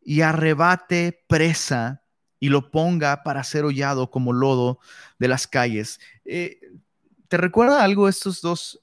y 0.00 0.20
arrebate 0.22 1.24
presa 1.26 2.02
y 2.38 2.48
lo 2.48 2.70
ponga 2.70 3.22
para 3.22 3.44
ser 3.44 3.64
hollado 3.64 4.10
como 4.10 4.32
lodo 4.32 4.80
de 5.18 5.28
las 5.28 5.46
calles. 5.46 6.00
Eh, 6.24 6.60
¿Te 7.28 7.36
recuerda 7.36 7.82
algo 7.82 8.08
estos 8.08 8.40
dos 8.40 8.82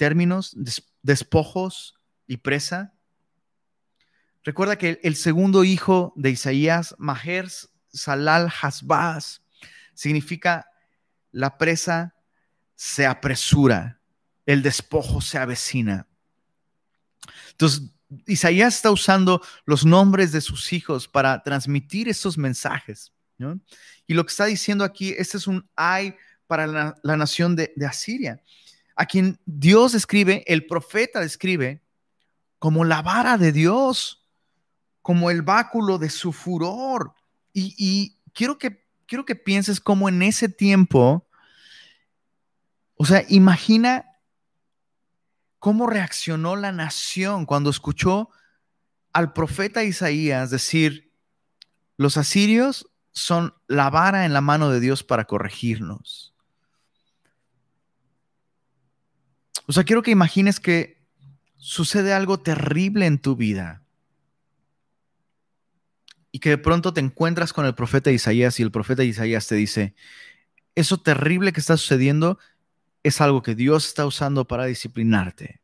términos, 0.00 0.56
despojos 1.02 2.00
y 2.26 2.38
presa. 2.38 2.94
Recuerda 4.42 4.78
que 4.78 4.98
el 5.02 5.14
segundo 5.14 5.62
hijo 5.62 6.14
de 6.16 6.30
Isaías, 6.30 6.94
Maher 6.96 7.50
Salal 7.92 8.50
Hasbaz, 8.62 9.42
significa 9.92 10.70
la 11.32 11.58
presa 11.58 12.14
se 12.76 13.04
apresura, 13.04 14.00
el 14.46 14.62
despojo 14.62 15.20
se 15.20 15.36
avecina. 15.36 16.08
Entonces, 17.60 17.90
Isaías 18.26 18.76
está 18.76 18.90
usando 18.90 19.42
los 19.66 19.84
nombres 19.84 20.32
de 20.32 20.40
sus 20.40 20.72
hijos 20.72 21.06
para 21.06 21.42
transmitir 21.42 22.08
estos 22.08 22.38
mensajes. 22.38 23.12
Y 24.06 24.14
lo 24.14 24.24
que 24.24 24.30
está 24.30 24.46
diciendo 24.46 24.82
aquí, 24.82 25.14
este 25.18 25.36
es 25.36 25.46
un 25.46 25.68
ay 25.76 26.14
para 26.46 26.66
la, 26.66 27.16
nación 27.16 27.56
de, 27.56 27.70
Asiria 27.86 28.42
a 28.96 29.04
quien 29.04 29.38
Dios 29.44 29.94
escribe, 29.94 30.42
el 30.46 30.66
profeta 30.66 31.20
describe 31.20 31.82
como 32.58 32.84
la 32.84 33.02
vara 33.02 33.36
de 33.36 33.52
Dios, 33.52 34.26
como 35.02 35.30
el 35.30 35.42
báculo 35.42 35.98
de 35.98 36.10
su 36.10 36.32
furor. 36.32 37.14
Y, 37.52 38.16
quiero, 38.32 38.58
que, 38.58 38.86
quiero 39.06 39.26
que 39.26 39.36
pienses 39.36 39.80
cómo 39.80 40.08
en 40.08 40.22
ese 40.22 40.48
tiempo, 40.48 41.26
o 42.94 43.04
sea, 43.04 43.24
imagina 43.28 44.09
cómo 45.60 45.86
reaccionó 45.86 46.56
la 46.56 46.72
nación 46.72 47.46
cuando 47.46 47.70
escuchó 47.70 48.30
al 49.12 49.32
profeta 49.32 49.84
Isaías 49.84 50.50
decir, 50.50 51.12
los 51.96 52.16
asirios 52.16 52.90
son 53.12 53.54
la 53.68 53.90
vara 53.90 54.24
en 54.24 54.32
la 54.32 54.40
mano 54.40 54.70
de 54.70 54.80
Dios 54.80 55.04
para 55.04 55.26
corregirnos. 55.26 56.34
O 59.66 59.72
sea, 59.72 59.84
quiero 59.84 60.02
que 60.02 60.10
imagines 60.10 60.58
que 60.58 61.04
sucede 61.56 62.14
algo 62.14 62.40
terrible 62.40 63.06
en 63.06 63.18
tu 63.18 63.36
vida 63.36 63.84
y 66.32 66.38
que 66.38 66.50
de 66.50 66.58
pronto 66.58 66.94
te 66.94 67.00
encuentras 67.00 67.52
con 67.52 67.66
el 67.66 67.74
profeta 67.74 68.10
Isaías 68.10 68.58
y 68.58 68.62
el 68.62 68.70
profeta 68.70 69.04
Isaías 69.04 69.46
te 69.46 69.56
dice, 69.56 69.94
eso 70.74 70.98
terrible 70.98 71.52
que 71.52 71.60
está 71.60 71.76
sucediendo 71.76 72.38
es 73.02 73.20
algo 73.20 73.42
que 73.42 73.54
Dios 73.54 73.86
está 73.86 74.06
usando 74.06 74.46
para 74.46 74.66
disciplinarte. 74.66 75.60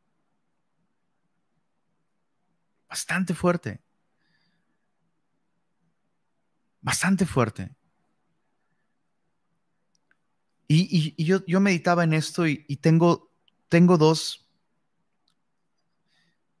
Bastante 2.89 3.33
fuerte. 3.33 3.81
Bastante 6.81 7.25
fuerte. 7.25 7.75
Y, 10.69 11.23
yo, 11.23 11.45
yo, 11.45 11.59
meditaba 11.61 12.03
en 12.03 12.13
esto 12.13 12.45
y, 12.45 12.57
tengo 12.77 13.31
tengo 13.69 13.97
dos, 13.97 14.49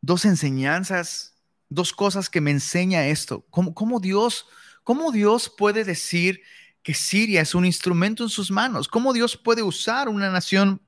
dos 0.01 0.25
enseñanzas, 0.25 1.35
dos 1.69 1.91
cosas 1.91 2.29
que 2.29 2.41
me 2.41 2.51
enseña 2.51 3.07
esto. 3.07 3.45
¿Cómo, 3.49 3.99
Dios, 3.99 4.47
¿Cómo 4.83 5.11
Dios 5.11 5.53
puede 5.57 5.83
decir 5.83 6.41
que 6.83 6.93
Siria 6.93 7.41
es 7.41 7.55
un 7.55 7.65
instrumento 7.65 8.23
en 8.23 8.29
sus 8.29 8.51
manos? 8.51 8.87
¿Cómo 8.87 9.13
Dios 9.13 9.37
puede 9.37 9.61
usar 9.63 10.09
una 10.09 10.29
nación 10.29 10.81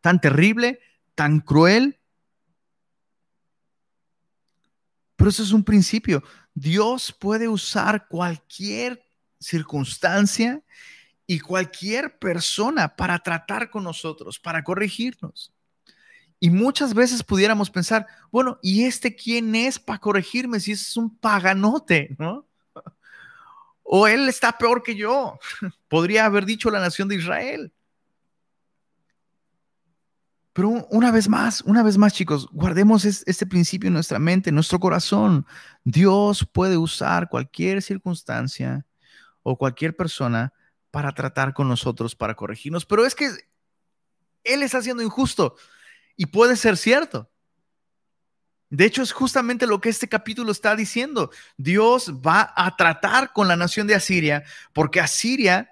tan 0.00 0.20
terrible, 0.20 0.80
tan 1.14 1.40
cruel? 1.40 1.98
Pero 5.16 5.30
eso 5.30 5.42
es 5.42 5.52
un 5.52 5.64
principio. 5.64 6.22
Dios 6.54 7.14
puede 7.18 7.48
usar 7.48 8.06
cualquier 8.08 9.02
circunstancia 9.38 10.62
y 11.26 11.40
cualquier 11.40 12.18
persona 12.18 12.94
para 12.94 13.18
tratar 13.18 13.70
con 13.70 13.84
nosotros, 13.84 14.38
para 14.38 14.62
corregirnos. 14.62 15.52
Y 16.38 16.50
muchas 16.50 16.94
veces 16.94 17.22
pudiéramos 17.22 17.70
pensar, 17.70 18.06
bueno, 18.30 18.58
¿y 18.62 18.84
este 18.84 19.16
quién 19.16 19.54
es 19.54 19.78
para 19.78 19.98
corregirme 19.98 20.60
si 20.60 20.72
es 20.72 20.96
un 20.96 21.16
paganote, 21.16 22.14
no? 22.18 22.46
O 23.88 24.08
él 24.08 24.28
está 24.28 24.58
peor 24.58 24.82
que 24.82 24.96
yo, 24.96 25.38
podría 25.88 26.26
haber 26.26 26.44
dicho 26.44 26.70
la 26.70 26.80
nación 26.80 27.08
de 27.08 27.16
Israel. 27.16 27.72
Pero 30.52 30.70
una 30.90 31.12
vez 31.12 31.28
más, 31.28 31.60
una 31.62 31.82
vez 31.82 31.98
más, 31.98 32.14
chicos, 32.14 32.48
guardemos 32.50 33.04
este 33.04 33.46
principio 33.46 33.88
en 33.88 33.92
nuestra 33.94 34.18
mente, 34.18 34.48
en 34.48 34.54
nuestro 34.54 34.80
corazón. 34.80 35.46
Dios 35.84 36.48
puede 36.50 36.78
usar 36.78 37.28
cualquier 37.28 37.82
circunstancia 37.82 38.86
o 39.42 39.58
cualquier 39.58 39.94
persona 39.94 40.54
para 40.90 41.12
tratar 41.12 41.52
con 41.52 41.68
nosotros, 41.68 42.16
para 42.16 42.34
corregirnos. 42.34 42.86
Pero 42.86 43.04
es 43.04 43.14
que 43.14 43.28
Él 44.44 44.62
está 44.62 44.80
siendo 44.80 45.02
injusto 45.02 45.56
y 46.16 46.24
puede 46.24 46.56
ser 46.56 46.78
cierto. 46.78 47.30
De 48.68 48.84
hecho, 48.84 49.02
es 49.02 49.12
justamente 49.12 49.66
lo 49.66 49.80
que 49.80 49.88
este 49.88 50.08
capítulo 50.08 50.50
está 50.50 50.74
diciendo. 50.74 51.30
Dios 51.56 52.12
va 52.14 52.52
a 52.56 52.76
tratar 52.76 53.32
con 53.32 53.46
la 53.46 53.56
nación 53.56 53.86
de 53.86 53.94
Asiria 53.94 54.44
porque 54.72 55.00
Asiria 55.00 55.70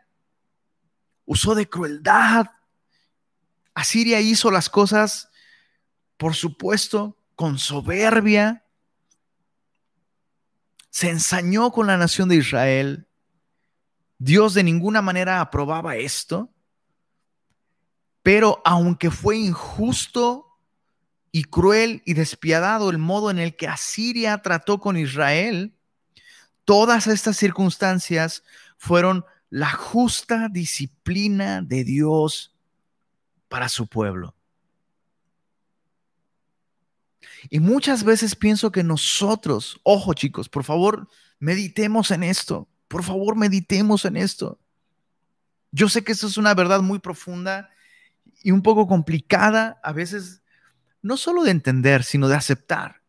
usó 1.25 1.55
de 1.55 1.69
crueldad. 1.69 2.47
Asiria 3.75 4.21
hizo 4.21 4.51
las 4.51 4.71
cosas, 4.71 5.31
por 6.17 6.35
supuesto, 6.35 7.19
con 7.35 7.59
soberbia. 7.59 8.65
Se 10.91 11.11
ensañó 11.11 11.73
con 11.73 11.89
la 11.89 11.97
nación 11.97 12.29
de 12.29 12.37
Israel. 12.37 13.09
Dios 14.19 14.55
de 14.55 14.63
ninguna 14.63 15.03
manera 15.03 15.41
aprobaba 15.41 15.97
esto. 15.97 16.51
Pero 18.23 18.63
aunque 18.65 19.11
fue 19.11 19.37
injusto 19.37 20.44
y 21.37 21.43
cruel 21.43 22.01
y 22.05 22.15
despiadado 22.15 22.91
el 22.91 22.99
modo 22.99 23.29
en 23.29 23.41
el 23.41 23.57
que 23.57 23.67
Asiria 23.67 24.39
trató 24.39 24.79
con 24.79 24.97
Israel, 24.97 25.75
todas 26.65 27.09
estas 27.09 27.37
circunstancias 27.37 28.45
fueron 28.77 29.25
la 29.51 29.69
justa 29.69 30.49
disciplina 30.49 31.61
de 31.61 31.83
Dios 31.83 32.55
para 33.49 33.69
su 33.69 33.89
pueblo. 33.89 34.37
Y 37.51 37.59
muchas 37.59 38.05
veces 38.05 38.37
pienso 38.37 38.71
que 38.71 38.85
nosotros, 38.85 39.81
ojo 39.83 40.15
chicos, 40.15 40.49
por 40.49 40.63
favor, 40.63 41.09
meditemos 41.41 42.13
en 42.13 42.23
esto, 42.23 42.69
por 42.87 43.03
favor, 43.03 43.35
meditemos 43.35 44.05
en 44.05 44.19
esto. 44.19 44.61
Yo 45.73 45.89
sé 45.89 46.05
que 46.05 46.13
esto 46.13 46.29
es 46.29 46.37
una 46.37 46.55
verdad 46.55 46.81
muy 46.81 47.01
profunda 47.01 47.71
y 48.41 48.53
un 48.53 48.63
poco 48.63 48.87
complicada 48.87 49.81
a 49.83 49.91
veces 49.91 50.44
no 51.05 51.19
solo 51.19 51.45
de 51.45 51.51
entender, 51.51 52.03
sino 52.03 52.29
de 52.29 52.35
aceptar. 52.35 53.03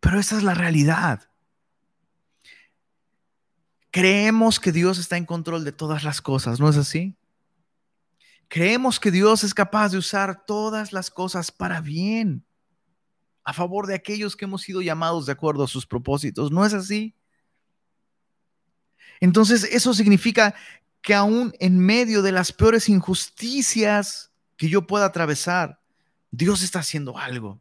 Pero 0.00 0.20
esa 0.20 0.36
es 0.36 0.42
la 0.42 0.52
realidad. 0.52 1.30
Creemos 3.90 4.60
que 4.60 4.70
Dios 4.70 4.98
está 4.98 5.16
en 5.16 5.24
control 5.24 5.64
de 5.64 5.72
todas 5.72 6.04
las 6.04 6.20
cosas, 6.20 6.60
¿no 6.60 6.68
es 6.68 6.76
así? 6.76 7.16
Creemos 8.48 9.00
que 9.00 9.10
Dios 9.10 9.44
es 9.44 9.54
capaz 9.54 9.92
de 9.92 9.98
usar 9.98 10.44
todas 10.44 10.92
las 10.92 11.10
cosas 11.10 11.50
para 11.50 11.80
bien, 11.80 12.44
a 13.42 13.54
favor 13.54 13.86
de 13.86 13.94
aquellos 13.94 14.36
que 14.36 14.44
hemos 14.44 14.60
sido 14.60 14.82
llamados 14.82 15.24
de 15.24 15.32
acuerdo 15.32 15.64
a 15.64 15.68
sus 15.68 15.86
propósitos, 15.86 16.52
¿no 16.52 16.66
es 16.66 16.74
así? 16.74 17.14
Entonces, 19.20 19.64
eso 19.64 19.94
significa 19.94 20.54
que 21.00 21.14
aún 21.14 21.54
en 21.60 21.78
medio 21.78 22.20
de 22.20 22.32
las 22.32 22.52
peores 22.52 22.90
injusticias 22.90 24.30
que 24.58 24.68
yo 24.68 24.86
pueda 24.86 25.06
atravesar, 25.06 25.79
Dios 26.30 26.62
está 26.62 26.80
haciendo 26.80 27.18
algo. 27.18 27.60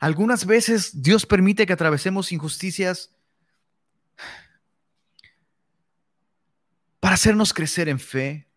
Algunas 0.00 0.46
veces 0.46 1.02
Dios 1.02 1.26
permite 1.26 1.66
que 1.66 1.72
atravesemos 1.72 2.32
injusticias 2.32 3.14
para 7.00 7.14
hacernos 7.14 7.52
crecer 7.52 7.88
en 7.88 7.98
fe. 7.98 8.48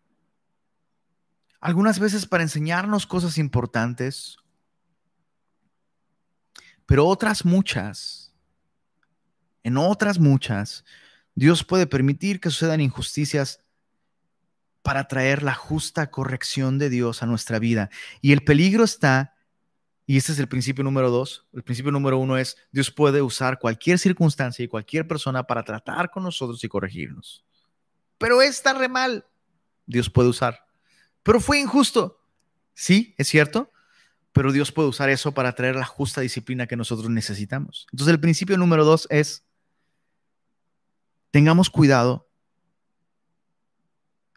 Algunas 1.60 1.98
veces 1.98 2.26
para 2.26 2.42
enseñarnos 2.42 3.06
cosas 3.06 3.38
importantes. 3.38 4.36
Pero 6.86 7.06
otras 7.06 7.44
muchas, 7.44 8.34
en 9.62 9.78
otras 9.78 10.18
muchas, 10.18 10.84
Dios 11.34 11.64
puede 11.64 11.86
permitir 11.86 12.40
que 12.40 12.50
sucedan 12.50 12.82
injusticias 12.82 13.64
para 14.82 15.08
traer 15.08 15.42
la 15.42 15.54
justa 15.54 16.10
corrección 16.10 16.78
de 16.78 16.90
Dios 16.90 17.22
a 17.22 17.26
nuestra 17.26 17.58
vida. 17.58 17.88
Y 18.20 18.32
el 18.32 18.44
peligro 18.44 18.84
está 18.84 19.33
y 20.06 20.18
este 20.18 20.32
es 20.32 20.38
el 20.38 20.48
principio 20.48 20.84
número 20.84 21.10
dos. 21.10 21.46
El 21.52 21.62
principio 21.62 21.90
número 21.90 22.18
uno 22.18 22.36
es, 22.36 22.56
Dios 22.70 22.90
puede 22.90 23.22
usar 23.22 23.58
cualquier 23.58 23.98
circunstancia 23.98 24.62
y 24.62 24.68
cualquier 24.68 25.08
persona 25.08 25.46
para 25.46 25.62
tratar 25.64 26.10
con 26.10 26.22
nosotros 26.22 26.62
y 26.62 26.68
corregirnos. 26.68 27.44
Pero 28.18 28.42
está 28.42 28.74
re 28.74 28.88
mal. 28.88 29.26
Dios 29.86 30.10
puede 30.10 30.28
usar. 30.28 30.66
Pero 31.22 31.40
fue 31.40 31.58
injusto. 31.58 32.20
Sí, 32.74 33.14
es 33.16 33.28
cierto. 33.28 33.72
Pero 34.32 34.52
Dios 34.52 34.72
puede 34.72 34.88
usar 34.88 35.08
eso 35.08 35.32
para 35.32 35.54
traer 35.54 35.76
la 35.76 35.86
justa 35.86 36.20
disciplina 36.20 36.66
que 36.66 36.76
nosotros 36.76 37.08
necesitamos. 37.08 37.86
Entonces 37.92 38.12
el 38.12 38.20
principio 38.20 38.58
número 38.58 38.84
dos 38.84 39.06
es, 39.10 39.46
tengamos 41.30 41.70
cuidado. 41.70 42.28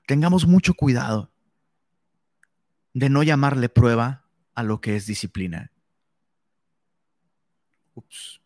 Tengamos 0.05 0.47
mucho 0.47 0.73
cuidado 0.75 1.33
de 2.93 3.09
no 3.09 3.21
llamarle 3.23 3.67
prueba 3.67 4.26
a 4.57 4.63
lo 4.63 4.81
que 4.81 4.95
es 4.95 5.05
disciplina. 5.05 5.71
Ups. 7.93 8.41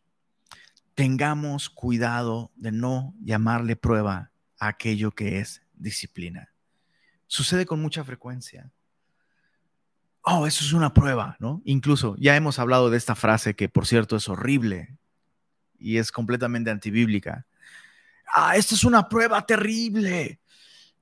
Tengamos 0.94 1.70
cuidado 1.70 2.52
de 2.58 2.74
no 2.74 3.16
llamarle 3.22 3.78
prueba 3.78 4.34
a 4.60 4.68
aquello 4.68 5.12
que 5.12 5.40
es 5.40 5.62
disciplina. 5.74 6.52
Sucede 7.28 7.66
con 7.66 7.82
mucha 7.82 8.04
frecuencia. 8.04 8.74
Oh, 10.24 10.46
eso 10.46 10.66
es 10.66 10.74
una 10.74 10.94
prueba, 10.94 11.38
¿no? 11.40 11.62
Incluso 11.64 12.18
ya 12.18 12.36
hemos 12.36 12.60
hablado 12.60 12.90
de 12.90 12.98
esta 12.98 13.16
frase 13.16 13.56
que, 13.56 13.70
por 13.70 13.88
cierto, 13.88 14.18
es 14.18 14.28
horrible 14.28 14.98
y 15.80 15.96
es 15.96 16.12
completamente 16.12 16.72
antibíblica. 16.72 17.48
Ah, 18.36 18.58
esto 18.58 18.76
es 18.76 18.84
una 18.84 19.08
prueba 19.08 19.46
terrible. 19.46 20.41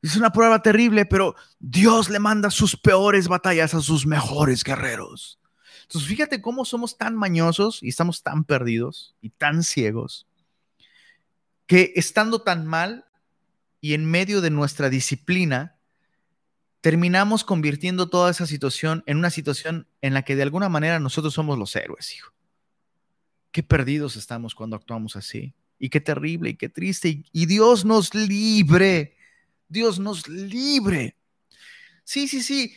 Es 0.02 0.16
una 0.16 0.32
prueba 0.32 0.62
terrible, 0.62 1.06
pero 1.06 1.36
Dios 1.60 2.10
le 2.10 2.20
manda 2.20 2.52
sus 2.52 2.78
peores 2.78 3.28
batallas 3.28 3.74
a 3.74 3.82
sus 3.82 4.06
mejores 4.06 4.64
guerreros. 4.64 5.40
Entonces, 5.84 6.08
fíjate 6.08 6.42
cómo 6.42 6.66
somos 6.66 6.98
tan 6.98 7.16
mañosos 7.16 7.84
y 7.84 7.90
estamos 7.90 8.24
tan 8.24 8.44
perdidos 8.44 9.16
y 9.22 9.30
tan 9.30 9.64
ciegos 9.64 10.28
que 11.66 11.94
estando 11.96 12.42
tan 12.42 12.66
mal 12.66 13.06
y 13.82 13.94
en 13.94 14.06
medio 14.06 14.42
de 14.42 14.50
nuestra 14.50 14.90
disciplina, 14.90 15.76
terminamos 16.82 17.44
convirtiendo 17.44 18.10
toda 18.10 18.32
esa 18.32 18.48
situación 18.48 19.04
en 19.06 19.18
una 19.18 19.30
situación 19.30 19.88
en 20.02 20.14
la 20.14 20.24
que 20.24 20.36
de 20.36 20.44
alguna 20.44 20.70
manera 20.70 21.00
nosotros 21.00 21.34
somos 21.34 21.60
los 21.60 21.76
héroes, 21.76 22.16
hijo. 22.16 22.34
Qué 23.52 23.64
perdidos 23.64 24.16
estamos 24.16 24.56
cuando 24.56 24.76
actuamos 24.76 25.16
así. 25.16 25.54
Y 25.78 25.90
qué 25.90 26.02
terrible 26.02 26.50
y 26.50 26.56
qué 26.56 26.70
triste. 26.70 27.10
Y, 27.10 27.26
y 27.32 27.46
Dios 27.46 27.86
nos 27.86 28.14
libre 28.16 29.16
Dios 29.70 30.00
nos 30.00 30.28
libre. 30.28 31.16
Sí, 32.04 32.28
sí, 32.28 32.42
sí. 32.42 32.76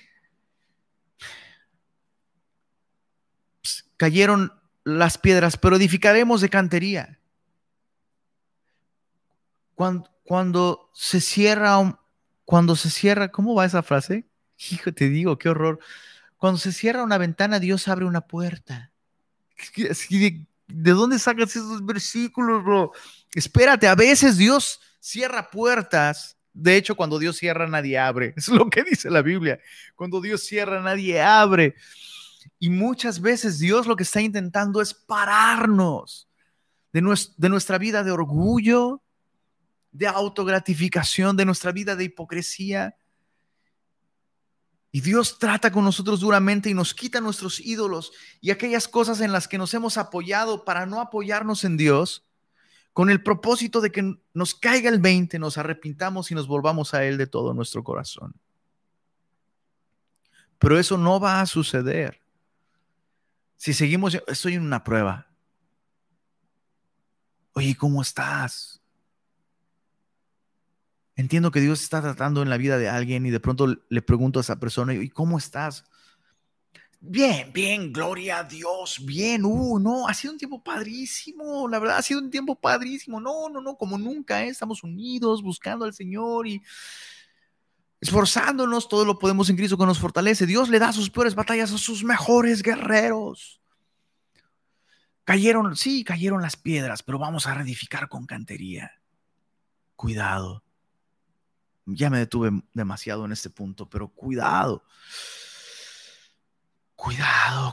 Cayeron 3.97 4.53
las 4.85 5.17
piedras, 5.17 5.57
pero 5.57 5.77
edificaremos 5.77 6.41
de 6.41 6.51
cantería. 6.51 7.19
Cuando, 9.75 10.11
cuando 10.25 10.91
se 10.93 11.21
cierra, 11.21 11.99
cuando 12.45 12.77
se 12.77 12.91
cierra, 12.91 13.31
¿cómo 13.31 13.55
va 13.55 13.65
esa 13.65 13.83
frase? 13.83 14.27
Hijo, 14.71 14.93
te 14.93 15.09
digo, 15.09 15.39
qué 15.39 15.49
horror. 15.49 15.79
Cuando 16.37 16.59
se 16.59 16.73
cierra 16.73 17.03
una 17.03 17.19
ventana, 17.19 17.59
Dios 17.59 17.89
abre 17.89 18.05
una 18.05 18.21
puerta. 18.21 18.93
¿De, 19.77 20.47
¿de 20.67 20.91
dónde 20.91 21.19
sacas 21.19 21.51
esos 21.57 21.87
versículos, 21.87 22.65
bro? 22.65 22.93
Espérate, 23.35 23.87
a 23.87 23.95
veces 23.95 24.37
Dios 24.37 24.81
cierra 25.01 25.51
puertas 25.51 26.37
de 26.55 26.77
hecho, 26.77 26.95
cuando 26.95 27.19
Dios 27.19 27.37
cierra, 27.37 27.67
nadie 27.67 27.99
abre. 27.99 28.35
Es 28.37 28.49
lo 28.49 28.69
que 28.69 28.85
dice 28.85 29.11
la 29.11 29.23
Biblia. 29.23 29.59
Cuando 29.95 30.21
Dios 30.21 30.43
cierra, 30.43 30.83
nadie 30.83 31.21
abre. 31.21 31.75
Y 32.59 32.71
muchas 32.71 33.21
veces 33.21 33.59
Dios 33.59 33.87
lo 33.87 33.97
que 33.97 34.03
está 34.03 34.21
intentando 34.21 34.81
es 34.81 34.95
pararnos 34.95 36.29
de, 36.93 37.01
nuestra 37.49 37.79
vida 37.79 38.05
de 38.05 38.11
orgullo, 38.11 39.03
de 39.93 40.07
autogratificación, 40.07 41.37
de 41.37 41.45
nuestra 41.45 41.73
vida 41.73 41.97
de 41.97 42.05
hipocresía. 42.05 42.97
Y 44.91 45.01
Dios 45.01 45.39
trata 45.39 45.73
con 45.73 45.85
nosotros 45.85 46.21
duramente 46.21 46.69
y 46.69 46.75
nos 46.75 46.93
quita 46.93 47.21
nuestros 47.21 47.61
ídolos 47.61 48.13
y 48.43 48.51
aquellas 48.51 48.89
cosas 48.89 49.21
en 49.23 49.33
las 49.33 49.49
que 49.49 49.57
nos 49.57 49.73
hemos 49.73 49.97
apoyado 49.97 50.67
para 50.67 50.85
no 50.85 51.01
apoyarnos 51.01 51.65
en 51.65 51.79
Dios 51.79 52.27
con 52.93 53.09
el 53.11 53.23
propósito 53.23 53.81
de 53.81 53.91
que 53.91 54.17
nos 54.35 54.55
caiga 54.55 54.91
el 54.91 55.01
20, 55.01 55.39
nos 55.39 55.57
arrepintamos 55.57 56.31
y 56.31 56.35
nos 56.35 56.47
volvamos 56.47 56.93
a 56.95 57.05
Él 57.05 57.17
de 57.17 57.27
todo 57.27 57.55
nuestro 57.55 57.83
corazón. 57.83 58.35
Pero 60.59 60.79
eso 60.79 60.99
no 60.99 61.19
va 61.19 61.41
a 61.41 61.47
suceder. 61.47 62.21
Si 63.57 63.73
seguimos, 63.73 64.19
estoy 64.27 64.55
en 64.55 64.63
una 64.63 64.85
prueba. 64.85 65.27
Oye, 67.55 67.77
¿cómo 67.77 68.03
estás? 68.03 68.83
Entiendo 71.17 71.51
que 71.51 71.61
Dios 71.61 71.83
está 71.83 72.01
tratando 72.01 72.43
en 72.43 72.51
la 72.51 72.57
vida 72.57 72.79
de 72.79 72.89
alguien 72.89 73.27
y 73.27 73.31
de 73.31 73.41
pronto 73.41 73.75
le 73.89 74.03
pregunto 74.03 74.41
a 74.41 74.43
esa 74.43 74.59
persona, 74.59 74.95
¿y 74.95 75.09
cómo 75.09 75.39
estás? 75.39 75.85
Bien, 77.05 77.53
bien, 77.53 77.93
gloria 77.93 78.39
a 78.39 78.45
Dios, 78.45 79.05
bien, 79.05 79.45
uh, 79.45 79.81
no, 79.81 80.07
ha 80.07 80.15
sido 80.15 80.35
un 80.35 80.39
tiempo 80.39 80.63
padrísimo, 80.63 81.67
la 81.67 81.81
verdad, 81.81 81.99
ha 81.99 82.03
sido 82.03 82.21
un 82.21 82.31
tiempo 82.31 82.55
padrísimo, 82.55 83.21
no, 83.21 83.49
no, 83.49 83.61
no, 83.61 83.77
como 83.77 83.99
nunca, 83.99 84.45
¿eh? 84.45 84.49
estamos 84.51 84.85
unidos, 84.85 85.43
buscando 85.43 85.85
al 85.85 85.93
Señor 85.95 86.47
y 86.47 86.63
esforzándonos, 88.01 88.89
todo 88.89 89.05
lo 89.05 89.19
podemos 89.19 89.51
en 89.51 89.57
Cristo 89.57 89.77
que 89.77 89.85
nos 89.85 89.99
fortalece. 89.99 90.47
Dios 90.47 90.69
le 90.69 90.79
da 90.79 90.93
sus 90.93 91.11
peores 91.11 91.35
batallas 91.35 91.73
a 91.73 91.79
sus 91.79 92.05
mejores 92.05 92.63
guerreros. 92.63 93.61
Cayeron, 95.25 95.75
sí, 95.75 96.05
cayeron 96.05 96.41
las 96.41 96.55
piedras, 96.55 97.03
pero 97.03 97.19
vamos 97.19 97.49
a 97.49 97.55
reedificar 97.55 98.09
con 98.09 98.27
cantería. 98.27 98.93
Cuidado. 99.97 100.63
Ya 101.85 102.11
me 102.11 102.19
detuve 102.19 102.63
demasiado 102.75 103.25
en 103.25 103.33
este 103.33 103.51
punto, 103.51 103.91
pero 103.91 104.07
cuidado. 104.07 104.85
Cuidado, 104.85 105.42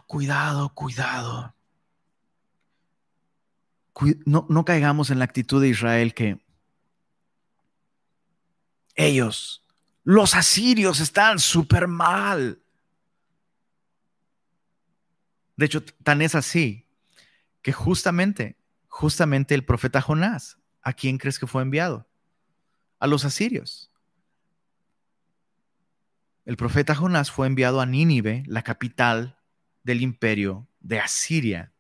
cuidado, 0.08 0.74
cuidado. 0.74 1.56
No, 4.26 4.48
no 4.50 4.66
caigamos 4.66 5.12
en 5.12 5.20
la 5.20 5.26
actitud 5.26 5.62
de 5.62 5.70
Israel 5.70 6.14
que 6.14 6.44
ellos, 8.96 9.64
los 10.04 10.34
asirios, 10.34 11.00
están 11.00 11.38
súper 11.38 11.88
mal. 11.88 12.60
De 15.56 15.66
hecho, 15.66 15.84
tan 16.04 16.22
es 16.22 16.34
así 16.34 16.88
que 17.62 17.72
justamente, 17.72 18.58
justamente 18.88 19.54
el 19.54 19.64
profeta 19.64 20.02
Jonás, 20.02 20.58
¿a 20.82 20.94
quién 20.94 21.18
crees 21.18 21.38
que 21.38 21.48
fue 21.48 21.62
enviado? 21.62 22.08
A 23.00 23.06
los 23.06 23.26
asirios. 23.26 23.89
El 26.46 26.58
profeta 26.58 26.96
Jonás 26.96 27.32
fue 27.32 27.48
enviado 27.48 27.82
a 27.82 27.86
Nínive, 27.86 28.44
la 28.48 28.64
capital 28.64 29.38
del 29.84 30.02
imperio 30.02 30.68
de 30.80 31.00
Asiria. 31.00 31.74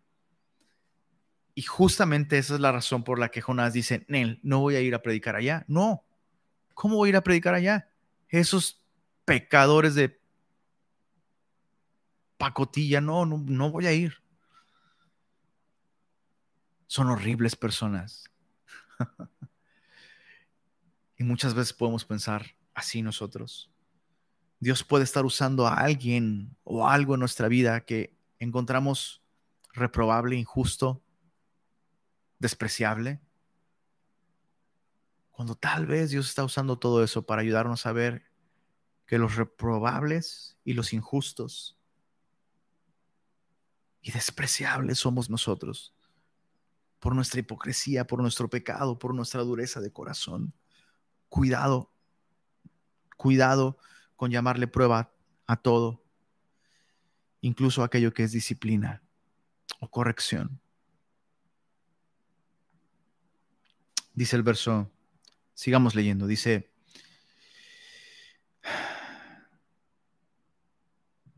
Y 1.55 1.63
justamente 1.63 2.37
esa 2.37 2.55
es 2.55 2.59
la 2.59 2.71
razón 2.71 3.03
por 3.03 3.19
la 3.19 3.29
que 3.29 3.41
Jonás 3.41 3.73
dice, 3.73 4.05
Nel, 4.07 4.39
no 4.43 4.59
voy 4.59 4.75
a 4.75 4.81
ir 4.81 4.95
a 4.95 5.01
predicar 5.01 5.35
allá. 5.35 5.65
No, 5.67 6.05
¿cómo 6.73 6.95
voy 6.95 7.09
a 7.09 7.11
ir 7.11 7.15
a 7.15 7.23
predicar 7.23 7.53
allá? 7.53 7.89
Esos 8.29 8.81
pecadores 9.25 9.95
de 9.95 10.19
pacotilla, 12.37 13.01
no, 13.01 13.25
no, 13.25 13.37
no 13.37 13.71
voy 13.71 13.87
a 13.87 13.93
ir. 13.93 14.13
Son 16.87 17.07
horribles 17.07 17.55
personas. 17.55 18.23
y 21.17 21.23
muchas 21.23 21.53
veces 21.53 21.73
podemos 21.73 22.05
pensar 22.05 22.55
así 22.73 23.01
nosotros. 23.01 23.69
Dios 24.59 24.83
puede 24.83 25.05
estar 25.05 25.25
usando 25.25 25.67
a 25.67 25.75
alguien 25.75 26.55
o 26.63 26.87
algo 26.87 27.13
en 27.13 27.21
nuestra 27.21 27.47
vida 27.47 27.81
que 27.81 28.13
encontramos 28.39 29.21
reprobable, 29.73 30.35
injusto, 30.35 31.01
despreciable. 32.39 33.21
Cuando 35.31 35.55
tal 35.55 35.85
vez 35.85 36.09
Dios 36.09 36.27
está 36.27 36.43
usando 36.43 36.77
todo 36.77 37.03
eso 37.03 37.25
para 37.25 37.41
ayudarnos 37.41 37.85
a 37.85 37.93
ver 37.93 38.23
que 39.05 39.17
los 39.17 39.35
reprobables 39.37 40.57
y 40.65 40.73
los 40.73 40.91
injustos 40.93 41.77
y 44.01 44.11
despreciables 44.11 44.99
somos 44.99 45.29
nosotros 45.29 45.93
por 46.99 47.15
nuestra 47.15 47.39
hipocresía, 47.39 48.05
por 48.05 48.21
nuestro 48.21 48.49
pecado, 48.49 48.99
por 48.99 49.15
nuestra 49.15 49.41
dureza 49.41 49.79
de 49.79 49.91
corazón. 49.91 50.53
Cuidado, 51.29 51.91
cuidado 53.15 53.77
con 54.19 54.31
llamarle 54.31 54.67
prueba 54.67 55.13
a 55.47 55.55
todo, 55.55 56.03
incluso 57.39 57.83
aquello 57.83 58.13
que 58.13 58.23
es 58.23 58.33
disciplina 58.33 59.01
o 59.79 59.89
corrección. 59.89 60.59
Dice 64.13 64.35
el 64.35 64.43
verso, 64.43 64.91
sigamos 65.53 65.95
leyendo, 65.95 66.27
dice, 66.27 66.69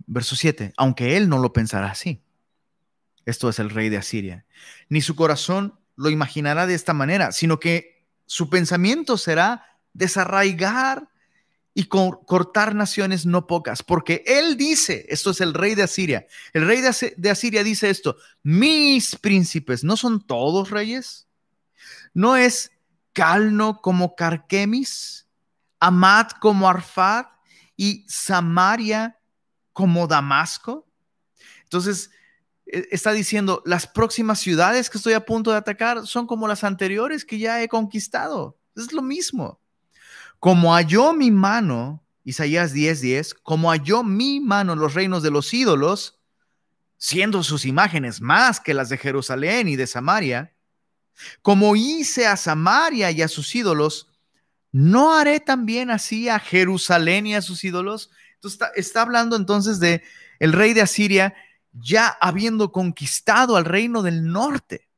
verso 0.08 0.36
7, 0.36 0.74
aunque 0.76 1.18
él 1.18 1.30
no 1.30 1.38
lo 1.38 1.54
pensará 1.54 1.92
así. 1.92 2.24
Esto 3.26 3.48
es 3.48 3.60
el 3.60 3.70
rey 3.70 3.90
de 3.90 3.98
Asiria. 3.98 4.48
Ni 4.90 5.02
su 5.02 5.16
corazón 5.16 5.80
lo 5.96 6.10
imaginará 6.10 6.66
de 6.66 6.74
esta 6.74 6.96
manera, 6.96 7.32
sino 7.32 7.60
que 7.60 8.08
su 8.26 8.50
pensamiento 8.50 9.20
será 9.20 9.68
desarraigar 9.94 11.11
y 11.74 11.86
cortar 11.86 12.76
naciones 12.76 13.26
no 13.26 13.48
pocas, 13.48 13.82
porque 13.82 14.24
él 14.26 14.58
dice, 14.58 15.06
esto 15.10 15.32
es 15.32 15.40
el 15.40 15.54
rey 15.54 15.74
de 15.74 15.84
Asiria, 15.84 16.28
el 16.54 16.68
rey 16.68 16.82
de 16.82 17.30
Asiria 17.30 17.64
dice 17.64 17.90
esto, 17.90 18.18
mis 18.44 19.16
príncipes, 19.16 19.84
¿no 19.84 19.96
son 19.96 20.26
todos 20.26 20.70
reyes? 20.70 21.28
¿No 22.14 22.36
es 22.36 22.72
Calno 23.14 23.80
como 23.82 24.16
Carquemis, 24.16 25.28
Amat 25.80 26.40
como 26.40 26.70
Arfad 26.70 27.28
y 27.78 28.06
Samaria 28.10 29.18
como 29.72 30.08
Damasco? 30.08 30.88
Entonces, 31.64 32.12
e, 32.66 32.90
está 32.92 33.14
diciendo, 33.14 33.64
las 33.66 33.88
próximas 33.88 34.40
ciudades 34.40 34.90
que 34.90 34.98
estoy 34.98 35.14
a 35.14 35.26
punto 35.26 35.52
de 35.52 35.58
atacar 35.58 36.06
son 36.06 36.28
como 36.28 36.50
las 36.50 36.66
anteriores 36.66 37.24
que 37.24 37.40
ya 37.40 37.64
he 37.64 37.70
conquistado. 37.70 38.60
Es 38.76 38.92
lo 38.92 39.02
mismo. 39.02 39.61
Como 40.42 40.74
halló 40.74 41.14
mi 41.14 41.30
mano, 41.30 42.04
Isaías 42.24 42.74
10:10, 42.74 43.36
como 43.44 43.70
halló 43.70 44.04
mi 44.04 44.40
mano 44.40 44.76
los 44.76 44.96
reinos 44.96 45.22
de 45.22 45.30
los 45.30 45.54
ídolos, 45.54 46.20
siendo 46.98 47.44
sus 47.44 47.64
imágenes 47.64 48.22
más 48.22 48.60
que 48.60 48.74
las 48.74 48.90
de 48.90 48.98
Jerusalén 48.98 49.68
y 49.68 49.76
de 49.76 49.86
Samaria, 49.86 50.56
como 51.44 51.76
hice 51.76 52.26
a 52.26 52.38
Samaria 52.38 53.12
y 53.12 53.22
a 53.22 53.28
sus 53.28 53.54
ídolos, 53.54 54.08
¿no 54.72 55.14
haré 55.14 55.42
también 55.42 55.92
así 55.92 56.28
a 56.28 56.40
Jerusalén 56.40 57.28
y 57.28 57.36
a 57.36 57.44
sus 57.44 57.64
ídolos? 57.64 58.10
Entonces 58.34 58.60
está, 58.60 58.72
está 58.76 59.02
hablando 59.04 59.36
entonces 59.36 59.80
de 59.80 60.02
el 60.40 60.54
rey 60.54 60.74
de 60.74 60.82
Asiria 60.82 61.36
ya 61.72 62.08
habiendo 62.20 62.72
conquistado 62.72 63.58
al 63.58 63.66
reino 63.66 64.02
del 64.02 64.26
norte. 64.26 64.90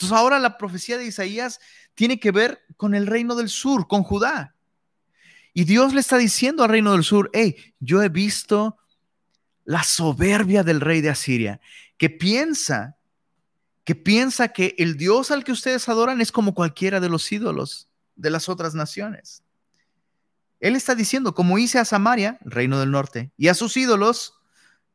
Entonces 0.00 0.16
ahora 0.16 0.38
la 0.38 0.56
profecía 0.56 0.96
de 0.96 1.04
Isaías 1.04 1.60
tiene 1.94 2.18
que 2.18 2.30
ver 2.30 2.64
con 2.78 2.94
el 2.94 3.06
reino 3.06 3.34
del 3.34 3.50
sur, 3.50 3.86
con 3.86 4.02
Judá. 4.02 4.54
Y 5.52 5.64
Dios 5.64 5.92
le 5.92 6.00
está 6.00 6.16
diciendo 6.16 6.62
al 6.62 6.70
reino 6.70 6.92
del 6.92 7.04
sur, 7.04 7.28
hey, 7.34 7.74
yo 7.80 8.02
he 8.02 8.08
visto 8.08 8.78
la 9.66 9.82
soberbia 9.82 10.62
del 10.62 10.80
rey 10.80 11.02
de 11.02 11.10
Asiria, 11.10 11.60
que 11.98 12.08
piensa, 12.08 12.96
que 13.84 13.94
piensa 13.94 14.48
que 14.48 14.74
el 14.78 14.96
Dios 14.96 15.30
al 15.30 15.44
que 15.44 15.52
ustedes 15.52 15.86
adoran 15.86 16.22
es 16.22 16.32
como 16.32 16.54
cualquiera 16.54 16.98
de 16.98 17.10
los 17.10 17.30
ídolos 17.30 17.90
de 18.16 18.30
las 18.30 18.48
otras 18.48 18.74
naciones. 18.74 19.42
Él 20.60 20.76
está 20.76 20.94
diciendo, 20.94 21.34
como 21.34 21.58
hice 21.58 21.78
a 21.78 21.84
Samaria, 21.84 22.38
reino 22.40 22.80
del 22.80 22.90
norte, 22.90 23.32
y 23.36 23.48
a 23.48 23.54
sus 23.54 23.76
ídolos, 23.76 24.39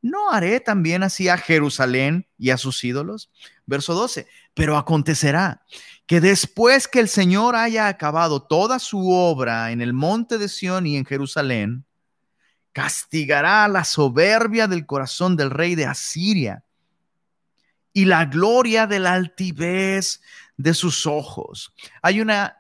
¿no 0.06 0.32
haré 0.32 0.60
también 0.60 1.02
así 1.02 1.30
a 1.30 1.38
Jerusalén 1.38 2.28
y 2.38 2.52
a 2.52 2.58
sus 2.58 2.84
ídolos? 2.84 3.32
Verso 3.66 3.96
12, 3.96 4.28
pero 4.54 4.78
acontecerá 4.78 5.64
que 6.06 6.22
después 6.22 6.88
que 6.88 7.00
el 7.00 7.10
Señor 7.10 7.56
haya 7.56 7.88
acabado 7.88 8.44
toda 8.44 8.78
su 8.78 9.10
obra 9.10 9.72
en 9.72 9.82
el 9.82 9.94
monte 9.94 10.38
de 10.38 10.48
Sión 10.48 10.86
y 10.86 10.96
en 10.96 11.06
Jerusalén, 11.06 11.86
castigará 12.72 13.68
la 13.68 13.84
soberbia 13.84 14.68
del 14.68 14.86
corazón 14.86 15.36
del 15.36 15.50
rey 15.50 15.74
de 15.74 15.88
Asiria 15.88 16.64
y 17.92 18.06
la 18.06 18.26
gloria 18.26 18.86
de 18.86 19.00
la 19.00 19.14
altivez 19.14 20.22
de 20.56 20.76
sus 20.76 21.08
ojos. 21.08 21.74
Hay 22.04 22.22
una 22.22 22.58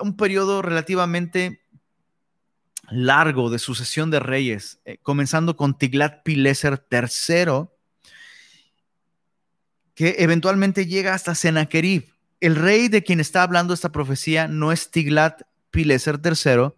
un 0.00 0.16
periodo 0.16 0.62
relativamente 0.62 1.62
largo 2.90 3.50
de 3.50 3.58
sucesión 3.58 4.10
de 4.10 4.20
reyes, 4.20 4.80
eh, 4.84 4.98
comenzando 5.02 5.56
con 5.56 5.76
Tiglat-Pileser 5.76 6.84
III, 6.90 7.68
que 9.94 10.16
eventualmente 10.18 10.86
llega 10.86 11.14
hasta 11.14 11.34
Sennacherib. 11.34 12.12
El 12.40 12.56
rey 12.56 12.88
de 12.88 13.02
quien 13.02 13.20
está 13.20 13.42
hablando 13.42 13.74
esta 13.74 13.90
profecía 13.90 14.48
no 14.48 14.72
es 14.72 14.90
Tiglat-Pileser 14.90 16.20
III, 16.24 16.74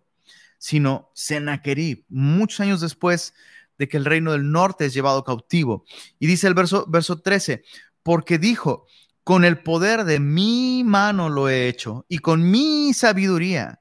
sino 0.59 1.11
Sennacherib, 1.15 2.05
muchos 2.09 2.61
años 2.61 2.81
después 2.81 3.35
de 3.79 3.89
que 3.89 3.97
el 3.97 4.05
reino 4.05 4.33
del 4.33 4.51
norte 4.51 4.87
es 4.87 4.95
llevado 4.95 5.25
cautivo. 5.25 5.85
Y 6.19 6.27
dice 6.27 6.47
el 6.47 6.55
verso, 6.55 6.87
verso 6.89 7.21
13, 7.21 7.63
porque 8.03 8.39
dijo, 8.39 8.87
con 9.25 9.45
el 9.45 9.63
poder 9.63 10.05
de 10.05 10.21
mi 10.21 10.83
mano 10.85 11.29
lo 11.29 11.49
he 11.49 11.69
hecho 11.69 12.05
y 12.09 12.19
con 12.19 12.51
mi 12.51 12.93
sabiduría 12.95 13.80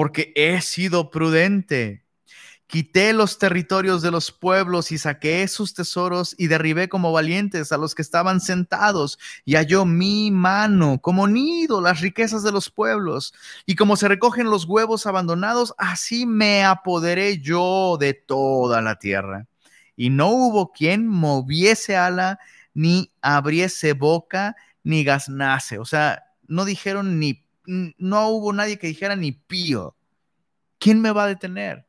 porque 0.00 0.32
he 0.34 0.62
sido 0.62 1.10
prudente. 1.10 2.06
Quité 2.66 3.12
los 3.12 3.36
territorios 3.36 4.00
de 4.00 4.10
los 4.10 4.32
pueblos 4.32 4.92
y 4.92 4.96
saqué 4.96 5.46
sus 5.46 5.74
tesoros 5.74 6.34
y 6.38 6.46
derribé 6.46 6.88
como 6.88 7.12
valientes 7.12 7.70
a 7.70 7.76
los 7.76 7.94
que 7.94 8.00
estaban 8.00 8.40
sentados 8.40 9.18
y 9.44 9.56
halló 9.56 9.84
mi 9.84 10.30
mano 10.30 11.00
como 11.02 11.28
nido 11.28 11.82
las 11.82 12.00
riquezas 12.00 12.42
de 12.42 12.50
los 12.50 12.70
pueblos 12.70 13.34
y 13.66 13.74
como 13.74 13.94
se 13.94 14.08
recogen 14.08 14.48
los 14.48 14.64
huevos 14.64 15.04
abandonados, 15.06 15.74
así 15.76 16.24
me 16.24 16.64
apoderé 16.64 17.38
yo 17.38 17.98
de 18.00 18.14
toda 18.14 18.80
la 18.80 18.98
tierra. 18.98 19.48
Y 19.96 20.08
no 20.08 20.28
hubo 20.30 20.72
quien 20.72 21.06
moviese 21.06 21.98
ala, 21.98 22.38
ni 22.72 23.12
abriese 23.20 23.92
boca, 23.92 24.56
ni 24.82 25.04
gaznase. 25.04 25.78
O 25.78 25.84
sea, 25.84 26.24
no 26.48 26.64
dijeron 26.64 27.18
ni 27.18 27.44
no 27.98 28.28
hubo 28.28 28.52
nadie 28.52 28.78
que 28.78 28.88
dijera 28.88 29.16
ni 29.16 29.32
pío. 29.32 29.94
¿Quién 30.78 31.00
me 31.00 31.12
va 31.12 31.24
a 31.24 31.28
detener? 31.28 31.86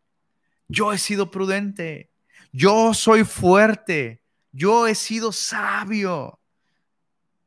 Yo 0.67 0.93
he 0.93 0.97
sido 0.97 1.31
prudente. 1.31 2.11
Yo 2.51 2.93
soy 2.93 3.23
fuerte. 3.23 4.21
Yo 4.51 4.87
he 4.87 4.95
sido 4.95 5.31
sabio. 5.31 6.39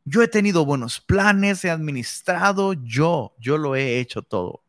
Yo 0.04 0.22
he 0.22 0.28
tenido 0.28 0.66
buenos 0.66 1.00
planes, 1.00 1.64
he 1.64 1.70
administrado, 1.70 2.74
yo, 2.74 3.34
yo 3.38 3.56
lo 3.56 3.74
he 3.74 3.98
hecho 4.00 4.20
todo. 4.20 4.62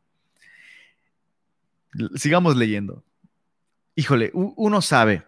Sigamos 2.15 2.55
leyendo. 2.55 3.03
Híjole, 3.95 4.31
uno 4.33 4.81
sabe, 4.81 5.25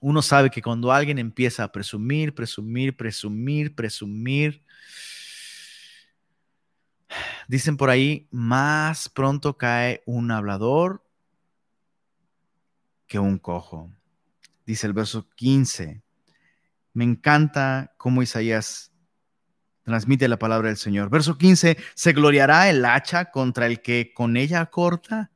uno 0.00 0.22
sabe 0.22 0.50
que 0.50 0.62
cuando 0.62 0.92
alguien 0.92 1.18
empieza 1.18 1.64
a 1.64 1.72
presumir, 1.72 2.34
presumir, 2.34 2.96
presumir, 2.96 3.74
presumir, 3.74 4.62
dicen 7.48 7.76
por 7.76 7.90
ahí, 7.90 8.28
más 8.30 9.08
pronto 9.08 9.56
cae 9.56 10.02
un 10.06 10.30
hablador 10.30 11.04
que 13.06 13.18
un 13.18 13.38
cojo. 13.38 13.90
Dice 14.66 14.86
el 14.86 14.92
verso 14.92 15.28
15. 15.30 16.02
Me 16.92 17.04
encanta 17.04 17.94
cómo 17.96 18.22
Isaías 18.22 18.92
transmite 19.82 20.28
la 20.28 20.38
palabra 20.38 20.68
del 20.68 20.76
Señor. 20.76 21.08
Verso 21.08 21.38
15, 21.38 21.78
¿se 21.94 22.12
gloriará 22.12 22.68
el 22.68 22.84
hacha 22.84 23.30
contra 23.30 23.66
el 23.66 23.80
que 23.80 24.12
con 24.14 24.36
ella 24.36 24.66
corta? 24.66 25.30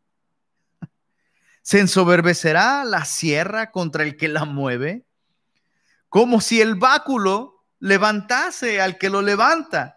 ¿Se 1.62 1.81
ensoberbecerá 1.81 2.85
la 2.85 3.05
sierra 3.07 3.70
contra 3.70 4.03
el 4.03 4.16
que 4.16 4.29
la 4.29 4.45
mueve? 4.45 5.07
Como 6.11 6.43
si 6.43 6.61
el 6.61 6.75
báculo 6.75 7.64
levantase 7.79 8.83
al 8.83 8.99
que 8.99 9.09
lo 9.09 9.23
levanta, 9.23 9.97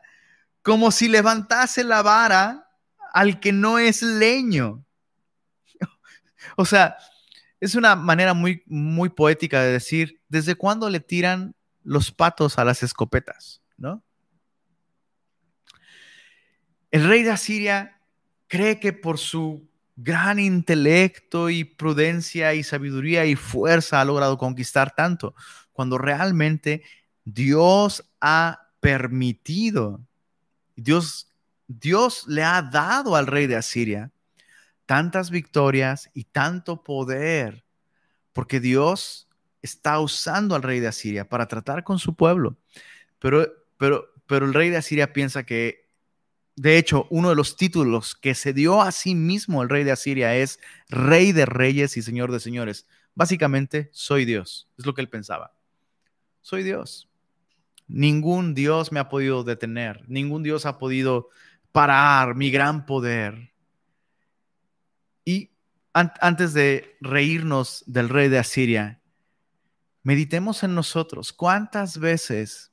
como 0.66 0.90
si 0.90 1.08
levantase 1.08 1.84
la 1.84 2.02
vara 2.02 2.68
al 3.14 3.40
que 3.40 3.54
no 3.54 3.78
es 3.78 4.02
leño. 4.02 4.84
O 6.58 6.66
sea, 6.66 6.98
es 7.60 7.76
una 7.76 7.96
manera 7.96 8.34
muy, 8.34 8.64
muy 8.66 9.10
poética 9.10 9.62
de 9.62 9.72
decir, 9.72 10.22
¿desde 10.28 10.56
cuándo 10.56 10.90
le 10.90 11.00
tiran 11.00 11.56
los 11.84 12.12
patos 12.12 12.58
a 12.58 12.66
las 12.66 12.82
escopetas? 12.82 13.62
¿No? 13.78 14.04
El 16.90 17.08
rey 17.08 17.24
de 17.24 17.32
Asiria 17.32 18.00
cree 18.48 18.80
que 18.80 18.94
por 18.94 19.20
su 19.20 19.70
gran 19.96 20.40
intelecto 20.40 21.50
y 21.50 21.64
prudencia 21.64 22.54
y 22.54 22.64
sabiduría 22.64 23.26
y 23.26 23.36
fuerza 23.36 24.02
ha 24.02 24.06
logrado 24.06 24.38
conquistar 24.38 24.96
tanto, 24.96 25.36
cuando 25.74 25.98
realmente 25.98 26.84
Dios 27.24 28.10
ha 28.20 28.70
permitido, 28.80 30.02
Dios, 30.76 31.30
Dios 31.68 32.26
le 32.28 32.44
ha 32.44 32.62
dado 32.62 33.16
al 33.16 33.28
rey 33.28 33.48
de 33.48 33.56
Asiria 33.56 34.12
tantas 34.86 35.32
victorias 35.32 36.10
y 36.14 36.26
tanto 36.26 36.84
poder, 36.84 37.66
porque 38.34 38.60
Dios 38.60 39.28
está 39.62 40.00
usando 40.00 40.56
al 40.56 40.62
rey 40.62 40.80
de 40.80 40.88
Asiria 40.88 41.28
para 41.28 41.48
tratar 41.48 41.84
con 41.84 41.98
su 41.98 42.16
pueblo. 42.16 42.56
Pero, 43.20 43.48
pero, 43.78 44.10
pero 44.28 44.46
el 44.46 44.54
rey 44.54 44.70
de 44.70 44.78
Asiria 44.78 45.12
piensa 45.12 45.44
que 45.44 45.86
de 46.56 46.78
hecho, 46.78 47.06
uno 47.10 47.30
de 47.30 47.36
los 47.36 47.58
títulos 47.58 48.16
que 48.16 48.34
se 48.34 48.54
dio 48.54 48.82
a 48.82 48.94
sí 48.94 49.14
mismo 49.14 49.62
el 49.62 49.68
rey 49.68 49.84
de 49.84 49.92
Asiria 49.92 50.38
es 50.38 50.60
Rey 50.88 51.34
de 51.34 51.46
Reyes 51.46 51.98
y 51.98 52.02
Señor 52.02 52.32
de 52.32 52.40
Señores. 52.40 52.88
Básicamente, 53.14 53.90
soy 53.92 54.24
Dios. 54.24 54.70
Es 54.78 54.86
lo 54.86 54.94
que 54.94 55.02
él 55.02 55.10
pensaba. 55.10 55.54
Soy 56.42 56.64
Dios. 56.64 57.10
Ningún 57.88 58.54
Dios 58.54 58.92
me 58.92 59.00
ha 59.00 59.10
podido 59.10 59.44
detener. 59.44 60.04
Ningún 60.08 60.44
Dios 60.44 60.66
ha 60.66 60.80
podido 60.80 61.30
parar 61.72 62.36
mi 62.36 62.52
gran 62.52 62.86
poder. 62.86 63.54
Y 65.24 65.52
antes 65.94 66.54
de 66.54 66.98
reírnos 67.02 67.84
del 67.88 68.10
rey 68.10 68.30
de 68.30 68.40
Asiria, 68.40 69.02
meditemos 70.04 70.64
en 70.64 70.76
nosotros. 70.76 71.32
¿Cuántas 71.32 71.98
veces, 71.98 72.72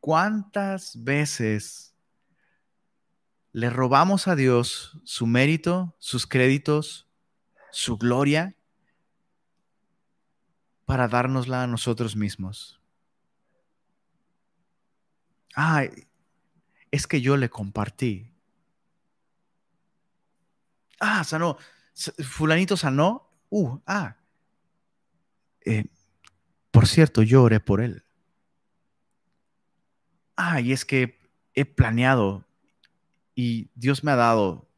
cuántas 0.00 1.02
veces 1.02 1.96
le 3.56 3.70
robamos 3.70 4.28
a 4.28 4.36
Dios 4.36 4.98
su 5.04 5.26
mérito, 5.26 5.96
sus 5.98 6.26
créditos, 6.26 7.08
su 7.72 7.96
gloria, 7.96 8.54
para 10.84 11.08
dárnosla 11.08 11.62
a 11.62 11.66
nosotros 11.66 12.16
mismos. 12.16 12.75
Ay, 15.58 16.06
es 16.90 17.06
que 17.06 17.22
yo 17.22 17.36
le 17.38 17.48
compartí. 17.48 18.30
Ah, 21.00 21.24
sanó. 21.24 21.56
Fulanito 22.22 22.76
sanó. 22.76 23.30
Uh, 23.48 23.78
ah. 23.86 24.16
Eh, 25.64 25.86
por 26.70 26.86
cierto, 26.86 27.22
yo 27.22 27.42
oré 27.42 27.58
por 27.58 27.80
él. 27.80 28.04
Ah, 30.36 30.60
y 30.60 30.72
es 30.72 30.84
que 30.84 31.18
he 31.54 31.64
planeado 31.64 32.44
y 33.34 33.70
Dios 33.74 34.04
me 34.04 34.12
ha 34.12 34.16
dado, 34.16 34.68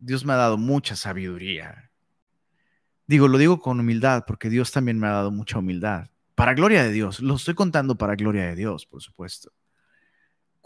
Dios 0.00 0.24
me 0.24 0.32
ha 0.32 0.36
dado 0.36 0.58
mucha 0.58 0.96
sabiduría. 0.96 1.92
Digo, 3.06 3.28
lo 3.28 3.38
digo 3.38 3.60
con 3.60 3.78
humildad 3.78 4.24
porque 4.26 4.50
Dios 4.50 4.72
también 4.72 4.98
me 4.98 5.06
ha 5.06 5.12
dado 5.12 5.30
mucha 5.30 5.58
humildad. 5.58 6.10
Para 6.34 6.54
gloria 6.54 6.82
de 6.82 6.90
Dios, 6.90 7.20
lo 7.20 7.36
estoy 7.36 7.54
contando 7.54 7.96
para 7.96 8.16
gloria 8.16 8.46
de 8.46 8.56
Dios, 8.56 8.84
por 8.84 9.00
supuesto. 9.00 9.52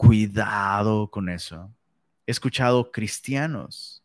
Cuidado 0.05 1.09
con 1.09 1.29
eso. 1.29 1.73
He 2.25 2.31
escuchado 2.31 2.91
cristianos, 2.91 4.03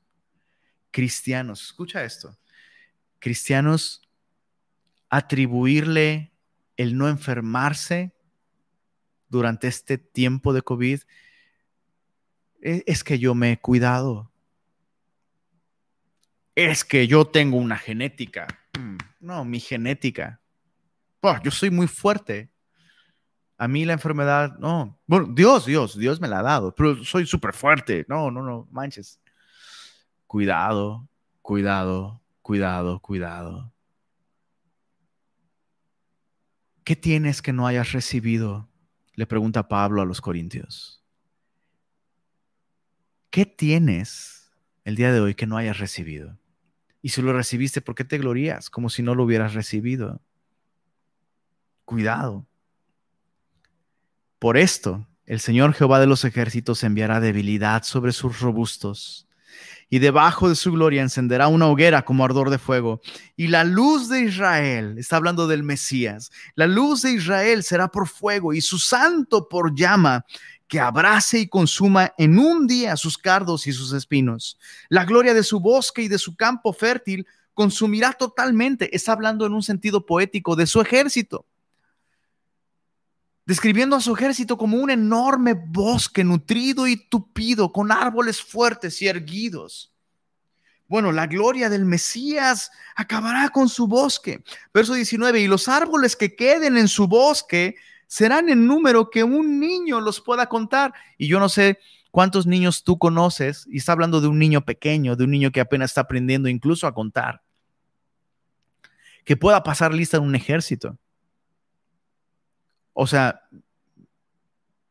cristianos, 0.90 1.62
escucha 1.62 2.04
esto, 2.04 2.36
cristianos 3.18 4.02
atribuirle 5.08 6.32
el 6.76 6.96
no 6.96 7.08
enfermarse 7.08 8.12
durante 9.28 9.68
este 9.68 9.98
tiempo 9.98 10.52
de 10.52 10.62
COVID 10.62 11.00
e, 12.60 12.84
es 12.86 13.04
que 13.04 13.18
yo 13.18 13.34
me 13.34 13.52
he 13.52 13.60
cuidado. 13.60 14.30
Es 16.54 16.84
que 16.84 17.06
yo 17.06 17.24
tengo 17.24 17.56
una 17.56 17.76
genética. 17.76 18.46
Mm, 18.78 18.96
no, 19.20 19.44
mi 19.44 19.60
genética. 19.60 20.40
yo 21.42 21.50
soy 21.50 21.70
muy 21.70 21.86
fuerte. 21.86 22.50
A 23.58 23.66
mí 23.66 23.84
la 23.84 23.92
enfermedad, 23.92 24.56
no. 24.58 24.98
Bueno, 25.06 25.26
Dios, 25.34 25.66
Dios, 25.66 25.98
Dios 25.98 26.20
me 26.20 26.28
la 26.28 26.38
ha 26.38 26.42
dado, 26.42 26.72
pero 26.74 27.04
soy 27.04 27.26
súper 27.26 27.52
fuerte. 27.52 28.06
No, 28.08 28.30
no, 28.30 28.40
no, 28.40 28.68
manches. 28.70 29.20
Cuidado, 30.28 31.08
cuidado, 31.42 32.22
cuidado, 32.40 33.00
cuidado. 33.00 33.72
¿Qué 36.84 36.94
tienes 36.96 37.42
que 37.42 37.52
no 37.52 37.66
hayas 37.66 37.92
recibido? 37.92 38.68
Le 39.14 39.26
pregunta 39.26 39.68
Pablo 39.68 40.00
a 40.00 40.06
los 40.06 40.20
Corintios. 40.20 41.02
¿Qué 43.30 43.44
tienes 43.44 44.52
el 44.84 44.96
día 44.96 45.12
de 45.12 45.20
hoy 45.20 45.34
que 45.34 45.46
no 45.46 45.56
hayas 45.56 45.78
recibido? 45.78 46.38
Y 47.02 47.10
si 47.10 47.22
lo 47.22 47.32
recibiste, 47.32 47.80
¿por 47.80 47.94
qué 47.94 48.04
te 48.04 48.18
glorías 48.18 48.70
como 48.70 48.88
si 48.88 49.02
no 49.02 49.14
lo 49.14 49.24
hubieras 49.24 49.54
recibido? 49.54 50.22
Cuidado. 51.84 52.47
Por 54.38 54.56
esto, 54.56 55.06
el 55.26 55.40
Señor 55.40 55.74
Jehová 55.74 55.98
de 55.98 56.06
los 56.06 56.24
ejércitos 56.24 56.84
enviará 56.84 57.18
debilidad 57.18 57.82
sobre 57.82 58.12
sus 58.12 58.40
robustos, 58.40 59.26
y 59.90 59.98
debajo 59.98 60.48
de 60.48 60.54
su 60.54 60.70
gloria 60.72 61.02
encenderá 61.02 61.48
una 61.48 61.66
hoguera 61.66 62.02
como 62.04 62.24
ardor 62.24 62.50
de 62.50 62.58
fuego. 62.58 63.00
Y 63.36 63.48
la 63.48 63.64
luz 63.64 64.08
de 64.08 64.20
Israel, 64.20 64.96
está 64.98 65.16
hablando 65.16 65.48
del 65.48 65.64
Mesías, 65.64 66.30
la 66.54 66.66
luz 66.66 67.02
de 67.02 67.12
Israel 67.12 67.64
será 67.64 67.88
por 67.88 68.06
fuego 68.06 68.52
y 68.52 68.60
su 68.60 68.78
santo 68.78 69.48
por 69.48 69.74
llama, 69.74 70.24
que 70.68 70.78
abrace 70.78 71.40
y 71.40 71.48
consuma 71.48 72.12
en 72.18 72.38
un 72.38 72.66
día 72.66 72.96
sus 72.96 73.18
cardos 73.18 73.66
y 73.66 73.72
sus 73.72 73.92
espinos. 73.92 74.58
La 74.88 75.04
gloria 75.04 75.34
de 75.34 75.42
su 75.42 75.58
bosque 75.58 76.02
y 76.02 76.08
de 76.08 76.18
su 76.18 76.36
campo 76.36 76.72
fértil 76.72 77.26
consumirá 77.54 78.12
totalmente. 78.12 78.94
Está 78.94 79.12
hablando 79.12 79.46
en 79.46 79.54
un 79.54 79.62
sentido 79.62 80.06
poético 80.06 80.54
de 80.54 80.66
su 80.66 80.80
ejército, 80.80 81.46
describiendo 83.48 83.96
a 83.96 84.00
su 84.02 84.14
ejército 84.14 84.58
como 84.58 84.76
un 84.76 84.90
enorme 84.90 85.54
bosque 85.54 86.22
nutrido 86.22 86.86
y 86.86 87.08
tupido, 87.08 87.72
con 87.72 87.90
árboles 87.90 88.42
fuertes 88.42 89.00
y 89.00 89.08
erguidos. 89.08 89.90
Bueno, 90.86 91.12
la 91.12 91.26
gloria 91.26 91.70
del 91.70 91.86
Mesías 91.86 92.70
acabará 92.94 93.48
con 93.48 93.70
su 93.70 93.88
bosque. 93.88 94.44
Verso 94.74 94.92
19, 94.92 95.40
y 95.40 95.46
los 95.46 95.66
árboles 95.66 96.14
que 96.14 96.36
queden 96.36 96.76
en 96.76 96.88
su 96.88 97.08
bosque 97.08 97.76
serán 98.06 98.50
en 98.50 98.66
número 98.66 99.08
que 99.08 99.24
un 99.24 99.58
niño 99.58 100.02
los 100.02 100.20
pueda 100.20 100.46
contar. 100.46 100.92
Y 101.16 101.26
yo 101.26 101.40
no 101.40 101.48
sé 101.48 101.78
cuántos 102.10 102.46
niños 102.46 102.84
tú 102.84 102.98
conoces, 102.98 103.66
y 103.70 103.78
está 103.78 103.92
hablando 103.92 104.20
de 104.20 104.28
un 104.28 104.38
niño 104.38 104.66
pequeño, 104.66 105.16
de 105.16 105.24
un 105.24 105.30
niño 105.30 105.52
que 105.52 105.60
apenas 105.60 105.92
está 105.92 106.02
aprendiendo 106.02 106.50
incluso 106.50 106.86
a 106.86 106.92
contar, 106.92 107.40
que 109.24 109.38
pueda 109.38 109.62
pasar 109.62 109.94
lista 109.94 110.18
en 110.18 110.24
un 110.24 110.34
ejército. 110.34 110.98
O 113.00 113.06
sea, 113.06 113.48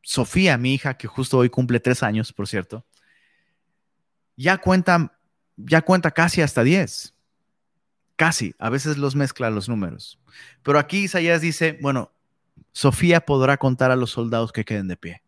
Sofía, 0.01 0.58
mi 0.58 0.74
hija, 0.74 0.97
que 0.97 1.10
justo 1.10 1.39
hoy 1.39 1.49
cumple 1.49 1.82
tres 1.82 2.03
años, 2.03 2.32
por 2.32 2.47
cierto, 2.47 2.86
ya 4.38 4.60
cuenta, 4.60 5.20
ya 5.58 5.82
cuenta 5.82 6.12
casi 6.12 6.41
hasta 6.41 6.64
diez. 6.64 7.14
Casi, 8.16 8.55
a 8.60 8.70
veces 8.70 8.97
los 8.97 9.14
mezcla 9.14 9.49
los 9.49 9.68
números. 9.68 10.18
Pero 10.64 10.80
aquí 10.80 10.99
Isaías 10.99 11.41
dice, 11.41 11.78
bueno, 11.82 12.10
Sofía 12.72 13.20
podrá 13.26 13.58
contar 13.58 13.91
a 13.91 13.97
los 13.97 14.12
soldados 14.12 14.53
que 14.53 14.64
queden 14.64 14.88
de 14.88 14.95
pie. 14.95 15.22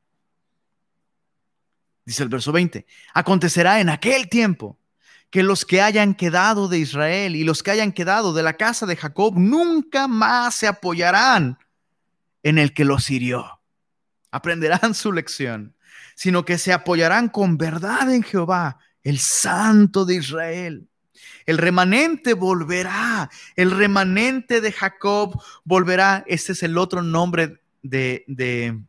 Dice 2.06 2.24
el 2.24 2.30
verso 2.30 2.54
20, 2.54 2.86
acontecerá 3.14 3.82
en 3.82 3.90
aquel 3.90 4.30
tiempo 4.30 4.80
que 5.30 5.44
los 5.44 5.66
que 5.66 5.82
hayan 5.82 6.16
quedado 6.16 6.70
de 6.70 6.78
Israel 6.80 7.36
y 7.36 7.44
los 7.44 7.62
que 7.62 7.72
hayan 7.72 7.92
quedado 7.92 8.32
de 8.32 8.44
la 8.44 8.54
casa 8.54 8.86
de 8.86 8.96
Jacob 8.96 9.34
nunca 9.38 10.08
más 10.08 10.56
se 10.56 10.66
apoyarán 10.66 11.58
en 12.44 12.58
el 12.58 12.74
que 12.74 12.86
los 12.86 13.10
hirió. 13.10 13.62
Aprenderán 14.32 14.94
su 14.94 15.12
lección, 15.12 15.76
sino 16.16 16.46
que 16.46 16.58
se 16.58 16.74
apoyarán 16.74 17.30
con 17.30 17.58
verdad 17.58 18.14
en 18.14 18.24
Jehová, 18.24 18.80
el 19.04 19.20
Santo 19.20 20.06
de 20.06 20.16
Israel. 20.16 20.88
El 21.46 21.58
remanente 21.58 22.34
volverá, 22.34 23.30
el 23.56 23.72
remanente 23.72 24.62
de 24.62 24.72
Jacob 24.72 25.42
volverá. 25.64 26.24
Este 26.28 26.52
es 26.52 26.64
el 26.64 26.78
otro 26.78 27.02
nombre 27.02 27.62
de, 27.82 28.24
de 28.28 28.80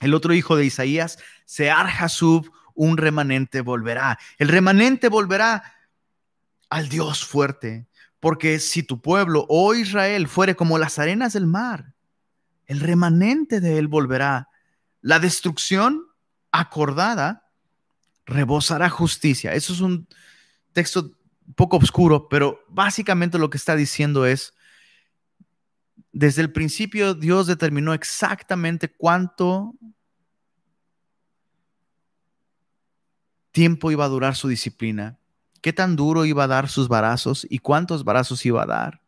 el 0.00 0.14
otro 0.14 0.34
hijo 0.34 0.56
de 0.56 0.66
Isaías, 0.66 1.18
Sear 1.44 1.86
Hasub, 1.86 2.50
un 2.74 2.96
remanente 2.96 3.60
volverá. 3.60 4.18
El 4.38 4.48
remanente 4.48 5.08
volverá 5.08 5.62
al 6.68 6.88
Dios 6.88 7.24
fuerte, 7.24 7.86
porque 8.20 8.58
si 8.58 8.82
tu 8.82 9.00
pueblo, 9.00 9.46
oh 9.48 9.74
Israel, 9.74 10.28
fuere 10.28 10.54
como 10.54 10.78
las 10.78 10.98
arenas 10.98 11.32
del 11.32 11.46
mar, 11.46 11.94
el 12.66 12.80
remanente 12.80 13.60
de 13.60 13.78
él 13.78 13.88
volverá. 13.88 14.48
La 15.00 15.18
destrucción 15.18 16.02
acordada 16.50 17.50
rebosará 18.24 18.90
justicia. 18.90 19.54
Eso 19.54 19.72
es 19.72 19.80
un 19.80 20.08
texto 20.72 21.12
poco 21.54 21.76
oscuro, 21.76 22.28
pero 22.28 22.64
básicamente 22.68 23.38
lo 23.38 23.50
que 23.50 23.56
está 23.56 23.76
diciendo 23.76 24.26
es, 24.26 24.54
desde 26.12 26.42
el 26.42 26.52
principio 26.52 27.14
Dios 27.14 27.46
determinó 27.46 27.94
exactamente 27.94 28.88
cuánto 28.88 29.74
tiempo 33.52 33.90
iba 33.90 34.04
a 34.04 34.08
durar 34.08 34.34
su 34.34 34.48
disciplina, 34.48 35.18
qué 35.62 35.72
tan 35.72 35.94
duro 35.94 36.24
iba 36.24 36.44
a 36.44 36.48
dar 36.48 36.68
sus 36.68 36.88
barazos 36.88 37.46
y 37.48 37.58
cuántos 37.58 38.04
barazos 38.04 38.44
iba 38.44 38.62
a 38.62 38.66
dar. 38.66 39.02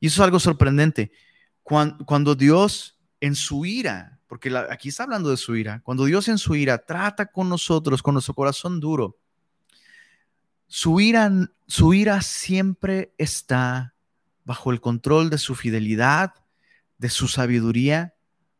Y 0.00 0.08
eso 0.08 0.22
es 0.22 0.24
algo 0.24 0.40
sorprendente. 0.40 1.12
Cuando, 1.66 2.36
Dios 2.36 2.96
en 3.18 3.34
su 3.34 3.66
ira, 3.66 4.20
porque 4.28 4.56
aquí 4.70 4.90
está 4.90 5.02
hablando 5.02 5.30
de 5.30 5.36
su 5.36 5.56
ira, 5.56 5.80
cuando 5.82 6.04
Dios 6.04 6.28
en 6.28 6.38
su 6.38 6.54
ira 6.54 6.78
trata 6.78 7.26
con 7.26 7.48
nosotros, 7.48 8.04
con 8.04 8.14
nuestro 8.14 8.34
corazón 8.34 8.78
duro, 8.78 9.18
su 10.68 11.00
ira, 11.00 11.28
su 11.66 11.92
ira 11.92 12.22
siempre 12.22 13.12
está 13.18 13.94
bajo 14.44 14.70
el 14.70 14.80
control 14.80 15.28
de 15.28 15.38
su 15.38 15.56
fidelidad, 15.56 16.34
de 16.98 17.08
su 17.08 17.26
sabiduría, 17.26 18.14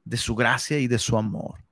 de 0.05 0.17
su 0.17 0.35
gracia 0.35 0.81
y 0.81 0.89
de 0.89 0.99
su 0.99 1.17
amor. 1.17 1.65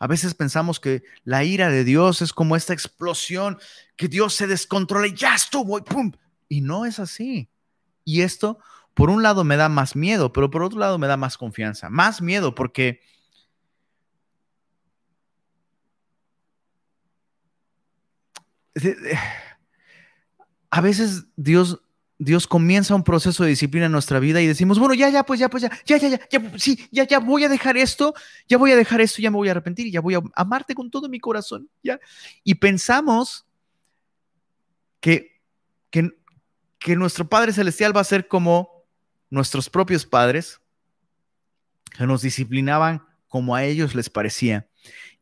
A 0.00 0.08
veces 0.08 0.34
pensamos 0.34 0.80
que 0.80 1.04
la 1.22 1.44
ira 1.44 1.70
de 1.70 1.84
Dios 1.84 2.22
es 2.22 2.32
como 2.32 2.56
esta 2.56 2.72
explosión, 2.72 3.56
que 3.94 4.08
Dios 4.08 4.34
se 4.34 4.48
descontrola 4.48 5.06
y 5.06 5.14
ya 5.14 5.36
estuvo 5.36 5.78
y 5.78 5.82
pum. 5.82 6.10
Y 6.48 6.60
no 6.60 6.86
es 6.86 6.98
así. 6.98 7.48
Y 8.04 8.22
esto, 8.22 8.58
por 8.94 9.10
un 9.10 9.22
lado, 9.22 9.44
me 9.44 9.56
da 9.56 9.68
más 9.68 9.96
miedo, 9.96 10.32
pero 10.32 10.50
por 10.50 10.62
otro 10.62 10.78
lado 10.78 10.98
me 10.98 11.06
da 11.06 11.16
más 11.16 11.38
confianza. 11.38 11.88
Más 11.88 12.20
miedo 12.20 12.54
porque 12.54 13.00
a 20.70 20.80
veces 20.80 21.26
Dios, 21.36 21.80
Dios 22.18 22.46
comienza 22.46 22.94
un 22.94 23.04
proceso 23.04 23.42
de 23.42 23.50
disciplina 23.50 23.86
en 23.86 23.92
nuestra 23.92 24.18
vida 24.18 24.40
y 24.40 24.46
decimos, 24.46 24.78
bueno, 24.78 24.94
ya, 24.94 25.10
ya, 25.10 25.24
pues 25.24 25.40
ya, 25.40 25.48
pues 25.50 25.62
ya, 25.62 25.70
ya, 25.84 25.98
ya, 25.98 26.08
ya, 26.08 26.20
ya, 26.30 26.58
sí, 26.58 26.88
ya, 26.90 27.06
ya 27.06 27.18
voy 27.18 27.44
a 27.44 27.48
dejar 27.48 27.76
esto, 27.76 28.14
ya 28.48 28.56
voy 28.56 28.72
a 28.72 28.76
dejar 28.76 29.00
esto, 29.00 29.20
ya 29.20 29.30
me 29.30 29.36
voy 29.36 29.48
a 29.48 29.52
arrepentir 29.52 29.86
y 29.86 29.92
ya 29.92 30.00
voy 30.00 30.14
a 30.14 30.22
amarte 30.34 30.74
con 30.74 30.90
todo 30.90 31.08
mi 31.08 31.20
corazón, 31.20 31.68
ya. 31.82 32.00
Y 32.44 32.54
pensamos 32.54 33.46
que, 35.00 35.40
que, 35.90 36.10
que 36.78 36.96
nuestro 36.96 37.28
Padre 37.28 37.52
Celestial 37.52 37.94
va 37.94 38.00
a 38.00 38.04
ser 38.04 38.28
como 38.28 38.71
nuestros 39.32 39.70
propios 39.70 40.04
padres, 40.04 40.60
que 41.96 42.06
nos 42.06 42.20
disciplinaban 42.20 43.02
como 43.28 43.56
a 43.56 43.64
ellos 43.64 43.94
les 43.94 44.10
parecía. 44.10 44.68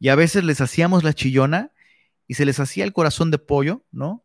Y 0.01 0.09
a 0.09 0.17
veces 0.17 0.43
les 0.43 0.61
hacíamos 0.61 1.05
la 1.05 1.13
chillona 1.13 1.71
y 2.27 2.35
se 2.35 2.45
les 2.45 2.59
hacía 2.59 2.83
el 2.83 2.93
corazón 2.93 3.31
de 3.31 3.39
pollo, 3.39 3.85
¿no? 3.93 4.25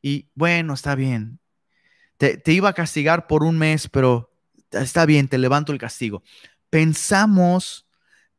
Y 0.00 0.30
bueno, 0.34 0.72
está 0.72 0.94
bien. 0.94 1.40
Te, 2.16 2.40
iba 2.46 2.70
a 2.70 2.72
castigar 2.72 3.26
por 3.26 3.42
un 3.42 3.58
mes, 3.58 3.86
pero 3.86 4.32
está 4.70 5.04
bien, 5.04 5.28
te 5.28 5.36
levanto 5.36 5.70
el 5.72 5.78
castigo. 5.78 6.22
Pensamos, 6.70 7.86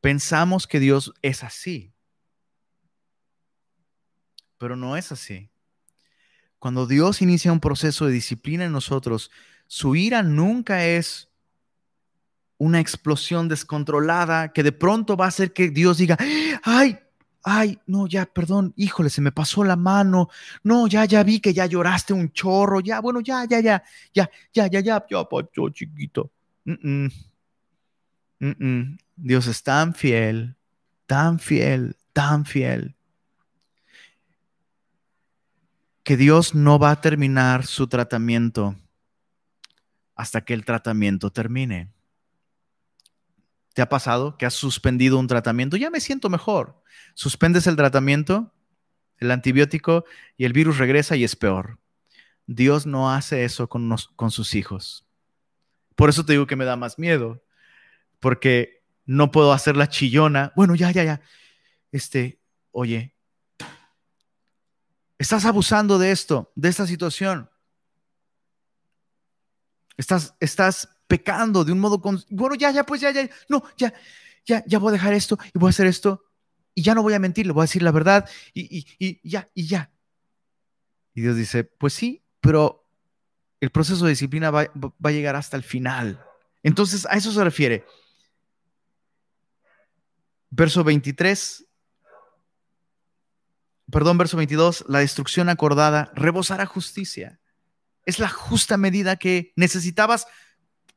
pensamos 0.02 0.66
que 0.66 0.80
Dios 0.80 1.14
es 1.22 1.44
así. 1.44 1.94
Pero 4.58 4.76
no 4.76 4.98
es 4.98 5.12
así. 5.12 5.52
Cuando 6.58 6.88
Dios 6.88 7.22
inicia 7.22 7.52
un 7.52 7.60
proceso 7.60 8.08
de 8.08 8.14
disciplina 8.14 8.66
en 8.66 8.72
nosotros, 8.72 9.30
su 9.68 9.96
ira 9.96 10.24
nunca 10.24 10.86
es 10.86 11.30
una 12.58 12.80
explosión 12.80 13.48
descontrolada 13.48 14.54
que 14.54 14.64
de 14.64 14.72
pronto 14.72 15.18
va 15.18 15.26
a 15.26 15.30
hacer 15.30 15.54
que 15.54 15.70
Dios 15.70 15.98
diga, 15.98 16.18
ay, 16.64 16.98
ay, 17.44 17.80
no, 17.86 18.08
ya, 18.08 18.26
perdón, 18.26 18.74
híjole, 18.76 19.10
se 19.10 19.22
me 19.22 19.32
pasó 19.32 19.64
la 19.64 19.76
mano, 19.76 20.30
no, 20.64 20.88
ya, 20.88 21.06
ya 21.06 21.24
vi 21.24 21.40
que 21.40 21.54
ya 21.54 21.66
lloraste 21.66 22.14
un 22.14 22.32
chorro, 22.32 22.80
ya, 22.80 23.02
bueno, 23.02 23.20
ya, 23.22 23.46
ya, 23.46 23.60
ya, 23.60 23.84
ya, 24.14 24.30
ya, 24.54 24.68
ya, 24.68 24.82
ya, 24.82 25.06
ya, 25.08 25.24
pacho 25.30 25.70
chiquito. 25.70 26.32
Dios 29.16 29.48
es 29.48 29.64
tan 29.64 29.94
fiel, 29.94 30.56
tan 31.06 31.40
fiel, 31.40 31.96
tan 32.14 32.46
fiel, 32.46 32.96
que 36.04 36.18
Dios 36.18 36.56
no 36.56 36.80
va 36.80 36.92
a 36.92 37.02
terminar 37.02 37.66
su 37.66 37.88
tratamiento 37.88 38.76
hasta 40.16 40.42
que 40.42 40.54
el 40.54 40.66
tratamiento 40.66 41.32
termine. 41.32 41.92
¿Te 43.74 43.82
ha 43.82 43.90
pasado 43.90 44.38
que 44.38 44.46
has 44.46 44.54
suspendido 44.54 45.20
un 45.20 45.28
tratamiento? 45.28 45.76
Ya 45.76 45.90
me 45.90 46.00
siento 46.00 46.30
mejor. 46.30 46.82
Suspendes 47.14 47.68
el 47.68 47.76
tratamiento, 47.76 48.54
el 49.18 49.32
antibiótico 49.32 50.06
y 50.38 50.46
el 50.46 50.54
virus 50.54 50.78
regresa 50.78 51.16
y 51.18 51.26
es 51.26 51.36
peor. 51.36 51.80
Dios 52.48 52.86
no 52.86 53.12
hace 53.12 53.44
eso 53.44 53.68
con, 53.68 53.94
con 54.16 54.32
sus 54.32 54.56
hijos. 54.56 55.06
Por 55.96 56.10
eso 56.10 56.26
te 56.26 56.34
digo 56.34 56.48
que 56.48 56.56
me 56.56 56.66
da 56.66 56.76
más 56.76 56.98
miedo, 57.00 57.44
porque 58.20 58.84
no 59.06 59.32
puedo 59.32 59.52
hacer 59.52 59.76
la 59.76 59.90
chillona. 59.90 60.54
Bueno, 60.56 60.76
ya, 60.76 60.92
ya, 60.92 61.04
ya. 61.04 61.22
Este, 61.92 62.40
oye, 62.72 63.16
estás 65.18 65.46
abusando 65.46 65.98
de 65.98 66.12
esto, 66.12 66.52
de 66.56 66.70
esta 66.70 66.88
situación. 66.88 67.50
Estás, 69.98 70.36
estás 70.40 70.90
pecando 71.08 71.64
de 71.64 71.72
un 71.72 71.80
modo, 71.80 72.02
bueno, 72.30 72.56
ya, 72.56 72.72
ya, 72.72 72.86
pues 72.86 73.02
ya, 73.02 73.12
ya, 73.12 73.30
no, 73.50 73.64
ya, 73.78 73.94
ya, 74.46 74.64
ya 74.66 74.80
voy 74.80 74.90
a 74.90 74.94
dejar 74.94 75.14
esto 75.14 75.38
y 75.54 75.60
voy 75.60 75.68
a 75.68 75.70
hacer 75.70 75.88
esto 75.88 76.26
y 76.74 76.82
ya 76.82 76.94
no 76.94 77.04
voy 77.04 77.14
a 77.14 77.20
mentir, 77.20 77.48
le 77.48 77.54
voy 77.54 77.62
a 77.62 77.64
decir 77.64 77.82
la 77.82 77.92
verdad 77.92 78.30
y, 78.54 78.78
y, 78.78 78.86
y 79.00 79.30
ya, 79.30 79.50
y 79.54 79.68
ya. 79.68 79.92
Y 81.14 81.22
Dios 81.22 81.38
dice, 81.38 81.64
pues 81.64 81.94
sí, 81.94 82.24
pero 82.42 82.86
el 83.62 83.70
proceso 83.72 84.04
de 84.04 84.12
disciplina 84.12 84.52
va, 84.52 84.70
va 84.76 85.10
a 85.10 85.12
llegar 85.12 85.36
hasta 85.36 85.56
el 85.56 85.64
final. 85.64 86.24
Entonces, 86.62 87.06
a 87.06 87.14
eso 87.14 87.32
se 87.32 87.44
refiere. 87.44 87.86
Verso 90.50 90.84
23, 90.84 91.66
perdón, 93.92 94.18
verso 94.18 94.36
22, 94.38 94.86
la 94.90 95.00
destrucción 95.00 95.50
acordada 95.50 96.12
rebosará 96.16 96.66
justicia. 96.66 97.40
Es 98.06 98.20
la 98.20 98.30
justa 98.30 98.78
medida 98.78 99.16
que 99.16 99.52
necesitabas 99.56 100.28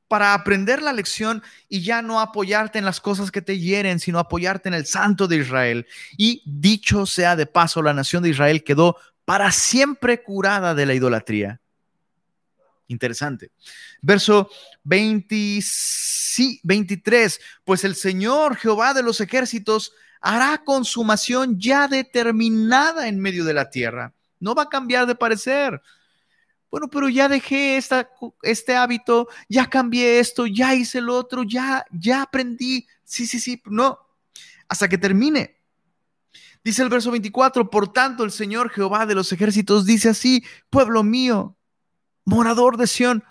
para 0.09 0.35
aprender 0.35 0.83
la 0.83 0.93
lección 0.93 1.43
y 1.69 1.83
ya 1.83 2.03
no 2.03 2.21
apoyarte 2.21 2.79
en 2.79 2.85
las 2.85 3.01
cosas 3.01 3.31
que 3.31 3.43
te 3.43 3.59
hieren, 3.59 4.01
sino 4.01 4.19
apoyarte 4.19 4.69
en 4.69 4.75
el 4.75 4.87
Santo 4.87 5.29
de 5.29 5.37
Israel. 5.37 5.87
Y 6.17 6.43
dicho 6.47 7.07
sea 7.07 7.37
de 7.37 7.47
paso, 7.47 7.83
la 7.83 7.93
nación 7.93 8.23
de 8.23 8.31
Israel 8.31 8.65
quedó 8.65 8.97
para 9.25 9.53
siempre 9.53 10.23
curada 10.23 10.75
de 10.75 10.87
la 10.87 10.95
idolatría. 10.95 11.61
Interesante. 12.87 13.51
Verso 14.01 14.49
23, 14.85 17.41
pues 17.65 17.85
el 17.85 17.95
Señor 17.95 18.57
Jehová 18.57 18.95
de 18.95 19.03
los 19.03 19.21
ejércitos 19.21 19.93
hará 20.23 20.63
consumación 20.65 21.61
ya 21.61 21.87
determinada 21.87 23.09
en 23.09 23.21
medio 23.21 23.45
de 23.45 23.53
la 23.53 23.69
tierra. 23.69 24.15
No 24.41 24.55
va 24.55 24.63
a 24.63 24.71
cambiar 24.71 25.07
de 25.07 25.15
parecer. 25.15 25.83
Bueno, 26.71 26.89
pero 26.89 27.09
ya 27.09 27.29
dejé 27.29 27.77
esta, 27.77 28.11
este 28.43 28.77
hábito, 28.77 29.29
ya 29.49 29.69
cambié 29.71 30.19
esto, 30.19 30.47
ya 30.47 30.75
hice 30.75 30.99
el 30.99 31.09
otro, 31.09 31.43
ya, 31.43 31.85
ya 31.91 32.23
aprendí. 32.23 32.87
Sí, 33.05 33.27
sí, 33.27 33.41
sí, 33.41 33.63
no. 33.67 33.99
Hasta 34.69 34.89
que 34.89 34.99
termine. 34.99 35.59
Dice 36.63 36.83
el 36.83 36.91
verso 36.91 37.11
24, 37.11 37.71
por 37.71 37.93
tanto 37.93 38.25
el 38.25 38.31
Señor 38.31 38.71
Jehová 38.71 39.07
de 39.07 39.15
los 39.15 39.33
ejércitos 39.33 39.87
dice 39.87 40.11
así, 40.11 40.45
pueblo 40.69 41.03
mío, 41.03 41.57
morador 42.25 42.77
de 42.77 42.87
Sión, 42.87 43.25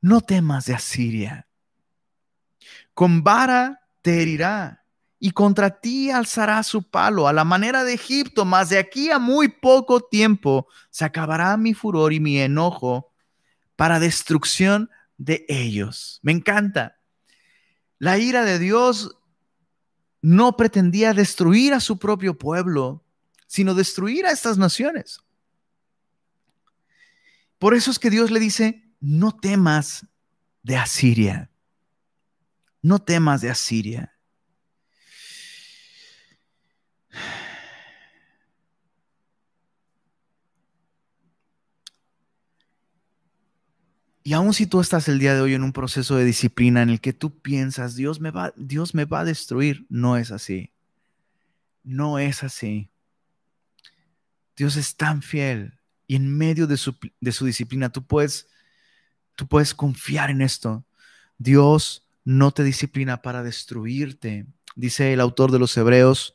no 0.00 0.20
temas 0.20 0.66
de 0.66 0.74
Asiria, 0.74 1.48
con 2.94 3.24
vara 3.24 3.80
te 4.02 4.22
herirá 4.22 4.81
y 5.24 5.30
contra 5.30 5.78
ti 5.78 6.10
alzará 6.10 6.60
su 6.64 6.82
palo 6.82 7.28
a 7.28 7.32
la 7.32 7.44
manera 7.44 7.84
de 7.84 7.94
Egipto, 7.94 8.44
mas 8.44 8.70
de 8.70 8.78
aquí 8.78 9.08
a 9.12 9.20
muy 9.20 9.46
poco 9.46 10.00
tiempo 10.00 10.66
se 10.90 11.04
acabará 11.04 11.56
mi 11.56 11.74
furor 11.74 12.12
y 12.12 12.18
mi 12.18 12.40
enojo 12.40 13.12
para 13.76 14.00
destrucción 14.00 14.90
de 15.18 15.46
ellos. 15.48 16.18
Me 16.22 16.32
encanta. 16.32 16.98
La 18.00 18.18
ira 18.18 18.44
de 18.44 18.58
Dios 18.58 19.16
no 20.22 20.56
pretendía 20.56 21.14
destruir 21.14 21.72
a 21.72 21.78
su 21.78 22.00
propio 22.00 22.36
pueblo, 22.36 23.04
sino 23.46 23.74
destruir 23.74 24.26
a 24.26 24.32
estas 24.32 24.58
naciones. 24.58 25.20
Por 27.60 27.74
eso 27.74 27.92
es 27.92 28.00
que 28.00 28.10
Dios 28.10 28.32
le 28.32 28.40
dice, 28.40 28.92
no 28.98 29.30
temas 29.30 30.04
de 30.64 30.78
Asiria. 30.78 31.48
No 32.82 32.98
temas 32.98 33.40
de 33.40 33.50
Asiria. 33.50 34.11
Y 44.24 44.34
aun 44.34 44.54
si 44.54 44.66
tú 44.66 44.80
estás 44.80 45.08
el 45.08 45.18
día 45.18 45.34
de 45.34 45.40
hoy 45.40 45.54
en 45.54 45.64
un 45.64 45.72
proceso 45.72 46.16
de 46.16 46.24
disciplina 46.24 46.82
en 46.82 46.90
el 46.90 47.00
que 47.00 47.12
tú 47.12 47.40
piensas, 47.40 47.96
Dios 47.96 48.20
me 48.20 48.30
va, 48.30 48.52
Dios 48.56 48.94
me 48.94 49.04
va 49.04 49.20
a 49.20 49.24
destruir, 49.24 49.84
no 49.88 50.16
es 50.16 50.30
así. 50.30 50.70
No 51.82 52.18
es 52.20 52.44
así. 52.44 52.88
Dios 54.56 54.76
es 54.76 54.96
tan 54.96 55.22
fiel 55.22 55.78
y 56.06 56.16
en 56.16 56.36
medio 56.36 56.66
de 56.66 56.76
su, 56.76 56.94
de 57.20 57.32
su 57.32 57.46
disciplina 57.46 57.90
tú 57.90 58.04
puedes, 58.04 58.46
tú 59.34 59.48
puedes 59.48 59.74
confiar 59.74 60.30
en 60.30 60.42
esto. 60.42 60.84
Dios 61.38 62.06
no 62.24 62.52
te 62.52 62.62
disciplina 62.62 63.22
para 63.22 63.42
destruirte, 63.42 64.46
dice 64.76 65.12
el 65.12 65.20
autor 65.20 65.50
de 65.50 65.58
los 65.58 65.76
Hebreos 65.76 66.34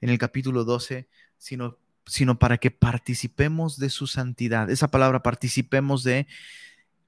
en 0.00 0.08
el 0.08 0.18
capítulo 0.18 0.64
12, 0.64 1.08
sino, 1.36 1.76
sino 2.06 2.38
para 2.38 2.56
que 2.58 2.70
participemos 2.70 3.78
de 3.78 3.90
su 3.90 4.06
santidad. 4.06 4.70
Esa 4.70 4.90
palabra 4.90 5.22
participemos 5.22 6.04
de 6.04 6.26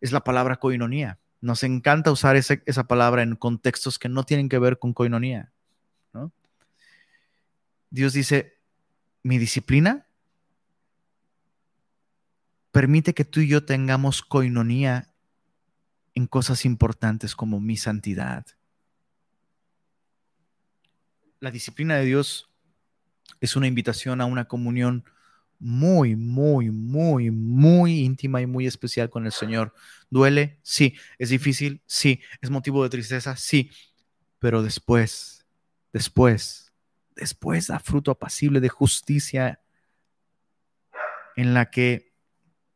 es 0.00 0.12
la 0.12 0.24
palabra 0.24 0.56
coinonía. 0.56 1.18
Nos 1.40 1.62
encanta 1.62 2.10
usar 2.10 2.36
esa 2.36 2.88
palabra 2.88 3.22
en 3.22 3.36
contextos 3.36 3.98
que 3.98 4.08
no 4.08 4.24
tienen 4.24 4.48
que 4.48 4.58
ver 4.58 4.78
con 4.78 4.92
coinonía. 4.92 5.52
Dios 7.90 8.12
dice, 8.12 8.58
mi 9.22 9.38
disciplina 9.38 10.06
permite 12.70 13.14
que 13.14 13.24
tú 13.24 13.40
y 13.40 13.48
yo 13.48 13.64
tengamos 13.64 14.22
coinonía 14.22 15.14
en 16.14 16.26
cosas 16.26 16.64
importantes 16.64 17.34
como 17.34 17.60
mi 17.60 17.76
santidad. 17.76 18.46
La 21.40 21.50
disciplina 21.50 21.96
de 21.96 22.04
Dios 22.04 22.50
es 23.40 23.56
una 23.56 23.68
invitación 23.68 24.20
a 24.20 24.26
una 24.26 24.46
comunión 24.46 25.04
muy, 25.58 26.16
muy, 26.16 26.70
muy, 26.70 27.30
muy 27.30 28.00
íntima 28.00 28.40
y 28.40 28.46
muy 28.46 28.66
especial 28.66 29.10
con 29.10 29.26
el 29.26 29.32
Señor. 29.32 29.74
¿Duele? 30.10 30.58
Sí. 30.62 30.94
¿Es 31.18 31.30
difícil? 31.30 31.82
Sí. 31.86 32.20
¿Es 32.40 32.50
motivo 32.50 32.82
de 32.82 32.90
tristeza? 32.90 33.36
Sí. 33.36 33.70
Pero 34.38 34.62
después, 34.62 35.46
después, 35.92 36.72
después 37.16 37.66
da 37.66 37.80
fruto 37.80 38.10
apacible 38.10 38.60
de 38.60 38.68
justicia 38.68 39.60
en 41.36 41.54
la 41.54 41.70
que, 41.70 42.12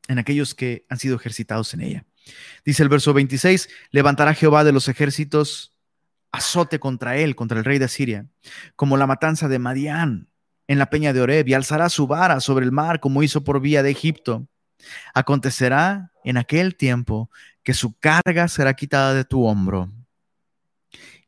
en 0.08 0.18
aquellos 0.18 0.54
que 0.54 0.86
han 0.88 0.98
sido 0.98 1.16
ejercitados 1.16 1.74
en 1.74 1.82
ella. 1.82 2.06
Dice 2.64 2.82
el 2.82 2.88
verso 2.88 3.12
26, 3.12 3.68
levantará 3.90 4.34
Jehová 4.34 4.64
de 4.64 4.72
los 4.72 4.88
ejércitos 4.88 5.76
azote 6.30 6.80
contra 6.80 7.16
él, 7.16 7.36
contra 7.36 7.58
el 7.58 7.64
rey 7.64 7.78
de 7.78 7.84
Asiria, 7.84 8.26
como 8.74 8.96
la 8.96 9.06
matanza 9.06 9.48
de 9.48 9.58
Madián 9.58 10.31
en 10.72 10.78
la 10.78 10.88
peña 10.88 11.12
de 11.12 11.20
Oreb 11.20 11.48
y 11.48 11.54
alzará 11.54 11.88
su 11.88 12.06
vara 12.06 12.40
sobre 12.40 12.64
el 12.64 12.72
mar 12.72 12.98
como 13.00 13.22
hizo 13.22 13.44
por 13.44 13.60
vía 13.60 13.82
de 13.82 13.90
Egipto. 13.90 14.48
Acontecerá 15.14 16.12
en 16.24 16.38
aquel 16.38 16.76
tiempo 16.76 17.30
que 17.62 17.74
su 17.74 17.98
carga 17.98 18.48
será 18.48 18.74
quitada 18.74 19.14
de 19.14 19.24
tu 19.24 19.44
hombro 19.44 19.92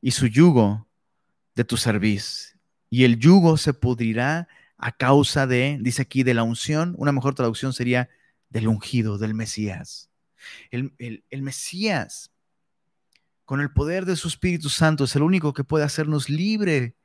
y 0.00 0.12
su 0.12 0.26
yugo 0.26 0.88
de 1.54 1.64
tu 1.64 1.76
cerviz. 1.76 2.58
Y 2.88 3.04
el 3.04 3.18
yugo 3.18 3.56
se 3.56 3.74
pudrirá 3.74 4.48
a 4.78 4.92
causa 4.92 5.46
de, 5.46 5.78
dice 5.80 6.02
aquí, 6.02 6.22
de 6.22 6.34
la 6.34 6.42
unción. 6.42 6.94
Una 6.96 7.12
mejor 7.12 7.34
traducción 7.34 7.72
sería 7.72 8.08
del 8.48 8.68
ungido, 8.68 9.18
del 9.18 9.34
Mesías. 9.34 10.10
El, 10.70 10.92
Mesías, 11.42 12.30
con 13.44 13.60
el 13.60 13.72
poder 13.72 14.04
de 14.04 14.16
su 14.16 14.28
Espíritu 14.28 14.68
Santo, 14.68 15.04
es 15.04 15.16
el 15.16 15.22
único 15.22 15.52
que 15.52 15.64
puede 15.64 15.84
hacernos 15.84 16.28
libre 16.28 16.96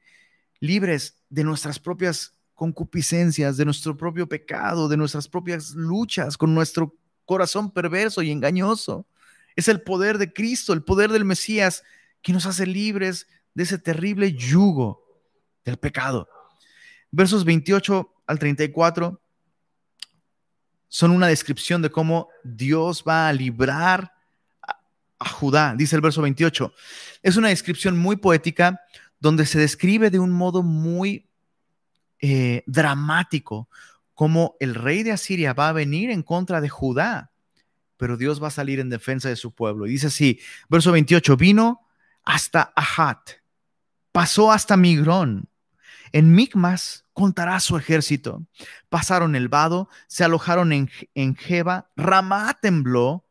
libres 0.62 1.19
de 1.30 1.44
nuestras 1.44 1.80
propias 1.80 2.34
concupiscencias, 2.56 3.58
de 3.58 3.66
nuestro 3.66 3.96
propio 3.96 4.28
pecado, 4.28 4.90
de 4.90 4.98
nuestras 4.98 5.28
propias 5.28 5.72
luchas 5.72 6.38
con 6.38 6.54
nuestro 6.54 6.96
corazón 7.26 7.72
perverso 7.72 8.22
y 8.22 8.32
engañoso. 8.32 9.06
Es 9.56 9.68
el 9.68 9.82
poder 9.82 10.18
de 10.18 10.34
Cristo, 10.34 10.74
el 10.74 10.84
poder 10.84 11.12
del 11.12 11.26
Mesías, 11.26 11.84
que 12.22 12.34
nos 12.34 12.46
hace 12.46 12.66
libres 12.66 13.28
de 13.54 13.64
ese 13.64 13.78
terrible 13.78 14.34
yugo 14.34 15.04
del 15.64 15.78
pecado. 15.78 16.28
Versos 17.12 17.46
28 17.46 18.14
al 18.28 18.40
34 18.40 19.22
son 20.88 21.12
una 21.12 21.28
descripción 21.28 21.82
de 21.82 21.92
cómo 21.92 22.30
Dios 22.44 23.04
va 23.08 23.30
a 23.30 23.34
librar 23.34 24.14
a, 25.20 25.30
Judá, 25.30 25.76
dice 25.78 25.96
el 25.96 26.02
verso 26.02 26.22
28. 26.22 26.74
Es 27.22 27.38
una 27.38 27.50
descripción 27.50 27.98
muy 27.98 28.16
poética 28.16 28.82
donde 29.20 29.46
se 29.46 29.60
describe 29.60 30.10
de 30.10 30.20
un 30.20 30.32
modo 30.32 30.64
muy 30.64 31.30
eh, 32.20 32.64
dramático 32.68 33.70
cómo 34.14 34.56
el 34.60 34.76
rey 34.76 35.04
de 35.04 35.12
Asiria 35.12 35.54
va 35.54 35.70
a 35.70 35.74
venir 35.74 36.10
en 36.10 36.24
contra 36.24 36.62
de 36.62 36.70
Judá, 36.70 37.32
pero 37.98 38.18
Dios 38.18 38.42
va 38.42 38.48
a 38.48 38.52
salir 38.52 38.80
en 38.80 38.90
defensa 38.90 39.30
de 39.30 39.36
su 39.36 39.54
pueblo. 39.54 39.88
Y 39.88 39.92
dice 39.92 40.08
así, 40.08 40.40
verso 40.68 40.92
28, 40.92 41.38
vino 41.38 41.88
hasta 42.24 42.74
Ahat, 42.76 43.32
pasó 44.12 44.52
hasta 44.52 44.76
Migrón, 44.76 45.50
en 46.12 46.34
Micmas 46.34 47.06
contará 47.14 47.60
su 47.60 47.78
ejército. 47.78 48.46
Pasaron 48.90 49.36
el 49.36 49.50
vado, 49.50 49.90
se 50.08 50.24
alojaron 50.24 50.72
en, 50.72 50.90
en 51.16 51.36
Jeba, 51.36 51.90
Ramá 51.96 52.58
tembló, 52.62 53.26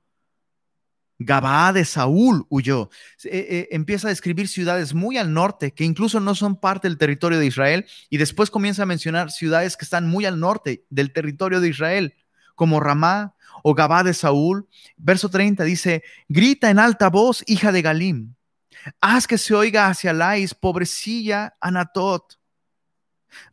Gabaa 1.18 1.72
de 1.72 1.84
Saúl 1.84 2.46
huyó. 2.48 2.90
Eh, 3.24 3.46
eh, 3.50 3.68
empieza 3.72 4.06
a 4.06 4.10
describir 4.10 4.46
ciudades 4.46 4.94
muy 4.94 5.18
al 5.18 5.32
norte 5.32 5.72
que 5.72 5.84
incluso 5.84 6.20
no 6.20 6.34
son 6.34 6.56
parte 6.56 6.88
del 6.88 6.96
territorio 6.96 7.38
de 7.38 7.46
Israel 7.46 7.86
y 8.08 8.18
después 8.18 8.50
comienza 8.50 8.84
a 8.84 8.86
mencionar 8.86 9.30
ciudades 9.30 9.76
que 9.76 9.84
están 9.84 10.08
muy 10.08 10.26
al 10.26 10.38
norte 10.38 10.84
del 10.90 11.12
territorio 11.12 11.60
de 11.60 11.68
Israel, 11.68 12.14
como 12.54 12.78
Ramá 12.80 13.34
o 13.64 13.74
Gabá 13.74 14.04
de 14.04 14.14
Saúl. 14.14 14.68
Verso 14.96 15.28
30 15.28 15.64
dice, 15.64 16.04
grita 16.28 16.70
en 16.70 16.78
alta 16.78 17.10
voz, 17.10 17.42
hija 17.46 17.72
de 17.72 17.82
Galim, 17.82 18.34
haz 19.00 19.26
que 19.26 19.38
se 19.38 19.54
oiga 19.54 19.88
hacia 19.88 20.12
Lais, 20.12 20.54
pobrecilla 20.54 21.56
Anatot. 21.60 22.38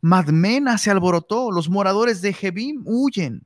Madmena 0.00 0.78
se 0.78 0.90
alborotó, 0.90 1.50
los 1.50 1.68
moradores 1.68 2.22
de 2.22 2.32
Jebim 2.32 2.82
huyen 2.86 3.45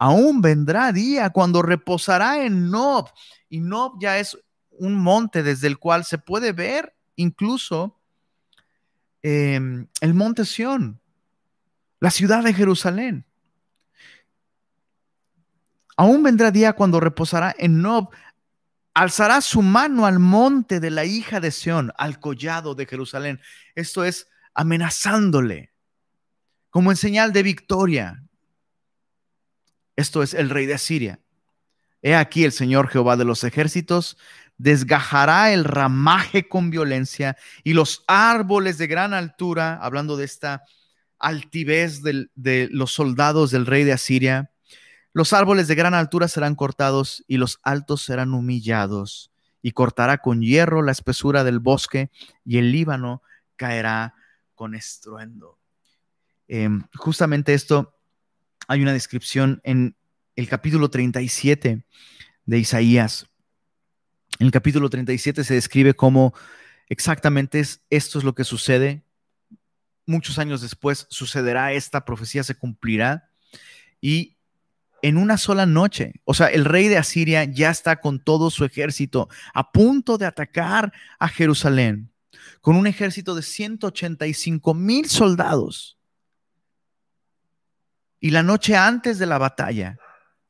aún 0.00 0.40
vendrá 0.40 0.92
día 0.92 1.28
cuando 1.28 1.60
reposará 1.60 2.42
en 2.42 2.70
Nob. 2.70 3.10
Y 3.50 3.60
Nob 3.60 4.00
ya 4.00 4.18
es 4.18 4.36
un 4.70 4.94
monte 4.94 5.42
desde 5.42 5.66
el 5.66 5.78
cual 5.78 6.06
se 6.06 6.16
puede 6.16 6.52
ver 6.52 6.96
incluso 7.16 8.00
em, 9.22 9.86
el 10.00 10.14
monte 10.14 10.46
Sión, 10.46 10.98
la 12.00 12.10
ciudad 12.10 12.42
de 12.42 12.54
Jerusalén. 12.54 13.26
Aún 15.98 16.22
vendrá 16.22 16.50
día 16.50 16.72
cuando 16.72 16.98
reposará 16.98 17.54
en 17.58 17.82
Nob, 17.82 18.08
alzará 18.94 19.42
su 19.42 19.60
mano 19.60 20.06
al 20.06 20.18
monte 20.18 20.80
de 20.80 20.90
la 20.90 21.04
hija 21.04 21.40
de 21.40 21.50
Sión, 21.50 21.92
al 21.98 22.20
collado 22.20 22.74
de 22.74 22.86
Jerusalén. 22.86 23.38
Esto 23.74 24.02
es 24.02 24.28
amenazándole 24.54 25.74
como 26.70 26.90
en 26.90 26.96
señal 26.96 27.34
de 27.34 27.42
victoria. 27.42 28.24
Esto 30.00 30.22
es 30.22 30.32
el 30.32 30.48
rey 30.48 30.64
de 30.64 30.72
Asiria. 30.72 31.20
He 32.00 32.14
aquí 32.14 32.44
el 32.44 32.52
Señor 32.52 32.88
Jehová 32.88 33.18
de 33.18 33.26
los 33.26 33.44
ejércitos 33.44 34.16
desgajará 34.56 35.52
el 35.52 35.64
ramaje 35.64 36.48
con 36.48 36.70
violencia 36.70 37.36
y 37.64 37.74
los 37.74 38.02
árboles 38.06 38.78
de 38.78 38.86
gran 38.86 39.12
altura, 39.12 39.78
hablando 39.82 40.16
de 40.16 40.24
esta 40.24 40.64
altivez 41.18 42.00
de 42.02 42.68
los 42.70 42.92
soldados 42.92 43.50
del 43.50 43.66
rey 43.66 43.84
de 43.84 43.92
Asiria, 43.92 44.50
los 45.12 45.34
árboles 45.34 45.68
de 45.68 45.74
gran 45.74 45.92
altura 45.92 46.28
serán 46.28 46.54
cortados 46.54 47.22
y 47.26 47.36
los 47.36 47.60
altos 47.62 48.00
serán 48.02 48.32
humillados, 48.32 49.30
y 49.60 49.72
cortará 49.72 50.16
con 50.16 50.40
hierro 50.40 50.80
la 50.80 50.92
espesura 50.92 51.44
del 51.44 51.58
bosque 51.58 52.10
y 52.46 52.56
el 52.56 52.72
Líbano 52.72 53.22
caerá 53.56 54.14
con 54.54 54.74
estruendo. 54.74 55.58
Em, 56.48 56.84
justamente 56.94 57.52
esto 57.52 57.99
hay 58.68 58.82
una 58.82 58.92
descripción 58.92 59.60
en 59.64 59.96
el 60.36 60.48
capítulo 60.48 60.90
37 60.90 61.84
de 62.46 62.58
Isaías. 62.58 63.26
En 64.38 64.46
el 64.46 64.52
capítulo 64.52 64.88
37 64.88 65.44
se 65.44 65.54
describe 65.54 65.94
cómo 65.94 66.34
exactamente 66.88 67.60
es, 67.60 67.82
esto 67.90 68.18
es 68.18 68.24
lo 68.24 68.34
que 68.34 68.44
sucede. 68.44 69.02
Muchos 70.06 70.38
años 70.38 70.60
después 70.62 71.06
sucederá 71.10 71.72
esta 71.72 72.04
profecía, 72.04 72.42
se 72.42 72.54
cumplirá. 72.54 73.30
Y 74.00 74.36
en 75.02 75.16
una 75.16 75.38
sola 75.38 75.66
noche, 75.66 76.14
o 76.24 76.34
sea, 76.34 76.48
el 76.48 76.64
rey 76.64 76.88
de 76.88 76.98
Asiria 76.98 77.44
ya 77.44 77.70
está 77.70 78.00
con 78.00 78.22
todo 78.22 78.50
su 78.50 78.64
ejército 78.64 79.28
a 79.54 79.72
punto 79.72 80.18
de 80.18 80.26
atacar 80.26 80.92
a 81.18 81.28
Jerusalén, 81.28 82.10
con 82.60 82.76
un 82.76 82.86
ejército 82.86 83.34
de 83.34 83.42
185 83.42 84.74
mil 84.74 85.08
soldados. 85.08 85.99
Y 88.20 88.30
la 88.30 88.42
noche 88.42 88.76
antes 88.76 89.18
de 89.18 89.26
la 89.26 89.38
batalla, 89.38 89.98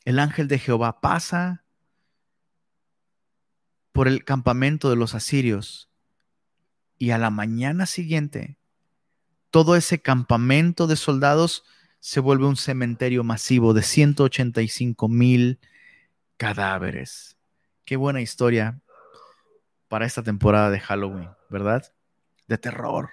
el 0.05 0.19
ángel 0.19 0.49
de 0.49 0.59
Jehová 0.59 1.01
pasa 1.01 1.65
por 3.93 4.09
el 4.09 4.25
campamento 4.25 4.91
de 4.91 4.97
los 4.97 5.15
asirios 5.15 5.89
y 6.99 7.13
a 7.13 7.19
la 7.19 7.31
mañana 7.31 7.87
siguiente, 7.87 8.59
todo 9.51 9.77
ese 9.77 10.03
campamento 10.03 10.87
de 10.87 10.97
soldados 10.97 11.65
se 12.01 12.21
vuelve 12.21 12.47
un 12.47 12.57
cementerio 12.57 13.25
masivo 13.25 13.73
de 13.73 13.83
185 13.83 15.09
mil 15.09 15.61
cadáveres. 16.37 17.37
Qué 17.85 17.97
buena 17.97 18.21
historia 18.21 18.81
para 19.89 20.07
esta 20.07 20.23
temporada 20.23 20.71
de 20.71 20.81
Halloween, 20.81 21.31
¿verdad? 21.49 21.93
De 22.49 22.59
terror. 22.59 23.11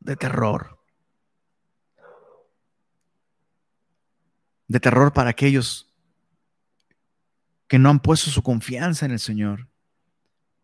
De 0.00 0.16
terror. 0.16 0.81
De 4.72 4.80
terror 4.80 5.12
para 5.12 5.30
aquellos 5.30 5.92
que 7.68 7.78
no 7.78 7.90
han 7.90 8.00
puesto 8.00 8.30
su 8.30 8.42
confianza 8.42 9.06
en 9.06 9.12
el 9.12 9.20
Señor. 9.20 9.68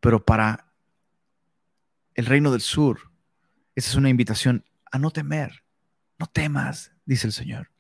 Pero 0.01 0.25
para 0.25 0.73
el 2.15 2.27
reino 2.27 2.51
del 2.51 2.61
sur, 2.61 3.13
esa 3.75 3.91
es 3.91 3.95
una 3.97 4.09
invitación 4.09 4.65
a 4.91 4.99
no 4.99 5.11
temer 5.11 5.63
no 6.19 6.27
temas, 6.27 6.93
dice 7.07 7.27
el 7.27 7.33
Señor. 7.33 7.71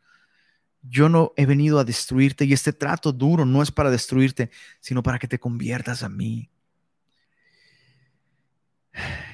Yo 0.83 1.09
no 1.09 1.33
he 1.37 1.45
venido 1.45 1.79
a 1.79 1.85
destruirte 1.85 2.45
y 2.45 2.53
este 2.53 2.73
trato 2.73 3.13
duro 3.13 3.45
no 3.45 3.63
es 3.63 3.73
para 3.73 3.91
destruirte, 3.91 4.51
sino 4.81 5.03
para 5.03 5.19
que 5.19 5.29
te 5.29 5.41
conviertas 5.41 6.03
a 6.03 6.09
mí. 6.09 6.51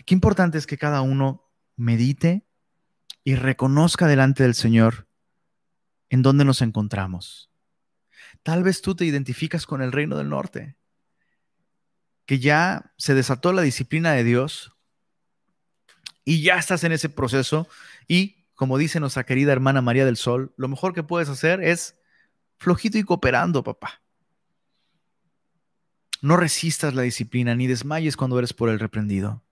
Qué 0.07 0.15
importante 0.15 0.59
es 0.59 0.67
que 0.67 0.79
cada 0.79 1.03
uno 1.03 1.47
medite 1.77 2.47
y 3.23 3.35
reconozca 3.35 4.07
delante 4.07 4.43
del 4.43 4.55
Señor 4.55 5.07
en 6.15 6.23
dónde 6.23 6.45
nos 6.45 6.63
encontramos. 6.63 7.51
Tal 8.45 8.63
vez 8.63 8.83
tú 8.83 8.95
te 8.95 9.05
identificas 9.05 9.67
con 9.67 9.83
el 9.83 9.91
reino 9.91 10.17
del 10.17 10.29
norte, 10.29 10.77
que 12.25 12.39
ya 12.39 12.93
se 12.97 13.15
desató 13.15 13.53
la 13.53 13.63
disciplina 13.63 14.13
de 14.13 14.23
Dios 14.23 14.77
y 16.25 16.41
ya 16.41 16.57
estás 16.57 16.85
en 16.85 16.93
ese 16.93 17.09
proceso 17.09 17.67
y 18.07 18.47
como 18.55 18.79
dice 18.79 19.01
nuestra 19.01 19.27
querida 19.27 19.51
hermana 19.51 19.83
María 19.83 20.05
del 20.05 20.17
Sol, 20.17 20.55
lo 20.57 20.69
mejor 20.69 20.95
que 20.95 21.03
puedes 21.03 21.29
hacer 21.29 21.61
es 21.61 21.97
flojito 22.59 22.97
y 22.97 23.03
cooperando, 23.03 23.65
papá. 23.65 24.01
No 26.23 26.37
resistas 26.37 26.95
la 26.95 27.03
disciplina 27.03 27.57
ni 27.57 27.67
desmayes 27.67 28.17
cuando 28.17 28.39
eres 28.39 28.53
por 28.53 28.69
el 28.69 28.79
reprendido. 28.79 29.43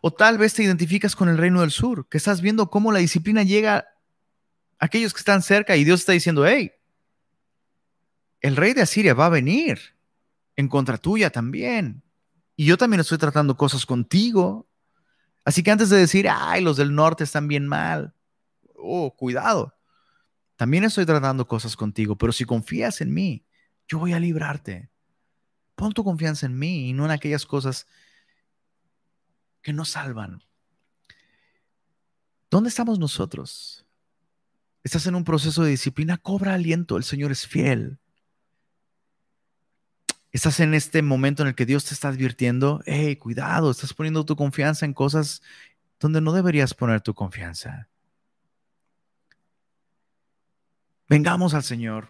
O 0.00 0.14
tal 0.14 0.38
vez 0.38 0.54
te 0.54 0.62
identificas 0.62 1.14
con 1.14 1.28
el 1.28 1.36
reino 1.36 1.60
del 1.60 1.70
sur, 1.70 2.08
que 2.08 2.16
estás 2.16 2.40
viendo 2.40 2.70
cómo 2.70 2.90
la 2.90 3.00
disciplina 3.00 3.42
llega 3.42 3.91
aquellos 4.82 5.14
que 5.14 5.20
están 5.20 5.42
cerca 5.42 5.76
y 5.76 5.84
Dios 5.84 6.00
está 6.00 6.10
diciendo, 6.10 6.44
hey, 6.44 6.72
el 8.40 8.56
rey 8.56 8.74
de 8.74 8.82
Asiria 8.82 9.14
va 9.14 9.26
a 9.26 9.28
venir 9.28 9.78
en 10.56 10.66
contra 10.66 10.98
tuya 10.98 11.30
también. 11.30 12.02
Y 12.56 12.66
yo 12.66 12.76
también 12.76 12.98
estoy 12.98 13.16
tratando 13.16 13.56
cosas 13.56 13.86
contigo. 13.86 14.66
Así 15.44 15.62
que 15.62 15.70
antes 15.70 15.88
de 15.88 15.98
decir, 15.98 16.28
ay, 16.28 16.62
los 16.62 16.76
del 16.78 16.96
norte 16.96 17.22
están 17.22 17.46
bien 17.46 17.64
mal, 17.68 18.12
oh, 18.74 19.14
cuidado. 19.14 19.72
También 20.56 20.82
estoy 20.82 21.06
tratando 21.06 21.46
cosas 21.46 21.76
contigo, 21.76 22.18
pero 22.18 22.32
si 22.32 22.44
confías 22.44 23.00
en 23.00 23.14
mí, 23.14 23.46
yo 23.86 24.00
voy 24.00 24.14
a 24.14 24.18
librarte. 24.18 24.90
Pon 25.76 25.92
tu 25.92 26.02
confianza 26.02 26.46
en 26.46 26.58
mí 26.58 26.88
y 26.88 26.92
no 26.92 27.04
en 27.04 27.12
aquellas 27.12 27.46
cosas 27.46 27.86
que 29.62 29.72
no 29.72 29.84
salvan. 29.84 30.42
¿Dónde 32.50 32.68
estamos 32.68 32.98
nosotros? 32.98 33.81
Estás 34.84 35.06
en 35.06 35.14
un 35.14 35.24
proceso 35.24 35.62
de 35.62 35.70
disciplina, 35.70 36.18
cobra 36.18 36.54
aliento, 36.54 36.96
el 36.96 37.04
Señor 37.04 37.30
es 37.30 37.46
fiel. 37.46 37.98
Estás 40.32 40.60
en 40.60 40.74
este 40.74 41.02
momento 41.02 41.42
en 41.42 41.48
el 41.48 41.54
que 41.54 41.66
Dios 41.66 41.84
te 41.84 41.94
está 41.94 42.08
advirtiendo, 42.08 42.82
hey, 42.86 43.16
cuidado, 43.16 43.70
estás 43.70 43.92
poniendo 43.92 44.24
tu 44.24 44.34
confianza 44.34 44.86
en 44.86 44.94
cosas 44.94 45.42
donde 46.00 46.20
no 46.20 46.32
deberías 46.32 46.74
poner 46.74 47.00
tu 47.00 47.14
confianza. 47.14 47.88
Vengamos 51.08 51.52
al 51.52 51.62
Señor, 51.62 52.08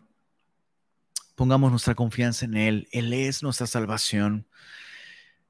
pongamos 1.34 1.72
nuestra 1.72 1.96
confianza 1.96 2.44
en 2.44 2.54
Él, 2.54 2.88
Él 2.92 3.12
es 3.12 3.42
nuestra 3.42 3.66
salvación, 3.66 4.46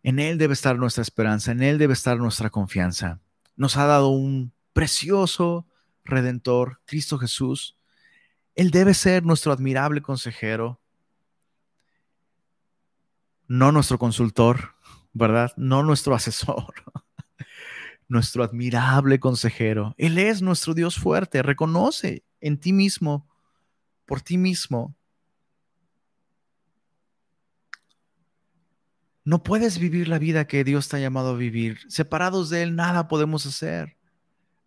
en 0.03 0.19
Él 0.19 0.39
debe 0.39 0.55
estar 0.55 0.79
nuestra 0.79 1.03
esperanza, 1.03 1.53
en 1.53 1.63
Él 1.63 1.79
debe 1.79 1.93
estar 1.93 2.17
nuestra 2.17 2.51
confianza. 2.51 3.21
Nos 3.55 3.77
ha 3.77 3.85
dado 3.85 4.09
un 4.09 4.53
precioso 4.73 5.67
redentor, 6.05 6.81
Cristo 6.85 7.19
Jesús. 7.19 7.77
Él 8.55 8.71
debe 8.71 8.95
ser 8.95 9.25
nuestro 9.25 9.53
admirable 9.53 10.03
consejero, 10.03 10.81
no 13.49 13.73
nuestro 13.73 13.99
consultor, 13.99 14.75
¿verdad? 15.13 15.53
No 15.57 15.83
nuestro 15.83 16.15
asesor, 16.15 16.75
nuestro 18.09 18.45
admirable 18.45 19.21
consejero. 19.21 19.95
Él 19.99 20.19
es 20.19 20.43
nuestro 20.43 20.75
Dios 20.75 20.97
fuerte. 20.97 21.43
Reconoce 21.43 22.25
en 22.41 22.59
ti 22.59 22.73
mismo, 22.73 23.29
por 24.07 24.21
ti 24.21 24.39
mismo. 24.39 24.95
No 29.25 29.43
puedes 29.43 29.79
vivir 29.79 30.09
la 30.09 30.19
vida 30.19 30.47
que 30.47 30.65
Dios 30.65 30.89
te 30.89 30.97
ha 30.97 31.01
llamado 31.01 31.31
a 31.31 31.37
vivir. 31.37 31.79
Separados 31.89 32.51
de 32.51 32.63
Él, 32.63 32.75
nada 32.75 33.07
podemos 33.07 33.47
hacer. 33.47 33.97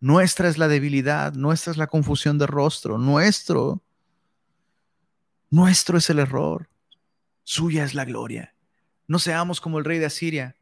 Nuestra 0.05 0.49
es 0.49 0.57
la 0.57 0.67
debilidad, 0.67 1.33
nuestra 1.33 1.71
es 1.71 1.77
la 1.77 1.87
confusión 1.87 2.37
de 2.37 2.45
rostro, 2.45 2.97
nuestro, 2.97 3.81
nuestro 5.49 5.97
es 5.97 6.09
el 6.09 6.19
error, 6.19 6.69
suya 7.43 7.83
es 7.83 7.93
la 7.95 8.05
gloria 8.05 8.55
no 9.07 9.19
seamos 9.19 9.61
como 9.61 9.79
el 9.79 9.85
rey 9.85 9.99
de 9.99 10.05
Asiria. 10.05 10.55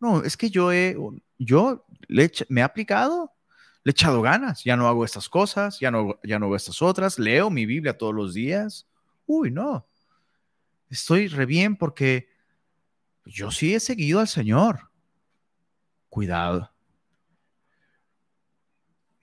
No, 0.00 0.22
es 0.22 0.36
que 0.36 0.50
yo 0.50 0.72
he, 0.72 0.96
yo 1.38 1.86
me 2.48 2.60
he 2.60 2.64
aplicado, 2.64 3.32
le 3.82 3.90
he 3.90 3.92
echado 3.92 4.20
ganas, 4.22 4.64
ya 4.64 4.76
no 4.76 4.88
hago 4.88 5.04
estas 5.04 5.28
cosas, 5.28 5.78
ya 5.80 5.90
no, 5.90 6.18
ya 6.22 6.38
no 6.38 6.46
hago 6.46 6.56
estas 6.56 6.82
otras, 6.82 7.18
leo 7.18 7.50
mi 7.50 7.66
Biblia 7.66 7.96
todos 7.96 8.14
los 8.14 8.34
días. 8.34 8.86
Uy, 9.26 9.50
no, 9.50 9.86
estoy 10.90 11.28
re 11.28 11.46
bien 11.46 11.76
porque 11.76 12.28
yo 13.24 13.50
sí 13.50 13.74
he 13.74 13.80
seguido 13.80 14.20
al 14.20 14.28
Señor. 14.28 14.90
Cuidado. 16.08 16.72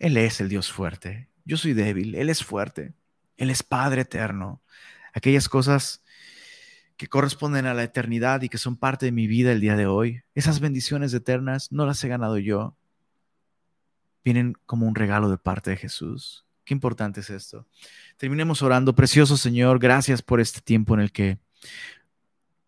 Él 0.04 0.18
es 0.18 0.42
el 0.42 0.50
Dios 0.50 0.70
fuerte. 0.70 1.30
Yo 1.46 1.56
soy 1.56 1.72
débil. 1.72 2.16
Él 2.16 2.30
es 2.30 2.44
fuerte. 2.44 2.94
Él 3.38 3.50
es 3.50 3.64
Padre 3.64 4.02
eterno. 4.02 4.62
Aquellas 5.14 5.48
cosas 5.48 6.04
que 6.98 7.08
corresponden 7.08 7.68
a 7.68 7.74
la 7.74 7.84
eternidad 7.84 8.42
y 8.42 8.50
que 8.50 8.58
son 8.58 8.76
parte 8.76 9.06
de 9.06 9.14
mi 9.14 9.28
vida 9.28 9.54
el 9.54 9.62
día 9.62 9.78
de 9.78 9.86
hoy, 9.86 10.22
esas 10.36 10.60
bendiciones 10.60 11.14
eternas 11.14 11.72
no 11.72 11.86
las 11.86 12.04
he 12.04 12.10
ganado 12.10 12.38
yo. 12.38 12.76
Vienen 14.26 14.58
como 14.66 14.88
un 14.88 14.96
regalo 14.96 15.30
de 15.30 15.38
parte 15.38 15.70
de 15.70 15.78
Jesús. 15.78 16.46
Qué 16.66 16.74
importante 16.74 17.22
es 17.22 17.30
esto. 17.30 17.66
Terminemos 18.18 18.62
orando. 18.62 18.94
Precioso 18.96 19.38
Señor, 19.38 19.80
gracias 19.80 20.22
por 20.22 20.42
este 20.42 20.60
tiempo 20.60 20.96
en 20.96 21.00
el 21.00 21.14
que 21.14 21.40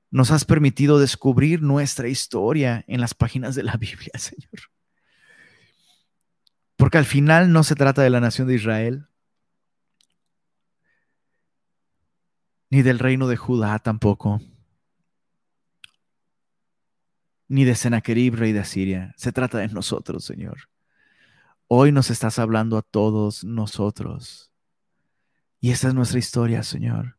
nos 0.09 0.31
has 0.31 0.45
permitido 0.45 0.99
descubrir 0.99 1.61
nuestra 1.61 2.07
historia 2.07 2.85
en 2.87 3.01
las 3.01 3.13
páginas 3.13 3.55
de 3.55 3.63
la 3.63 3.75
Biblia, 3.75 4.13
Señor. 4.17 4.71
Porque 6.75 6.97
al 6.97 7.05
final 7.05 7.51
no 7.51 7.63
se 7.63 7.75
trata 7.75 8.01
de 8.01 8.09
la 8.09 8.19
nación 8.19 8.47
de 8.47 8.55
Israel, 8.55 9.07
ni 12.69 12.81
del 12.81 12.99
reino 12.99 13.27
de 13.27 13.37
Judá 13.37 13.79
tampoco, 13.79 14.41
ni 17.47 17.63
de 17.63 17.75
Sennacherib, 17.75 18.35
rey 18.35 18.51
de 18.51 18.59
Asiria. 18.59 19.13
Se 19.17 19.31
trata 19.31 19.59
de 19.59 19.67
nosotros, 19.69 20.25
Señor. 20.25 20.69
Hoy 21.67 21.91
nos 21.91 22.09
estás 22.09 22.39
hablando 22.39 22.77
a 22.77 22.81
todos 22.81 23.43
nosotros. 23.43 24.51
Y 25.59 25.71
esa 25.71 25.87
es 25.87 25.93
nuestra 25.93 26.19
historia, 26.19 26.63
Señor. 26.63 27.17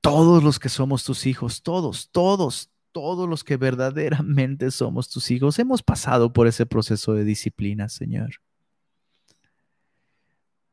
Todos 0.00 0.42
los 0.42 0.58
que 0.58 0.68
somos 0.68 1.04
tus 1.04 1.26
hijos, 1.26 1.62
todos, 1.62 2.10
todos, 2.10 2.71
todos 2.92 3.28
los 3.28 3.42
que 3.44 3.56
verdaderamente 3.56 4.70
somos 4.70 5.08
tus 5.08 5.30
hijos, 5.30 5.58
hemos 5.58 5.82
pasado 5.82 6.32
por 6.32 6.46
ese 6.46 6.66
proceso 6.66 7.14
de 7.14 7.24
disciplina, 7.24 7.88
Señor. 7.88 8.36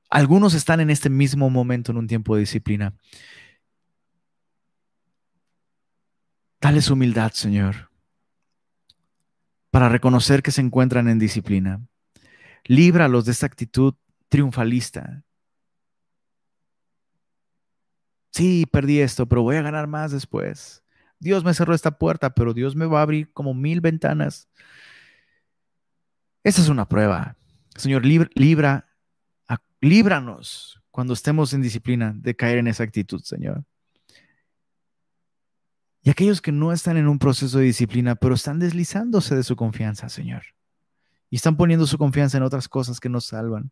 Algunos 0.09 0.53
están 0.53 0.79
en 0.79 0.89
este 0.89 1.09
mismo 1.09 1.49
momento 1.49 1.91
en 1.91 1.97
un 1.97 2.07
tiempo 2.07 2.35
de 2.35 2.41
disciplina. 2.41 2.95
Dales 6.61 6.89
humildad, 6.89 7.31
Señor. 7.31 7.89
para 9.71 9.87
reconocer 9.87 10.41
que 10.41 10.51
se 10.51 10.61
encuentran 10.61 11.07
en 11.07 11.19
disciplina. 11.19 11.79
Líbralos 12.65 13.25
de 13.25 13.31
esta 13.31 13.45
actitud 13.45 13.93
triunfalista. 14.27 15.23
Sí, 18.31 18.65
perdí 18.71 18.99
esto, 18.99 19.27
pero 19.27 19.43
voy 19.43 19.57
a 19.57 19.61
ganar 19.61 19.87
más 19.87 20.11
después. 20.11 20.83
Dios 21.19 21.43
me 21.43 21.53
cerró 21.53 21.73
esta 21.73 21.97
puerta, 21.97 22.29
pero 22.31 22.53
Dios 22.53 22.75
me 22.75 22.85
va 22.85 22.99
a 22.99 23.03
abrir 23.03 23.31
como 23.33 23.53
mil 23.53 23.81
ventanas. 23.81 24.49
Esa 26.43 26.61
es 26.61 26.69
una 26.69 26.87
prueba. 26.87 27.35
Señor, 27.75 28.05
libra, 28.05 28.89
líbranos 29.81 30.81
cuando 30.91 31.13
estemos 31.13 31.53
en 31.53 31.61
disciplina 31.61 32.13
de 32.15 32.35
caer 32.35 32.57
en 32.57 32.67
esa 32.67 32.83
actitud, 32.83 33.21
Señor. 33.23 33.63
Y 36.01 36.09
aquellos 36.09 36.41
que 36.41 36.51
no 36.51 36.71
están 36.71 36.97
en 36.97 37.07
un 37.07 37.19
proceso 37.19 37.59
de 37.59 37.65
disciplina, 37.65 38.15
pero 38.15 38.33
están 38.35 38.59
deslizándose 38.59 39.35
de 39.35 39.43
su 39.43 39.55
confianza, 39.55 40.07
Señor. 40.09 40.43
Y 41.29 41.35
están 41.35 41.57
poniendo 41.57 41.85
su 41.85 41.97
confianza 41.97 42.37
en 42.37 42.43
otras 42.43 42.67
cosas 42.67 42.99
que 42.99 43.09
nos 43.09 43.25
salvan. 43.25 43.71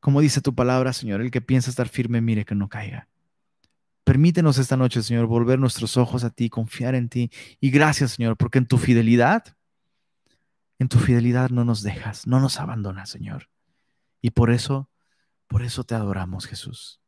Como 0.00 0.20
dice 0.20 0.40
tu 0.40 0.54
palabra, 0.54 0.92
Señor, 0.92 1.20
el 1.20 1.30
que 1.30 1.40
piensa 1.40 1.70
estar 1.70 1.88
firme, 1.88 2.20
mire 2.20 2.44
que 2.44 2.54
no 2.54 2.68
caiga. 2.68 3.08
Permítenos 4.08 4.56
esta 4.56 4.78
noche, 4.78 5.02
Señor, 5.02 5.26
volver 5.26 5.58
nuestros 5.58 5.98
ojos 5.98 6.24
a 6.24 6.30
ti, 6.30 6.48
confiar 6.48 6.94
en 6.94 7.10
ti. 7.10 7.30
Y 7.60 7.68
gracias, 7.68 8.12
Señor, 8.12 8.38
porque 8.38 8.56
en 8.56 8.64
tu 8.64 8.78
fidelidad, 8.78 9.44
en 10.78 10.88
tu 10.88 10.98
fidelidad 10.98 11.50
no 11.50 11.62
nos 11.66 11.82
dejas, 11.82 12.26
no 12.26 12.40
nos 12.40 12.58
abandonas, 12.58 13.10
Señor. 13.10 13.50
Y 14.22 14.30
por 14.30 14.50
eso, 14.50 14.88
por 15.46 15.62
eso 15.62 15.84
te 15.84 15.94
adoramos, 15.94 16.46
Jesús. 16.46 17.02